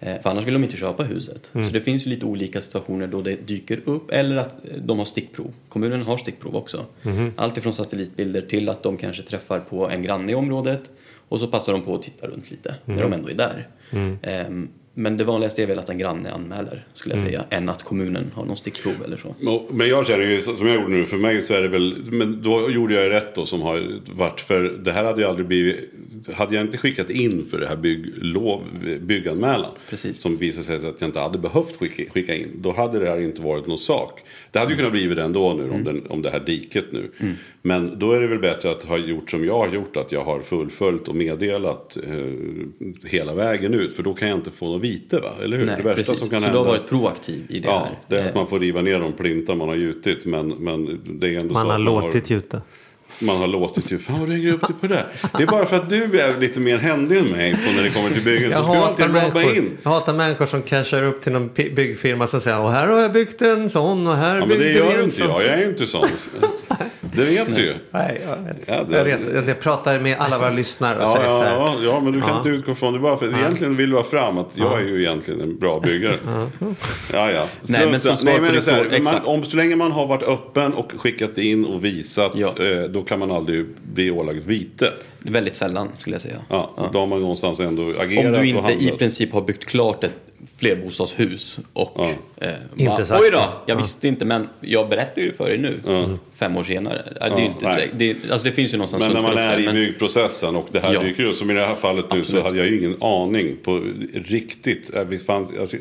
Eh, 0.00 0.20
För 0.22 0.30
annars 0.30 0.44
vill 0.44 0.54
de 0.54 0.64
inte 0.64 0.76
köpa 0.76 1.02
huset. 1.02 1.50
Mm. 1.54 1.66
Så 1.66 1.72
det 1.72 1.80
finns 1.80 2.06
lite 2.06 2.26
olika 2.26 2.60
situationer 2.60 3.06
då 3.06 3.22
det 3.22 3.36
dyker 3.46 3.80
upp 3.84 4.10
eller 4.10 4.36
att 4.36 4.54
eh, 4.64 4.76
de 4.84 4.98
har 4.98 5.04
stickprov. 5.04 5.52
Kommunen 5.68 6.02
har 6.02 6.16
stickprov 6.16 6.56
också. 6.56 6.84
Mhm. 7.02 7.32
Allt 7.36 7.56
ifrån 7.56 7.72
satellitbilder 7.74 8.40
till 8.40 8.68
att 8.68 8.82
de 8.82 8.96
kanske 8.96 9.22
träffar 9.22 9.60
på 9.60 9.90
en 9.90 10.02
granne 10.02 10.32
i 10.32 10.34
området 10.34 10.90
och 11.28 11.40
så 11.40 11.46
passar 11.48 11.72
de 11.72 11.82
på 11.82 11.94
att 11.94 12.02
titta 12.02 12.26
runt 12.26 12.50
lite 12.50 12.74
när 12.84 12.94
Mm. 12.94 13.10
de 13.10 13.16
ändå 13.16 13.30
är 13.30 13.34
där. 13.34 13.68
Ehm, 14.22 14.68
Men 14.98 15.16
det 15.16 15.24
vanligaste 15.24 15.62
är 15.62 15.66
väl 15.66 15.78
att 15.78 15.88
en 15.88 15.98
granne 15.98 16.30
anmäler, 16.30 16.84
skulle 16.94 17.14
jag 17.14 17.24
säga, 17.24 17.44
än 17.50 17.68
att 17.68 17.82
kommunen 17.82 18.30
har 18.34 18.44
någon 18.44 18.56
stickprov 18.56 18.94
eller 19.04 19.16
så. 19.16 19.64
Men 19.70 19.88
jag 19.88 20.06
känner 20.06 20.24
ju 20.24 20.40
som 20.40 20.66
jag 20.66 20.74
gjorde 20.74 20.88
nu, 20.88 21.06
för 21.06 21.16
mig 21.16 21.42
så 21.42 21.54
är 21.54 21.62
det 21.62 21.68
väl, 21.68 22.04
men 22.10 22.42
då 22.42 22.70
gjorde 22.70 22.94
jag 22.94 23.10
rätt 23.10 23.34
då 23.34 23.46
som 23.46 23.62
har 23.62 24.00
varit, 24.12 24.40
för 24.40 24.62
det 24.62 24.92
här 24.92 25.04
hade 25.04 25.22
ju 25.22 25.28
aldrig 25.28 25.46
blivit, 25.46 25.90
hade 26.34 26.54
jag 26.54 26.64
inte 26.64 26.78
skickat 26.78 27.10
in 27.10 27.46
för 27.46 27.58
det 27.58 27.66
här 27.66 27.76
bygglov, 27.76 28.62
bygganmälan, 29.00 29.70
Precis. 29.90 30.18
som 30.20 30.36
visade 30.36 30.64
sig 30.64 30.88
att 30.88 31.00
jag 31.00 31.08
inte 31.08 31.20
hade 31.20 31.38
behövt 31.38 31.76
skicka, 31.76 32.12
skicka 32.12 32.34
in, 32.34 32.48
då 32.54 32.72
hade 32.72 32.98
det 32.98 33.06
här 33.06 33.20
inte 33.20 33.42
varit 33.42 33.66
någon 33.66 33.78
sak. 33.78 34.20
Det 34.50 34.58
hade 34.58 34.70
ju 34.70 34.76
kunnat 34.76 34.92
bli 34.92 35.06
det 35.06 35.22
ändå 35.22 35.54
nu 35.54 35.70
om, 35.70 35.84
den, 35.84 36.06
om 36.08 36.22
det 36.22 36.30
här 36.30 36.40
diket 36.40 36.84
nu. 36.90 37.10
Men 37.62 37.98
då 37.98 38.12
är 38.12 38.20
det 38.20 38.26
väl 38.26 38.38
bättre 38.38 38.70
att 38.70 38.84
ha 38.84 38.98
gjort 38.98 39.30
som 39.30 39.44
jag 39.44 39.58
har 39.58 39.74
gjort, 39.74 39.96
att 39.96 40.12
jag 40.12 40.24
har 40.24 40.40
fullföljt 40.40 41.08
och 41.08 41.14
meddelat 41.14 41.96
eh, 41.96 43.08
hela 43.08 43.34
vägen 43.34 43.74
ut, 43.74 43.92
för 43.92 44.02
då 44.02 44.14
kan 44.14 44.28
jag 44.28 44.38
inte 44.38 44.50
få 44.50 44.66
något 44.66 44.82
vite 44.88 45.20
va? 45.20 45.32
Eller 45.42 45.56
hur? 45.58 45.66
Nej, 45.66 45.76
det 45.76 45.82
värsta 45.82 46.02
precis. 46.02 46.18
som 46.18 46.28
kan 46.28 46.40
så 46.40 46.46
hända. 46.46 46.60
du 46.60 46.64
har 46.66 46.72
varit 46.76 46.88
proaktiv 46.88 47.44
i 47.48 47.58
det 47.58 47.68
Ja, 47.68 47.78
här. 47.78 47.98
det 48.08 48.16
är 48.16 48.20
att 48.20 48.26
Eh, 48.30 48.34
man 48.34 48.46
får 48.46 48.58
riva 48.60 48.80
ner 48.82 49.00
de 49.00 49.12
plintar 49.12 49.54
man 49.54 49.68
har 49.68 49.76
gjutit. 49.76 50.26
Men, 50.26 50.48
men 50.48 51.00
det 51.20 51.34
är 51.34 51.40
ändå 51.40 51.54
Man 51.54 51.62
så 51.62 51.68
har 51.68 51.74
att 51.78 51.84
låtit 51.84 52.30
gjuta. 52.30 52.60
Man 53.18 53.36
har 53.36 53.46
låtit 53.46 53.92
ju. 53.92 53.98
Fan 53.98 54.20
vad 54.20 54.28
du 54.28 54.32
hänger 54.32 54.52
upp 54.54 54.60
dig 54.60 54.76
på 54.80 54.86
det. 54.86 55.06
Det 55.36 55.42
är 55.42 55.46
bara 55.46 55.66
för 55.66 55.76
att 55.76 55.90
du 55.90 56.20
är 56.20 56.40
lite 56.40 56.60
mer 56.60 56.78
händig 56.78 57.18
än 57.18 57.24
mig 57.26 57.52
på 57.54 57.72
när 57.76 57.82
det 57.82 57.90
kommer 57.90 58.10
till 58.10 58.24
bygget. 58.24 58.50
Jag 58.50 58.64
Så 58.64 58.74
hatar, 58.74 59.08
människor, 59.08 59.42
in. 59.56 59.76
jag 59.82 59.90
hatar 59.90 60.14
människor 60.14 60.46
som 60.46 60.62
cashar 60.62 61.02
upp 61.02 61.22
till 61.22 61.32
någon 61.32 61.50
byggfirma 61.54 62.26
som 62.26 62.40
säger 62.40 62.60
och 62.60 62.70
här 62.70 62.88
har 62.88 62.98
jag 63.00 63.12
byggt 63.12 63.42
en 63.42 63.70
sån 63.70 64.06
och 64.06 64.16
här 64.16 64.34
Ja, 64.34 64.40
men 64.40 64.48
det 64.48 64.54
byggde 64.58 64.72
vi 64.72 64.78
gör 64.78 64.98
en 64.98 65.04
inte 65.04 65.16
sån." 65.16 65.26
jag. 65.28 65.42
Jag 65.42 65.48
är 65.62 65.68
inte 65.68 65.86
sån. 65.86 66.06
Det 67.16 67.24
vet 67.24 67.54
du 67.54 67.60
ju. 67.62 67.74
Nej, 67.90 68.20
jag 68.28 68.36
vet. 68.54 68.68
Ja, 68.68 68.74
det- 68.88 68.96
jag, 68.98 69.04
vet. 69.04 69.46
jag 69.48 69.60
pratar 69.60 69.98
med 70.00 70.16
alla 70.18 70.38
våra 70.38 70.50
lyssnare 70.50 70.96
och 70.98 71.02
Ja, 71.04 71.14
säger 71.14 71.28
så 71.28 71.42
här. 71.42 71.52
ja, 71.54 71.74
ja, 71.82 72.00
men 72.00 72.12
du 72.12 72.20
kan 72.20 72.28
Ja. 72.30 72.36
inte 72.36 72.48
utgå 72.48 72.74
från 72.74 72.92
det 72.92 72.98
bara 72.98 73.16
för 73.16 73.26
egentligen 73.38 73.76
vill 73.76 73.90
du 73.90 73.96
ha 73.96 74.02
fram 74.02 74.38
att 74.38 74.50
jag 74.54 74.80
är 74.80 74.84
ju 74.84 75.00
egentligen 75.00 75.40
en 75.40 75.58
bra 75.58 75.80
byggare. 75.80 76.16
Ja, 77.12 77.30
ja. 77.30 77.46
Nej, 77.68 77.90
men 77.90 78.00
som 78.00 78.16
svar 78.16 78.32
nej, 78.40 78.52
men 78.52 78.62
så 78.62 78.70
här, 78.70 79.00
man, 79.02 79.14
om 79.24 79.44
så 79.44 79.56
länge 79.56 79.76
man 79.76 79.92
har 79.92 80.06
varit 80.06 80.22
öppen 80.22 80.74
och 80.74 80.92
skickat 80.98 81.38
in 81.38 81.64
och 81.64 81.84
visat, 81.84 82.32
Ja. 82.34 82.48
eh, 82.48 82.82
då 82.90 83.02
kan 83.02 83.18
man 83.18 83.30
aldrig 83.30 83.66
bli 83.94 84.10
ålagd 84.10 84.44
vite. 84.46 84.92
Väldigt 85.18 85.56
sällan, 85.56 85.88
skulle 85.98 86.14
jag 86.14 86.20
säga. 86.20 86.36
Ja, 86.48 86.70
och 86.76 86.92
Då 86.92 86.98
har 86.98 87.06
man 87.06 87.20
någonstans 87.20 87.60
ändå 87.60 87.82
agerat 88.00 88.26
Om 88.26 88.32
du 88.32 88.46
inte 88.48 88.72
i 88.84 88.90
princip 88.98 89.32
har 89.32 89.42
byggt 89.42 89.64
klart 89.64 90.04
ett 90.04 90.12
flerbostadshus 90.58 91.58
och 91.72 91.92
Ja. 91.96 92.10
eh, 92.46 92.54
Inte 92.76 93.04
bara, 93.10 93.20
oj 93.20 93.30
då, 93.32 93.62
jag 93.66 93.76
visste 93.76 94.08
inte 94.08 94.24
men 94.24 94.48
jag 94.60 94.88
berättar 94.88 95.22
ju 95.22 95.32
för 95.32 95.48
dig 95.48 95.58
nu. 95.58 95.80
Fem 96.34 96.56
år 96.56 96.64
senare. 96.64 97.02
Ja, 97.20 97.26
det, 97.28 97.34
är 97.34 97.38
Ja, 97.38 97.44
inte 97.44 97.74
direkt, 97.76 97.92
det, 97.96 98.16
alltså 98.32 98.46
det 98.48 98.52
finns 98.52 98.74
ju 98.74 98.76
någonstans 98.78 99.00
Men 99.02 99.12
när 99.12 99.22
man 99.22 99.38
är 99.38 99.60
i 99.60 99.64
men- 99.64 99.74
byggprocessen 99.74 100.56
och 100.56 100.68
det 100.72 100.80
här 100.80 100.94
Ja. 100.94 101.02
dyker 101.02 101.24
upp. 101.24 101.34
Som 101.36 101.50
i 101.50 101.54
det 101.54 101.64
här 101.64 101.74
fallet 101.74 102.04
nu 102.10 102.16
så 102.16 102.20
Absolut. 102.20 102.44
hade 102.44 102.56
jag 102.58 102.66
ju 102.66 102.78
ingen 102.78 103.02
aning 103.02 103.56
på 103.62 103.82
riktigt. 104.14 104.94
eh, 104.94 105.18
fanns, 105.26 105.52
alltså, 105.60 105.76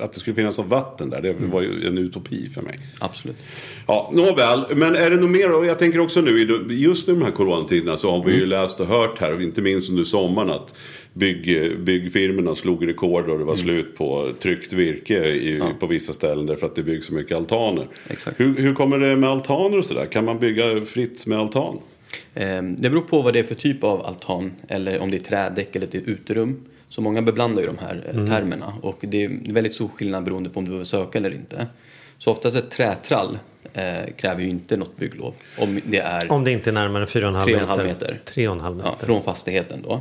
att 0.00 0.12
det 0.12 0.20
skulle 0.20 0.36
finnas 0.36 0.58
något 0.58 0.66
vatten 0.66 1.10
där. 1.10 1.20
Det 1.22 1.28
Mm. 1.30 1.50
var 1.50 1.62
ju 1.62 1.86
en 1.86 1.98
utopi 1.98 2.48
för 2.54 2.62
mig. 2.62 2.78
Absolut. 3.00 3.36
Ja, 3.86 4.10
nåväl. 4.14 4.64
Men 4.76 4.96
är 4.96 5.10
det 5.10 5.16
något 5.16 5.30
mer? 5.30 5.52
Och 5.52 5.66
jag 5.66 5.78
tänker 5.78 5.98
också 6.00 6.20
nu, 6.20 6.64
just 6.70 7.08
i 7.08 7.12
de 7.12 7.22
här 7.22 7.30
coronatiderna 7.30 7.96
så 7.96 8.10
har 8.10 8.18
vi 8.24 8.30
Mm. 8.30 8.40
ju 8.40 8.46
läst 8.46 8.80
och 8.80 8.86
hört 8.86 9.18
här, 9.18 9.34
och 9.34 9.42
inte 9.42 9.60
minst 9.60 9.90
under 9.90 10.04
sommaren, 10.04 10.50
att 10.50 10.74
bygg, 11.12 11.72
byggfirmorna 11.80 12.54
slog 12.54 12.88
rekord 12.88 13.22
och 13.22 13.28
det 13.28 13.34
Mm. 13.34 13.46
var 13.46 13.56
slut 13.56 13.96
på 13.96 14.32
tryckt 14.38 14.72
virke 14.72 15.24
i, 15.28 15.62
på 15.80 15.86
vissa 15.86 16.12
ställen 16.12 16.46
därför 16.46 16.66
att 16.66 16.74
det 16.76 16.82
byggs 16.82 17.06
så 17.06 17.14
mycket 17.14 17.36
altaner. 17.36 17.88
Exakt. 18.08 18.40
Hur, 18.40 18.54
hur 18.54 18.74
kommer 18.74 18.98
det 18.98 19.16
med 19.16 19.30
altaner 19.30 19.78
och 19.78 19.84
sådär? 19.84 20.06
Kan 20.06 20.24
man 20.24 20.38
bygga 20.38 20.84
fritt 20.84 21.26
med 21.26 21.38
altan? 21.38 21.78
Eh, 22.34 22.62
Det 22.62 22.90
beror 22.90 23.00
på 23.02 23.22
vad 23.22 23.32
det 23.32 23.38
är 23.38 23.44
för 23.44 23.54
typ 23.54 23.84
av 23.84 24.06
altan 24.06 24.52
eller 24.68 24.98
om 24.98 25.10
det 25.10 25.16
är 25.16 25.22
trädäck 25.22 25.76
eller 25.76 25.86
ett 25.86 25.94
uterum. 25.94 26.60
Så 26.88 27.00
många 27.02 27.22
beblandar 27.22 27.60
ju 27.62 27.66
de 27.66 27.78
här 27.78 28.04
eh, 28.14 28.26
termerna 28.26 28.72
och 28.82 28.98
det 29.00 29.24
är 29.24 29.52
väldigt 29.52 29.74
stor 29.74 29.88
skillnad 29.88 30.24
beroende 30.24 30.50
på 30.50 30.58
om 30.58 30.64
du 30.64 30.68
behöver 30.68 30.84
söka 30.84 31.18
eller 31.18 31.34
inte. 31.34 31.66
Så 32.18 32.30
oftast 32.30 32.56
ett 32.56 32.70
trätrall 32.70 33.38
eh, 33.72 34.14
kräver 34.16 34.42
ju 34.42 34.48
inte 34.48 34.76
något 34.76 34.96
bygglov 34.96 35.34
om 35.58 35.80
det 35.84 35.98
är 35.98 36.32
Om 36.32 36.44
det 36.44 36.50
inte 36.52 36.70
är 36.70 36.72
närmare 36.72 37.04
4,5 37.04 37.44
Tre 37.44 37.54
och 37.54 37.60
meter. 37.60 37.62
en 37.62 37.68
halv 37.68 37.84
meter. 37.84 38.20
3,5 38.24 38.74
meter. 38.76 38.88
ja, 39.00 39.06
från 39.06 39.22
fastigheten 39.22 39.82
då. 39.82 40.00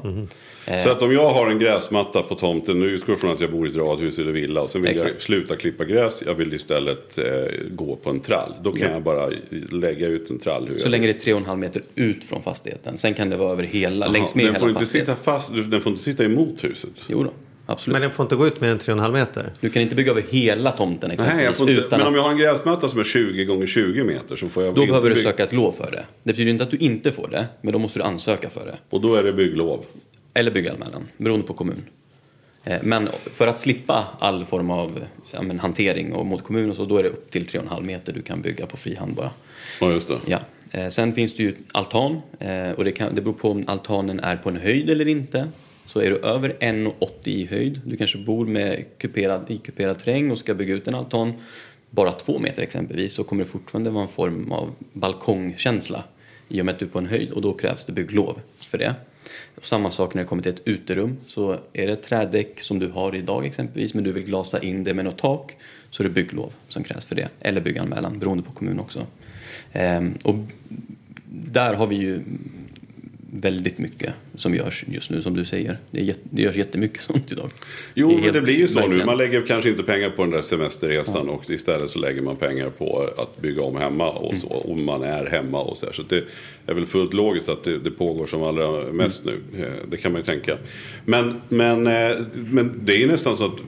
Eh, 0.68 0.80
Så 0.84 0.90
att 0.90 1.02
om 1.02 1.12
jag 1.14 1.30
har 1.30 1.48
en 1.50 1.60
gräsmatta 1.60 2.22
på 2.24 2.36
tomten, 2.36 2.80
nu 2.80 2.86
utgår 2.86 3.10
jag 3.14 3.20
från 3.20 3.32
att 3.32 3.40
jag 3.42 3.52
bor 3.52 3.68
i 3.68 3.70
ett 3.70 3.76
radhus 3.76 4.20
eller 4.20 4.32
villa 4.32 4.62
och 4.62 4.70
sen 4.70 4.82
vill 4.82 4.96
jag 4.98 5.06
Exakt. 5.06 5.22
sluta 5.22 5.56
klippa 5.56 5.86
gräs, 5.86 6.24
jag 6.26 6.34
vill 6.34 6.54
istället 6.54 7.18
eh, 7.18 7.26
gå 7.72 7.96
på 7.96 8.10
en 8.10 8.20
trall. 8.20 8.54
Då 8.64 8.72
kan 8.72 8.92
jag 8.92 9.02
bara 9.04 9.30
lägga 9.72 10.08
ut 10.08 10.30
en 10.30 10.40
trall. 10.40 10.68
Hur 10.68 10.76
Så 10.76 10.86
jag 10.86 10.92
länge 10.92 11.08
det 11.08 11.28
är 11.28 11.34
3,5 11.34 11.56
meter 11.56 11.82
ut 11.96 12.24
från 12.24 12.42
fastigheten. 12.42 12.98
Sen 12.98 13.14
kan 13.14 13.30
det 13.30 13.38
vara 13.38 13.52
över 13.52 13.64
hela, 13.64 14.08
längs 14.08 14.36
med 14.36 14.46
den 14.46 14.54
hela 14.54 14.60
får 14.60 14.70
inte 14.70 14.80
fastigheten. 14.80 15.16
sitta 15.16 15.32
fast, 15.32 15.54
den 15.72 15.82
får 15.82 15.90
inte 15.92 16.04
sitta 16.04 16.26
emot 16.26 16.64
huset. 16.64 16.90
Jo 17.08 17.24
då, 17.24 17.32
absolut. 17.72 17.94
Men 17.94 18.02
den 18.02 18.12
får 18.12 18.24
inte 18.24 18.36
gå 18.36 18.48
ut 18.48 18.62
mer 18.62 18.70
än 18.70 18.80
3,5 18.80 19.12
meter. 19.12 19.52
Du 19.60 19.70
kan 19.70 19.82
inte 19.82 19.96
bygga 19.96 20.12
över 20.12 20.24
hela 20.30 20.72
tomten 20.72 21.12
exempelvis. 21.12 21.36
Nej, 21.38 21.46
jag 21.46 21.56
får 21.58 21.70
inte, 21.70 21.82
utan 21.82 22.00
men 22.00 22.08
om 22.08 22.16
jag 22.16 22.22
har 22.24 22.32
en 22.32 22.38
gräsmatta 22.38 22.90
som 22.90 23.00
är 23.00 23.04
20 23.04 23.46
gånger 23.46 23.68
20 23.68 24.04
meter 24.04 24.36
så 24.36 24.48
får 24.50 24.64
jag 24.64 24.76
då 24.76 24.82
behöver 24.86 25.10
du 25.10 25.16
bygga. 25.16 25.30
söka 25.30 25.44
ett 25.44 25.54
lov 25.54 25.72
för 25.72 25.92
det. 25.92 26.06
Det 26.24 26.32
betyder 26.34 26.52
inte 26.52 26.64
att 26.64 26.72
du 26.72 26.78
inte 26.78 27.12
får 27.12 27.28
det, 27.28 27.48
men 27.62 27.74
då 27.74 27.80
måste 27.80 28.00
du 28.00 28.04
ansöka 28.04 28.50
för 28.50 28.66
det. 28.66 28.78
Och 28.90 29.02
då 29.02 29.16
är 29.16 29.24
det 29.24 29.34
bygglov. 29.34 29.86
Eller 30.34 30.52
bygganmälan, 30.52 31.08
beroende 31.18 31.48
på 31.48 31.54
kommun. 31.54 31.82
Eh, 32.64 32.78
Men 32.84 33.10
för 33.34 33.48
att 33.48 33.60
slippa 33.60 34.08
all 34.20 34.46
form 34.46 34.72
av 34.72 35.00
ja, 35.32 35.42
men, 35.42 35.60
hantering 35.60 36.14
och 36.14 36.26
mot 36.26 36.44
kommun 36.44 36.70
och 36.70 36.76
så, 36.76 36.86
då 36.86 36.98
är 36.98 37.04
det 37.04 37.10
upp 37.10 37.32
till 37.32 37.46
3,5 37.46 37.82
meter 37.84 38.14
du 38.14 38.22
kan 38.22 38.42
bygga 38.42 38.66
på 38.66 38.78
fri 38.78 38.96
hand 38.96 39.16
bara. 39.16 39.30
Ja, 39.82 39.92
just 39.92 40.08
det. 40.08 40.18
Ja. 40.26 40.40
Eh, 40.72 40.88
Sen 40.90 41.14
finns 41.14 41.34
det 41.36 41.44
ju 41.44 41.54
altan 41.72 42.22
eh, 42.40 42.72
och 42.72 42.84
det, 42.86 42.92
kan, 42.92 43.16
det 43.16 43.22
beror 43.22 43.34
på 43.34 43.52
om 43.52 43.64
altanen 43.68 44.20
är 44.20 44.36
på 44.36 44.50
en 44.50 44.58
höjd 44.58 44.90
eller 44.90 45.08
inte. 45.08 45.48
Så 45.90 46.00
är 46.00 46.10
du 46.10 46.18
över 46.18 46.58
1,80 46.60 47.10
i 47.24 47.46
höjd, 47.46 47.82
du 47.86 47.98
kanske 47.98 48.18
bor 48.18 48.46
med 48.46 48.86
kuperad, 48.98 49.52
i 49.52 49.58
kuperad 49.58 50.00
terräng 50.00 50.32
och 50.32 50.40
ska 50.40 50.54
bygga 50.54 50.74
ut 50.74 50.88
en 50.88 50.96
altan 50.96 51.34
bara 51.90 52.12
två 52.12 52.40
meter 52.40 52.62
exempelvis 52.62 53.14
så 53.14 53.24
kommer 53.24 53.44
det 53.44 53.50
fortfarande 53.50 53.90
vara 53.90 54.04
en 54.04 54.10
form 54.10 54.52
av 54.52 54.76
balkongkänsla 54.94 56.04
i 56.50 56.62
och 56.62 56.66
med 56.66 56.74
att 56.74 56.80
du 56.80 56.86
är 56.86 56.90
på 56.90 57.00
en 57.00 57.06
höjd 57.06 57.32
och 57.32 57.42
då 57.42 57.54
krävs 57.54 57.86
det 57.86 57.92
bygglov 57.92 58.42
för 58.56 58.78
det. 58.78 58.96
Och 59.56 59.66
samma 59.66 59.92
sak 59.92 60.14
när 60.14 60.22
det 60.22 60.28
kommer 60.28 60.44
till 60.44 60.52
ett 60.52 60.62
uterum 60.68 61.18
så 61.26 61.52
är 61.74 61.88
det 61.88 61.94
ett 61.94 62.04
trädäck 62.04 62.62
som 62.62 62.80
du 62.80 62.88
har 62.88 63.16
idag 63.16 63.46
exempelvis 63.46 63.94
men 63.94 64.04
du 64.04 64.12
vill 64.12 64.26
glasa 64.26 64.60
in 64.60 64.84
det 64.84 64.94
med 64.94 65.06
något 65.06 65.18
tak 65.18 65.58
så 65.90 66.04
är 66.04 66.08
det 66.08 66.14
bygglov 66.14 66.54
som 66.68 66.84
krävs 66.84 67.06
för 67.06 67.16
det 67.16 67.30
eller 67.42 67.62
bygganmälan 67.62 68.20
beroende 68.20 68.44
på 68.44 68.52
kommun 68.52 68.80
också. 68.80 69.08
Ehm, 69.74 70.18
och 70.24 70.36
där 71.30 71.74
har 71.74 71.88
vi 71.88 71.96
ju 71.96 72.24
väldigt 73.34 73.78
mycket 73.78 74.14
som 74.36 74.56
görs 74.56 74.86
just 74.88 75.10
nu 75.12 75.22
som 75.22 75.34
du 75.34 75.46
säger. 75.46 75.78
Det, 75.92 76.00
är 76.10 76.16
det 76.24 76.42
görs 76.42 76.56
jättemycket 76.56 77.02
sånt 77.08 77.32
idag. 77.32 77.50
Jo, 77.94 78.12
är 78.12 78.22
men 78.22 78.34
det 78.34 78.42
blir 78.42 78.58
ju 78.58 78.68
så 78.68 78.80
nu. 78.80 78.82
verkligen. 78.86 79.06
Man 79.06 79.18
lägger 79.18 79.42
kanske 79.46 79.70
inte 79.70 79.84
pengar 79.84 80.10
på 80.10 80.22
den 80.22 80.32
där 80.32 80.42
semesterresan 80.42 81.30
och 81.30 81.50
istället 81.50 81.90
så 81.90 82.00
lägger 82.00 82.22
man 82.22 82.36
pengar 82.36 82.70
på 82.70 83.10
att 83.18 83.42
bygga 83.42 83.62
om 83.62 83.76
hemma 83.78 84.10
och 84.12 84.38
så. 84.38 84.48
Mm. 84.66 84.72
Om 84.80 84.86
man 84.86 85.04
är 85.04 85.26
hemma 85.26 85.60
och 85.62 85.78
så 85.78 85.86
här. 85.86 85.94
Så 85.94 86.02
det 86.10 86.24
är 86.66 86.74
väl 86.74 86.86
fullt 86.86 87.14
logiskt 87.14 87.50
att 87.50 87.64
det, 87.64 87.78
det 87.80 87.92
pågår 87.92 88.26
som 88.28 88.44
allra 88.44 88.92
mest 88.94 89.26
Mm. 89.26 89.40
nu. 89.54 89.64
Eh, 89.66 89.72
Det 89.92 89.98
kan 89.98 90.12
man 90.12 90.22
ju 90.22 90.26
tänka. 90.26 90.58
Men, 91.06 91.42
men, 91.50 91.88
eh, 91.88 92.18
men 92.34 92.80
det 92.84 93.04
är 93.04 93.08
nästan 93.08 93.38
så 93.38 93.46
att 93.46 93.60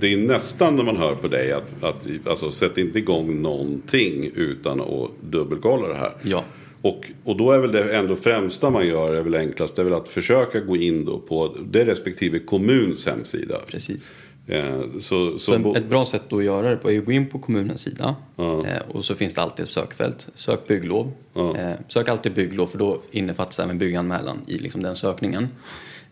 det 0.00 0.12
är 0.12 0.16
nästan 0.16 0.76
när 0.76 0.82
man 0.84 0.96
hör 0.96 1.14
på 1.14 1.28
dig 1.28 1.52
att, 1.52 1.82
att 1.84 2.06
alltså, 2.26 2.50
sätt 2.50 2.78
inte 2.78 2.98
igång 2.98 3.42
någonting 3.42 4.30
utan 4.34 4.80
att 4.80 5.10
dubbelkolla 5.30 5.88
det 5.88 5.96
här. 5.96 6.12
Ja. 6.22 6.44
Och, 6.82 7.10
och 7.24 7.36
då 7.36 7.52
är 7.52 7.58
väl 7.58 7.72
det 7.72 7.96
ändå 7.96 8.16
främsta 8.16 8.70
man 8.70 8.86
gör 8.86 9.14
är 9.14 9.22
väl 9.22 9.34
enklast 9.34 9.76
det 9.76 9.82
är 9.82 9.84
väl 9.84 9.94
att 9.94 10.08
försöka 10.08 10.60
gå 10.60 10.76
in 10.76 11.04
då 11.04 11.18
på 11.18 11.56
det 11.70 11.84
respektive 11.84 12.38
kommuns 12.38 13.06
hemsida. 13.06 13.58
Precis. 13.66 14.10
Eh, 14.46 14.80
så, 14.98 14.98
så, 14.98 15.38
Så 15.38 15.54
en, 15.54 15.76
ett 15.76 15.88
bra 15.88 16.04
sätt 16.04 16.32
att 16.32 16.44
göra 16.44 16.70
det 16.70 16.76
på 16.76 16.90
är 16.90 16.98
att 16.98 17.04
gå 17.04 17.12
in 17.12 17.26
på 17.26 17.38
kommunens 17.38 17.80
sida 17.80 18.16
Ja. 18.36 18.66
eh, 18.66 18.82
och 18.88 19.04
så 19.04 19.14
finns 19.14 19.34
det 19.34 19.42
alltid 19.42 19.62
ett 19.62 19.68
sökfält. 19.68 20.28
Sök 20.34 20.66
bygglov. 20.68 21.12
Ja. 21.34 21.56
Eh, 21.56 21.74
sök 21.88 22.08
alltid 22.08 22.34
bygglov 22.34 22.66
för 22.66 22.78
då 22.78 23.02
innefattas 23.10 23.58
även 23.58 23.78
bygganmälan 23.78 24.38
i 24.46 24.58
liksom 24.58 24.82
den 24.82 24.96
sökningen. 24.96 25.48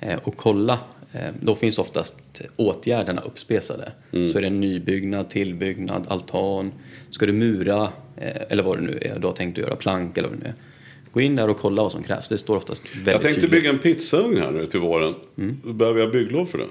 Eh, 0.00 0.18
och 0.22 0.36
kolla, 0.36 0.78
eh, 1.12 1.20
då 1.40 1.54
finns 1.54 1.78
oftast 1.78 2.16
åtgärderna 2.56 3.20
uppspesade. 3.20 3.92
Mm. 4.12 4.30
Så 4.30 4.38
är 4.38 4.42
det 4.42 4.48
en 4.48 4.60
nybyggnad, 4.60 5.30
tillbyggnad, 5.30 6.06
altan, 6.08 6.72
ska 7.10 7.26
du 7.26 7.32
mura 7.32 7.82
eh, 8.16 8.42
eller 8.48 8.62
vad 8.62 8.78
det 8.78 8.82
nu 8.82 8.98
är 9.02 9.18
du 9.18 9.26
har 9.26 9.34
tänkt 9.34 9.58
att 9.58 9.64
göra, 9.64 9.76
plank 9.76 10.18
eller 10.18 10.28
vad 10.28 10.38
det 10.38 10.42
nu 10.42 10.48
är. 10.48 10.54
Gå 11.12 11.20
in 11.20 11.36
där 11.36 11.48
och 11.48 11.58
kolla 11.58 11.82
vad 11.82 11.92
som 11.92 12.02
krävs. 12.02 12.28
Det 12.28 12.38
står 12.38 12.56
oftast 12.56 12.82
väldigt 12.96 13.12
jag 13.12 13.22
tänkte 13.22 13.40
tydligt. 13.40 13.62
bygga 13.62 13.70
en 13.70 13.78
pizzaugn 13.78 14.36
här 14.36 14.50
nu 14.52 14.66
till 14.66 14.80
våren. 14.80 15.14
Mm. 15.38 15.56
Då 15.64 15.72
behöver 15.72 16.00
jag 16.00 16.12
bygglov 16.12 16.46
för 16.46 16.58
det. 16.58 16.66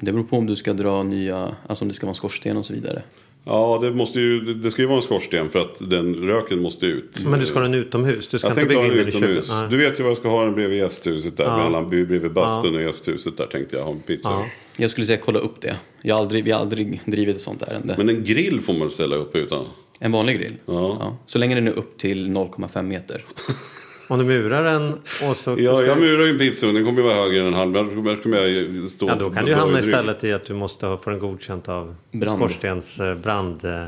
Det 0.00 0.12
beror 0.12 0.24
på 0.24 0.36
om 0.36 0.46
du 0.46 0.56
ska 0.56 0.72
dra 0.72 1.02
nya, 1.02 1.56
alltså 1.66 1.84
om 1.84 1.88
det 1.88 1.94
ska 1.94 2.06
vara 2.06 2.10
en 2.10 2.14
skorsten 2.14 2.56
och 2.56 2.66
så 2.66 2.72
vidare. 2.72 3.02
Ja, 3.44 3.78
det, 3.82 3.90
måste 3.90 4.20
ju, 4.20 4.40
det, 4.40 4.70
ska 4.70 4.82
ju 4.82 4.88
vara 4.88 4.96
en 4.96 5.02
skorsten 5.02 5.50
för 5.50 5.58
att 5.58 5.90
den 5.90 6.14
röken 6.14 6.62
måste 6.62 6.86
ut. 6.86 7.24
Men 7.24 7.40
du 7.40 7.46
ska 7.46 7.58
ha 7.58 7.62
den 7.62 7.74
utomhus. 7.74 8.28
Du 8.28 8.38
ska 8.38 8.48
jag 8.48 8.56
inte 8.56 8.68
bygga 8.68 8.80
ha 8.80 8.86
in 8.86 8.90
den 8.90 8.98
den 8.98 9.06
i 9.06 9.08
utomhus. 9.08 9.48
köket. 9.48 9.70
Du 9.70 9.76
vet 9.76 9.98
ju 9.98 10.02
vad 10.02 10.10
jag 10.10 10.16
ska 10.16 10.28
ha 10.28 10.44
den 10.44 10.54
bredvid 10.54 10.78
gästhuset 10.78 11.36
där. 11.36 11.44
Ja. 11.44 11.64
Mellan, 11.64 11.88
bredvid 11.88 12.32
bastun 12.32 12.74
och 12.74 12.82
gästhuset 12.82 13.36
där 13.36 13.46
tänkte 13.46 13.76
jag 13.76 13.84
ha 13.84 13.92
en 13.92 14.00
pizza. 14.00 14.30
Ja. 14.30 14.46
Jag 14.76 14.90
skulle 14.90 15.06
säga 15.06 15.18
kolla 15.24 15.38
upp 15.38 15.60
det. 15.60 15.76
Jag 16.02 16.14
har 16.14 16.22
aldrig, 16.22 16.44
vi 16.44 16.50
har 16.50 16.60
aldrig 16.60 17.00
drivit 17.04 17.36
ett 17.36 17.42
sånt 17.42 17.62
ärende. 17.62 17.94
Men 17.98 18.08
en 18.08 18.24
grill 18.24 18.60
får 18.60 18.72
man 18.72 18.90
ställa 18.90 19.16
upp 19.16 19.36
utan. 19.36 19.64
En 20.00 20.12
vanlig 20.12 20.38
grill? 20.38 20.56
Ja. 20.66 21.16
Så 21.26 21.38
länge 21.38 21.54
den 21.54 21.68
är 21.68 21.72
upp 21.72 21.98
till 21.98 22.28
0,5 22.28 22.82
meter. 22.82 23.24
Om 24.08 24.18
du 24.18 24.24
murar 24.24 24.64
den 24.64 24.92
och 25.28 25.36
så... 25.36 25.50
Ja, 25.58 25.82
jag 25.82 26.00
murar 26.00 26.24
ju 26.24 26.30
en 26.30 26.38
pizzugn. 26.38 26.74
Den 26.74 26.84
kommer 26.84 26.98
ju 26.98 27.04
vara 27.04 27.14
högre 27.14 27.40
än 27.40 27.46
en 27.46 27.54
halv. 27.54 27.76
Annars 27.76 27.94
kommer 27.94 28.10
jag- 28.10 28.22
kommer 28.22 28.36
jag 28.36 28.88
stå 28.90 29.08
Ja, 29.08 29.14
då 29.14 29.30
kan 29.30 29.44
du 29.44 29.54
hamna 29.54 29.78
istället 29.78 30.24
i 30.24 30.32
att 30.32 30.44
du 30.44 30.54
måste 30.54 30.86
ha- 30.86 30.96
få 30.96 31.10
den 31.10 31.18
godkänt 31.18 31.68
av 31.68 31.94
Brand. 32.12 32.38
skorstens 32.38 33.00
eh, 33.00 33.14
brand... 33.14 33.64
eh, 33.64 33.86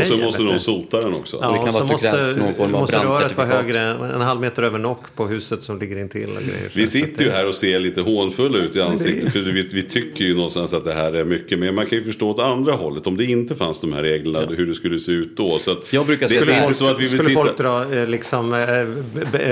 Och 0.00 0.06
så 0.06 0.16
måste 0.16 0.42
någon 0.42 0.54
du. 0.54 0.60
sota 0.60 1.00
den 1.00 1.14
också. 1.14 1.38
Ja, 1.40 1.50
det 1.52 1.58
kan 1.58 1.68
och 1.68 1.74
så 1.74 1.84
vara 1.84 1.94
att 1.94 2.00
det 2.02 2.08
krävs 2.10 2.26
måste, 2.26 2.40
någon 2.40 2.54
form 2.54 2.74
av 2.74 2.80
måste 2.80 2.96
röret 2.96 3.36
vara 3.36 3.46
högre, 3.46 3.78
en 4.14 4.20
halv 4.20 4.40
meter 4.40 4.62
över 4.62 4.78
nock 4.78 5.04
på 5.16 5.26
huset 5.26 5.62
som 5.62 5.78
ligger 5.78 5.98
intill 5.98 6.30
och 6.36 6.42
grejer. 6.42 6.70
Vi 6.74 6.86
sitter 6.86 7.22
ju 7.24 7.30
det- 7.30 7.36
här 7.36 7.48
och 7.48 7.54
ser 7.54 7.78
lite 7.80 8.00
hånfulla 8.00 8.58
ut 8.58 8.76
i 8.76 8.80
ansiktet. 8.80 9.32
För 9.32 9.40
vi, 9.40 9.62
vi 9.72 9.82
tycker 9.82 10.24
ju 10.24 10.34
någonstans 10.36 10.72
att 10.74 10.84
det 10.84 10.92
här 10.92 11.12
är 11.12 11.24
mycket. 11.24 11.58
Men 11.58 11.74
man 11.74 11.86
kan 11.86 11.98
ju 11.98 12.04
förstå 12.04 12.30
åt 12.30 12.38
andra 12.40 12.72
hållet. 12.72 13.06
Om 13.06 13.16
det 13.16 13.24
inte 13.24 13.54
fanns 13.54 13.80
de 13.80 13.92
här 13.92 14.02
reglerna. 14.02 14.46
Hur 14.46 14.66
det 14.66 14.74
skulle 14.74 15.00
se 15.00 15.12
ut 15.12 15.36
då. 15.36 15.58
Så 15.58 15.70
att 15.72 15.92
Jag 15.92 16.06
brukar 16.06 16.28
det 16.28 16.36
är 16.36 16.44
säga- 16.44 16.62
inte 16.64 16.78
så 16.78 16.86
att 16.90 16.98
vi 16.98 17.02
vill 17.08 17.18
Skulle 17.18 17.24
sitta... 17.28 17.40
folk 17.44 17.58
dra 17.58 17.94
eh, 17.94 18.06
liksom, 18.08 18.54
eh, 18.54 18.58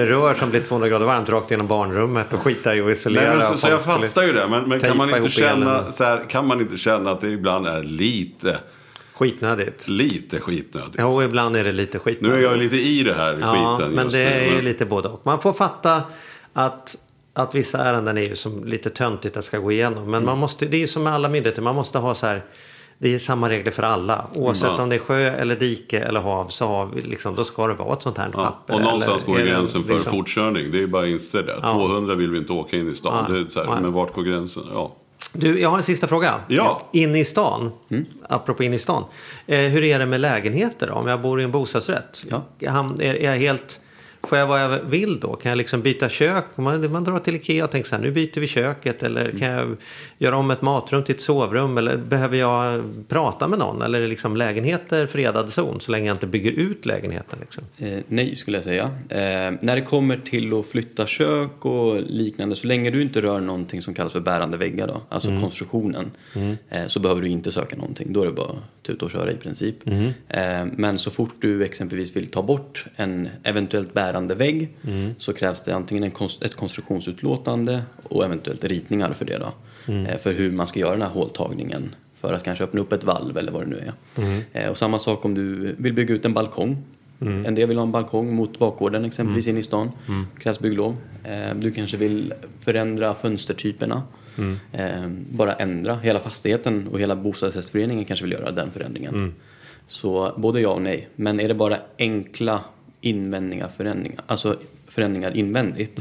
rör 0.04 0.34
som 0.34 0.50
blir 0.50 0.60
200 0.60 0.88
grader 0.88 1.06
varmt 1.06 1.28
rakt 1.28 1.50
genom 1.50 1.66
barnrummet 1.66 2.32
och 2.32 2.40
skita 2.40 2.76
i 2.76 2.80
att 2.80 2.90
isolera? 2.90 3.28
Nej, 3.28 3.36
men 3.36 3.46
så, 3.46 3.52
och 3.52 3.58
så 3.58 3.68
jag 3.68 3.82
fattar 3.84 4.22
ju 4.22 4.32
det. 4.32 4.46
Men, 4.50 4.68
men 4.68 4.80
kan, 4.80 4.96
man 4.96 5.16
inte 5.16 5.30
känna, 5.30 5.92
så 5.92 6.04
här, 6.04 6.30
kan 6.30 6.46
man 6.46 6.60
inte 6.60 6.78
känna 6.78 7.10
att 7.10 7.20
det 7.20 7.28
ibland 7.28 7.66
är 7.66 7.82
lite, 7.82 8.58
Skitnödigt. 9.18 9.88
lite 9.88 10.40
skitnödigt? 10.40 11.02
Och 11.02 11.24
ibland 11.24 11.56
är 11.56 11.64
det 11.64 11.72
lite 11.72 11.98
Nu 11.98 12.00
skitnödigt. 12.04 12.38
är 12.38 12.42
jag 12.50 12.58
lite 12.58 12.76
i 12.76 13.02
det 13.02 13.14
här 13.14 13.38
Ja, 13.40 13.76
skiten 13.78 13.92
men 13.94 14.08
det 14.08 14.18
nu, 14.18 14.24
är 14.24 14.54
men- 14.54 14.64
lite 14.64 14.84
både 14.86 15.08
och. 15.08 15.20
Man 15.26 15.40
får 15.40 15.52
fatta 15.52 16.02
att, 16.52 16.96
att 17.32 17.54
vissa 17.54 17.78
ärenden 17.84 18.18
är 18.18 18.22
ju 18.22 18.34
som 18.34 18.64
lite 18.64 18.90
töntigt 18.90 19.36
att 19.36 19.44
ska 19.44 19.58
gå 19.58 19.72
igenom. 19.72 20.04
Men 20.04 20.14
Mm. 20.14 20.24
man 20.24 20.38
måste, 20.38 20.66
det 20.66 20.76
är 20.76 20.80
ju 20.80 20.86
som 20.86 21.02
med 21.02 21.12
alla 21.12 21.28
myndigheter, 21.28 21.62
man 21.62 21.74
måste 21.74 21.98
ha 21.98 22.14
så 22.14 22.26
här 22.26 22.42
det 22.98 23.14
är 23.14 23.18
samma 23.18 23.48
regler 23.48 23.72
för 23.72 23.82
alla. 23.82 24.26
Oavsett 24.34 24.70
Ja. 24.76 24.82
om 24.82 24.88
det 24.88 24.94
är 24.94 24.98
sjö 24.98 25.16
eller 25.30 25.56
dike 25.56 25.98
eller 26.00 26.20
hav 26.20 26.48
så 26.48 26.66
har 26.66 26.86
vi 26.94 27.02
liksom, 27.02 27.34
då 27.34 27.44
ska 27.44 27.66
det 27.66 27.74
vara 27.74 27.92
ett 27.92 28.02
sånt 28.02 28.18
här 28.18 28.30
Ja, 28.32 28.44
papper. 28.44 28.74
och 28.74 28.80
någonstans 28.80 29.22
eller 29.24 29.32
går 29.34 29.40
är 29.40 29.46
gränsen 29.46 29.84
för 29.84 29.92
liksom- 29.92 30.12
fortkörning. 30.12 30.70
Det 30.72 30.82
är 30.82 30.86
bara 30.86 31.02
att 31.02 31.08
inse 31.08 31.42
det. 31.42 31.58
Ja. 31.62 31.72
200 31.72 32.14
vill 32.14 32.30
vi 32.30 32.38
inte 32.38 32.52
åka 32.52 32.76
in 32.76 32.92
i 32.92 32.96
stan. 32.96 33.24
Är 33.34 33.66
här, 33.66 33.80
men 33.80 33.92
vart 33.92 34.14
går 34.14 34.22
gränsen? 34.22 34.62
Ja. 34.72 34.96
Du, 35.38 35.60
jag 35.60 35.70
har 35.70 35.76
en 35.76 35.82
sista 35.82 36.06
fråga. 36.06 36.34
Ja. 36.48 36.80
Inne 36.92 37.18
i 37.18 37.24
stan, 37.24 37.72
apropå 38.28 38.62
inne 38.62 38.76
i 38.76 38.78
stan. 38.78 39.04
Eh, 39.46 39.58
hur 39.58 39.84
är 39.84 39.98
det 39.98 40.06
med 40.06 40.20
lägenheter 40.20 40.86
då? 40.86 40.92
Om 40.92 41.06
jag 41.06 41.20
bor 41.20 41.40
i 41.40 41.44
en 41.44 41.50
bostadsrätt? 41.50 42.24
Ja. 42.30 42.70
Han, 42.70 43.00
är, 43.00 43.14
är 43.14 43.30
jag 43.30 43.38
helt... 43.38 43.80
Får 44.26 44.38
jag 44.38 44.46
vad 44.46 44.62
jag 44.62 44.78
vill 44.78 45.20
då? 45.20 45.36
Kan 45.36 45.50
jag 45.50 45.56
liksom 45.56 45.82
byta 45.82 46.08
kök? 46.08 46.44
Man, 46.56 46.92
man 46.92 47.04
drar 47.04 47.18
till 47.18 47.34
Ikea 47.36 47.64
och 47.64 47.70
tänker 47.70 47.88
så 47.88 47.96
här, 47.96 48.02
nu 48.02 48.10
byter 48.10 48.40
vi 48.40 48.46
köket. 48.46 49.02
Eller 49.02 49.30
kan 49.30 49.48
jag 49.48 49.76
göra 50.18 50.36
om 50.36 50.50
ett 50.50 50.62
matrum 50.62 51.04
till 51.04 51.14
ett 51.14 51.20
sovrum? 51.20 51.78
Eller 51.78 51.96
behöver 51.96 52.36
jag 52.36 52.84
prata 53.08 53.48
med 53.48 53.58
någon? 53.58 53.82
Eller 53.82 54.00
är 54.00 54.06
liksom 54.06 54.36
lägenheter 54.36 55.06
fredad 55.06 55.50
zon 55.50 55.80
så 55.80 55.92
länge 55.92 56.06
jag 56.06 56.14
inte 56.14 56.26
bygger 56.26 56.52
ut 56.52 56.86
lägenheten? 56.86 57.38
Liksom? 57.40 57.64
Eh, 57.78 57.98
nej, 58.08 58.36
skulle 58.36 58.56
jag 58.56 58.64
säga. 58.64 58.84
Eh, 59.08 59.58
när 59.60 59.74
det 59.74 59.82
kommer 59.82 60.16
till 60.16 60.58
att 60.58 60.66
flytta 60.66 61.06
kök 61.06 61.64
och 61.64 62.02
liknande, 62.02 62.56
så 62.56 62.66
länge 62.66 62.90
du 62.90 63.02
inte 63.02 63.22
rör 63.22 63.40
någonting 63.40 63.82
som 63.82 63.94
kallas 63.94 64.12
för 64.12 64.20
bärande 64.20 64.56
väggar, 64.56 64.86
då, 64.86 65.00
alltså 65.08 65.40
konstruktionen, 65.40 66.10
eh, 66.70 66.86
så 66.86 67.00
behöver 67.00 67.22
du 67.22 67.28
inte 67.28 67.52
söka 67.52 67.76
någonting. 67.76 68.12
Då 68.12 68.22
är 68.22 68.26
det 68.26 68.32
bara 68.32 68.56
tuta 68.82 69.04
och 69.04 69.10
köra 69.10 69.32
i 69.32 69.36
princip. 69.36 69.88
Eh, 70.28 70.64
men 70.76 70.98
så 70.98 71.10
fort 71.10 71.34
du 71.40 71.64
exempelvis 71.64 72.16
vill 72.16 72.26
ta 72.26 72.42
bort 72.42 72.84
en 72.96 73.28
eventuellt 73.42 73.94
bärande 73.94 74.15
vägg 74.20 74.68
så 75.18 75.32
krävs 75.32 75.62
det 75.62 75.72
antingen 75.74 76.04
en 76.04 76.10
konst- 76.10 76.42
ett 76.44 76.54
konstruktionsutlåtande 76.54 77.82
och 78.02 78.24
eventuellt 78.24 78.64
ritningar 78.64 79.12
för 79.12 79.24
det. 79.24 79.38
Då, 79.38 79.92
eh, 79.92 80.18
för 80.18 80.32
hur 80.32 80.52
man 80.52 80.66
ska 80.66 80.80
göra 80.80 80.92
den 80.92 81.02
här 81.02 81.08
håltagningen 81.08 81.94
för 82.20 82.32
att 82.32 82.42
kanske 82.42 82.64
öppna 82.64 82.80
upp 82.80 82.92
ett 82.92 83.04
valv 83.04 83.38
eller 83.38 83.52
vad 83.52 83.62
det 83.62 83.66
nu 83.70 83.76
är. 83.76 83.92
Eh, 84.52 84.68
och 84.70 84.78
samma 84.78 84.98
sak 84.98 85.24
om 85.24 85.34
du 85.34 85.74
vill 85.78 85.92
bygga 85.92 86.14
ut 86.14 86.24
en 86.24 86.32
balkong. 86.34 86.82
En 87.46 87.54
del 87.54 87.68
vill 87.68 87.76
ha 87.76 87.82
en 87.84 87.92
balkong 87.92 88.34
mot 88.34 88.58
bakgården 88.58 89.04
exempelvis 89.04 89.46
in 89.46 89.56
i 89.58 89.62
stan. 89.62 89.90
Krävs 90.38 90.58
bygglov. 90.60 90.96
Eh, 91.24 91.54
du 91.54 91.70
kanske 91.72 91.96
vill 91.96 92.34
förändra 92.60 93.14
fönstertyperna. 93.14 94.02
Bara 95.30 95.52
ändra 95.52 95.96
hela 95.96 96.18
fastigheten 96.18 96.88
och 96.92 97.00
hela 97.00 97.16
bostadsrättsföreningen 97.16 98.04
kanske 98.04 98.24
vill 98.24 98.32
göra 98.32 98.50
den 98.50 98.70
förändringen. 98.70 99.34
Så 99.88 100.32
både 100.36 100.60
ja 100.60 100.68
och 100.70 100.82
nej. 100.82 101.08
Men 101.16 101.40
är 101.40 101.48
det 101.48 101.54
bara 101.54 101.76
enkla 101.98 102.60
invändningar, 103.06 103.68
förändringar, 103.76 104.20
alltså 104.26 104.56
förändringar 104.88 105.36
invändigt. 105.36 105.98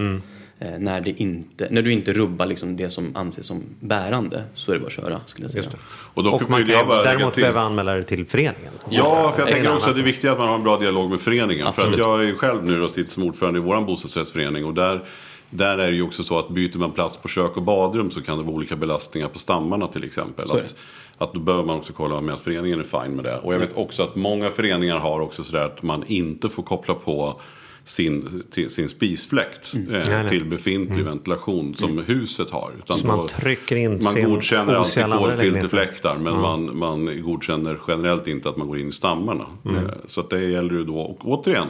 Eh, 0.60 0.70
när, 0.80 1.01
det 1.01 1.10
inte, 1.22 1.68
när 1.72 1.82
du 1.82 1.91
inte 1.91 2.14
rubbar 2.14 2.45
liksom 2.45 2.76
det 2.78 2.89
som 2.89 3.16
anses 3.16 3.45
som 3.45 3.64
bärande 3.80 4.43
så 4.53 4.72
är 4.72 4.76
det 4.76 4.80
bara 4.80 4.88
att 4.88 4.93
köra 4.93 5.22
skulle 5.28 5.45
jag 5.45 5.51
säga. 5.51 5.66
Och 6.14 6.24
då 6.24 6.32
Och 6.32 6.49
man 6.49 6.60
jag 6.68 6.80
kan 6.80 6.88
bara 6.88 6.97
ju 6.97 7.03
lägga 7.03 7.16
däremot 7.16 7.34
till- 7.34 7.41
behöva 7.41 7.62
anmäla 7.62 7.93
det 7.93 8.03
till 8.03 8.26
föreningen. 8.26 8.74
Ja, 8.89 9.32
för 9.36 9.41
jag 9.41 9.51
tänker 9.51 9.74
också 9.74 9.89
att 9.89 9.95
det 9.95 10.01
är 10.01 10.06
viktigt 10.06 10.30
att 10.30 10.38
man 10.39 10.47
har 10.47 10.56
en 10.56 10.64
bra 10.64 10.78
dialog 10.78 11.10
med 11.12 11.20
föreningen. 11.22 11.64
För 11.74 11.82
att 11.82 11.88
Absolut. 11.88 11.99
jag 11.99 12.26
är 12.30 12.34
själv 12.34 12.66
nu 12.66 12.82
och 12.82 12.91
sitter 12.91 13.12
som 13.12 13.24
ordförande 13.24 13.60
i 13.60 13.62
vår 13.62 13.82
bostadsrättsförening. 13.82 14.66
Och 14.66 14.74
där, 14.74 15.03
där 15.49 15.78
är 15.78 15.88
det 15.91 15.95
ju 15.95 16.01
också 16.01 16.24
så 16.24 16.39
att 16.39 16.49
byter 16.49 16.78
man 16.78 16.91
plats 16.91 17.18
på 17.18 17.28
kök 17.28 17.58
och 17.58 17.64
badrum 17.64 18.12
så 18.12 18.22
kan 18.22 18.38
det 18.38 18.43
vara 18.43 18.56
olika 18.56 18.76
belastningar 18.76 19.28
på 19.28 19.39
stammarna 19.39 19.88
till 19.88 20.03
exempel. 20.03 20.51
Att, 20.51 20.76
att 21.18 21.34
då 21.34 21.39
behöver 21.39 21.66
man 21.66 21.78
också 21.78 21.93
kolla 21.93 22.22
med 22.22 22.34
att 22.36 22.41
föreningen 22.41 22.80
är 22.80 22.84
fine 23.03 23.16
med 23.16 23.26
det. 23.26 23.38
Och 23.38 23.53
jag 23.53 23.59
vet 23.59 23.74
också 23.78 24.03
att 24.03 24.16
många 24.16 24.51
föreningar 24.51 24.97
har 24.99 25.20
också 25.20 25.43
sådär 25.43 25.66
att 25.66 25.84
man 25.84 26.03
inte 26.07 26.49
får 26.49 26.63
koppla 26.63 26.93
på 26.95 27.41
sin, 27.84 28.43
till, 28.51 28.70
sin 28.70 28.89
spisfläkt 28.89 29.74
eh, 29.76 29.80
Nej, 29.88 30.03
nej. 30.07 30.30
till 30.30 30.45
befintlig 30.45 31.03
ventilation 31.05 31.76
som 31.76 31.97
huset 31.97 32.49
har. 32.49 32.72
Utan 32.80 32.97
Så 32.97 33.07
man 33.07 33.18
då- 33.18 33.28
trycker 33.28 33.76
in 33.76 34.03
man 34.03 34.13
sin 34.13 34.30
godkänner 34.30 34.74
alltid 34.76 35.03
kolfilterfläktar 35.05 36.18
men 36.18 36.41
man, 36.41 36.78
man 36.78 37.22
godkänner 37.24 37.78
generellt 37.88 38.28
inte 38.28 38.49
att 38.49 38.57
man 38.57 38.68
går 38.68 38.80
in 38.80 38.89
i 38.89 38.93
stammarna. 38.93 39.45
Mm. 39.66 39.86
Eh, 39.86 39.91
Så 40.07 40.22
att 40.22 40.30
det 40.30 40.41
gäller 40.45 40.74
ju 40.74 40.84
då, 40.84 40.97
och 40.97 41.20
återigen, 41.30 41.68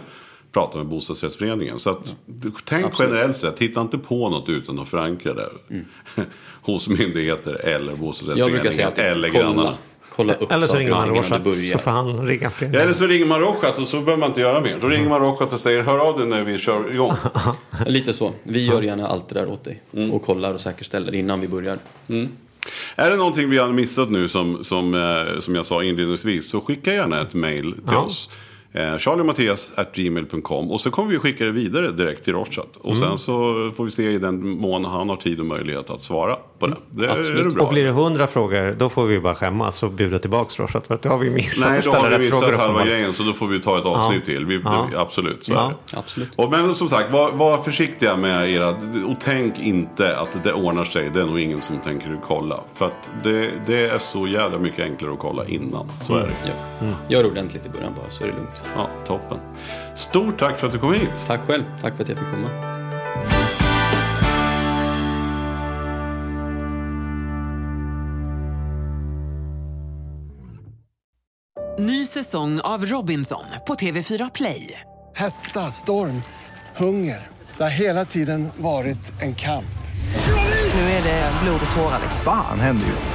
prata 0.51 0.77
med 0.77 0.87
bostadsrättsföreningen. 0.87 1.79
Så 1.79 1.89
att, 1.89 2.15
tänk 2.65 2.93
generellt 2.99 3.37
sett, 3.37 3.59
hitta 3.59 3.81
inte 3.81 3.97
på 3.97 4.29
något 4.29 4.49
utan 4.49 4.79
att 4.79 4.87
förankra 4.87 5.33
det 5.33 5.49
hos 6.66 6.88
myndigheter 6.88 7.53
eller 7.53 7.93
bostadsrättsföreningen 7.95 8.91
eller 8.97 9.30
kolla, 9.30 9.43
grannarna. 9.43 9.78
kolla 10.16 10.34
upp 10.34 10.51
Eller 10.51 10.68
så 10.68 10.78
ringer 10.78 10.91
man 10.91 11.09
Rorschach 11.09 11.72
så 11.72 11.78
får 11.78 11.91
han 11.91 12.28
ringa 12.28 12.43
Ja, 12.43 12.49
föreningen. 12.49 12.82
eller 12.82 12.93
så 12.93 13.07
ringer 13.07 13.26
man 13.26 13.39
Rochat 13.39 13.80
och 13.80 13.88
så 13.88 13.99
behöver 14.01 14.18
man 14.20 14.30
inte 14.30 14.41
göra 14.41 14.61
mer. 14.61 14.78
Då 14.82 14.88
ringer 14.88 15.09
man 15.09 15.22
Rochat 15.22 15.53
och 15.53 15.59
säger 15.59 15.82
hör 15.84 15.97
av 15.97 16.18
dig 16.18 16.28
när 16.28 16.43
vi 16.43 16.57
kör 16.59 16.91
igång. 16.93 17.13
Lite 17.86 18.13
så. 18.13 18.34
Vi 18.43 18.66
gör 18.66 18.82
gärna 18.82 19.07
allt 19.07 19.30
det 19.30 19.36
där 19.36 19.49
åt 19.49 19.63
dig. 19.63 19.82
Mm. 19.93 20.11
Och 20.11 20.26
kollar 20.26 20.53
och 20.53 20.59
säkerställer 20.59 21.16
innan 21.16 21.41
vi 21.41 21.47
börjar. 21.47 21.78
Är 22.95 23.09
det 23.09 23.16
någonting 23.16 23.49
vi 23.49 23.57
har 23.57 23.70
missat 23.70 24.09
nu 24.09 24.28
som, 24.28 24.63
som, 24.63 24.93
eh, 24.93 25.39
som 25.39 25.55
jag 25.55 25.66
sa 25.66 25.84
inledningsvis 25.84 26.49
så 26.49 26.61
skicka 26.61 26.93
gärna 26.93 27.22
ett 27.22 27.34
mail 27.34 27.72
till 27.74 27.82
Ja. 27.91 27.97
oss. 27.97 28.30
Eh, 28.78 28.97
charliemattias.gmail.com 28.97 30.71
och 30.71 30.82
så 30.82 30.91
kommer 30.91 31.11
vi 31.11 31.19
skicka 31.19 31.45
det 31.45 31.51
vidare 31.51 31.91
direkt 31.91 32.23
till 32.23 32.34
Rorschat. 32.34 32.78
Och 32.82 32.95
Mm. 32.95 33.07
sen 33.07 33.17
så 33.17 33.34
får 33.76 33.86
vi 33.86 33.91
se 33.91 34.11
i 34.11 34.17
den 34.17 34.49
mån 34.49 34.86
han 34.86 35.09
har 35.09 35.15
tid 35.15 35.39
och 35.39 35.45
möjlighet 35.45 35.89
att 35.89 36.03
svara 36.03 36.36
på 36.59 36.67
det. 36.67 36.76
Det 36.89 37.05
är, 37.05 37.39
är 37.39 37.49
bra. 37.49 37.63
Och 37.65 37.73
blir 37.73 37.84
det 37.84 37.91
hundra 37.91 38.28
frågor 38.28 38.76
då 38.80 38.89
får 38.89 39.05
vi 39.05 39.19
bara 39.19 39.36
skämmas 39.36 39.84
och 39.84 39.91
bjuda 39.91 40.19
tillbaka 40.19 40.63
Rorschach. 40.63 40.84
För 40.88 40.93
att 40.93 41.01
då 41.01 41.09
har 41.09 41.17
vi 41.17 41.30
missat 41.30 41.69
Nej, 41.69 41.80
att 41.80 41.86
då 41.86 41.91
har 41.91 42.09
vi 42.09 42.17
missat 42.17 42.53
halva 42.55 42.86
grejen 42.86 43.13
så 43.13 43.23
då 43.23 43.34
får 43.34 43.47
vi 43.47 43.59
ta 43.59 43.78
ett 43.80 43.86
avsnitt 43.86 44.19
Ja. 44.26 44.26
till. 44.26 44.45
Vi, 44.45 44.61
Ja. 44.65 44.88
det, 44.91 44.99
absolut, 44.99 45.45
så 45.45 45.53
Ja. 45.53 45.65
är 45.65 45.69
det. 45.91 45.97
Absolut. 45.99 46.30
Och, 46.36 46.51
men 46.51 46.76
som 46.76 46.89
sagt, 46.89 47.11
var, 47.11 47.32
var 47.32 47.57
försiktiga 47.57 48.15
med 48.15 48.49
era... 48.51 48.69
Och 49.07 49.15
tänk 49.19 49.59
inte 49.59 50.17
att 50.17 50.43
det 50.43 50.53
ordnar 50.53 50.86
sig. 50.86 51.09
Det 51.09 51.21
är 51.21 51.26
nog 51.26 51.39
ingen 51.39 51.61
som 51.61 51.78
tänker 51.78 52.17
kolla. 52.28 52.59
För 52.73 52.86
att 52.86 53.09
det, 53.23 53.51
det 53.67 53.89
är 53.89 53.99
så 53.99 54.28
jävla 54.28 54.57
mycket 54.57 54.80
enklare 54.86 55.13
att 55.13 55.19
kolla 55.19 55.45
innan. 55.47 55.89
Så 56.03 56.15
är 56.15 56.19
det. 56.19 56.34
Ja. 56.80 56.86
Gör 57.09 57.26
ordentligt 57.26 57.65
i 57.65 57.69
början 57.69 57.91
bara 57.95 58.09
så 58.09 58.23
är 58.23 58.28
det 58.28 58.34
lugnt. 58.34 58.61
Ja, 58.76 58.89
toppen. 59.07 59.39
Stort 59.95 60.39
tack 60.39 60.57
för 60.57 60.68
att 60.68 60.74
du 60.74 60.80
kom 60.80 60.93
hit. 60.93 61.26
Tack 61.28 61.41
själv. 61.47 61.63
Tack 61.82 61.95
för 61.95 62.03
att 62.03 62.09
jag 62.09 62.18
fick 62.18 62.28
komma. 62.32 62.49
Ny 71.80 72.05
säsong 72.05 72.59
av 72.59 72.86
Robinson 72.86 73.45
på 73.68 73.76
TV4 73.76 74.32
Play. 74.34 74.82
Hetta, 75.16 75.59
storm, 75.59 76.22
hunger. 76.76 77.28
Det 77.57 77.63
har 77.63 77.70
hela 77.70 78.05
tiden 78.05 78.49
varit 78.57 79.22
en 79.22 79.36
kamp. 79.36 79.66
Nu 80.74 80.82
är 80.82 81.03
det 81.03 81.32
blod 81.43 81.59
och 81.66 81.76
tårar. 81.76 81.99
Fan 82.24 82.59
händer 82.59 82.88
just. 82.88 83.09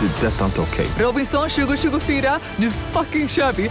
Det. 0.00 0.26
är 0.26 0.30
Detta 0.30 0.40
är 0.40 0.46
inte 0.46 0.60
okej. 0.60 0.86
Robinson 0.98 1.48
2024, 1.48 2.40
nu 2.56 2.70
fucking 2.70 3.28
kör 3.28 3.52
vi! 3.52 3.70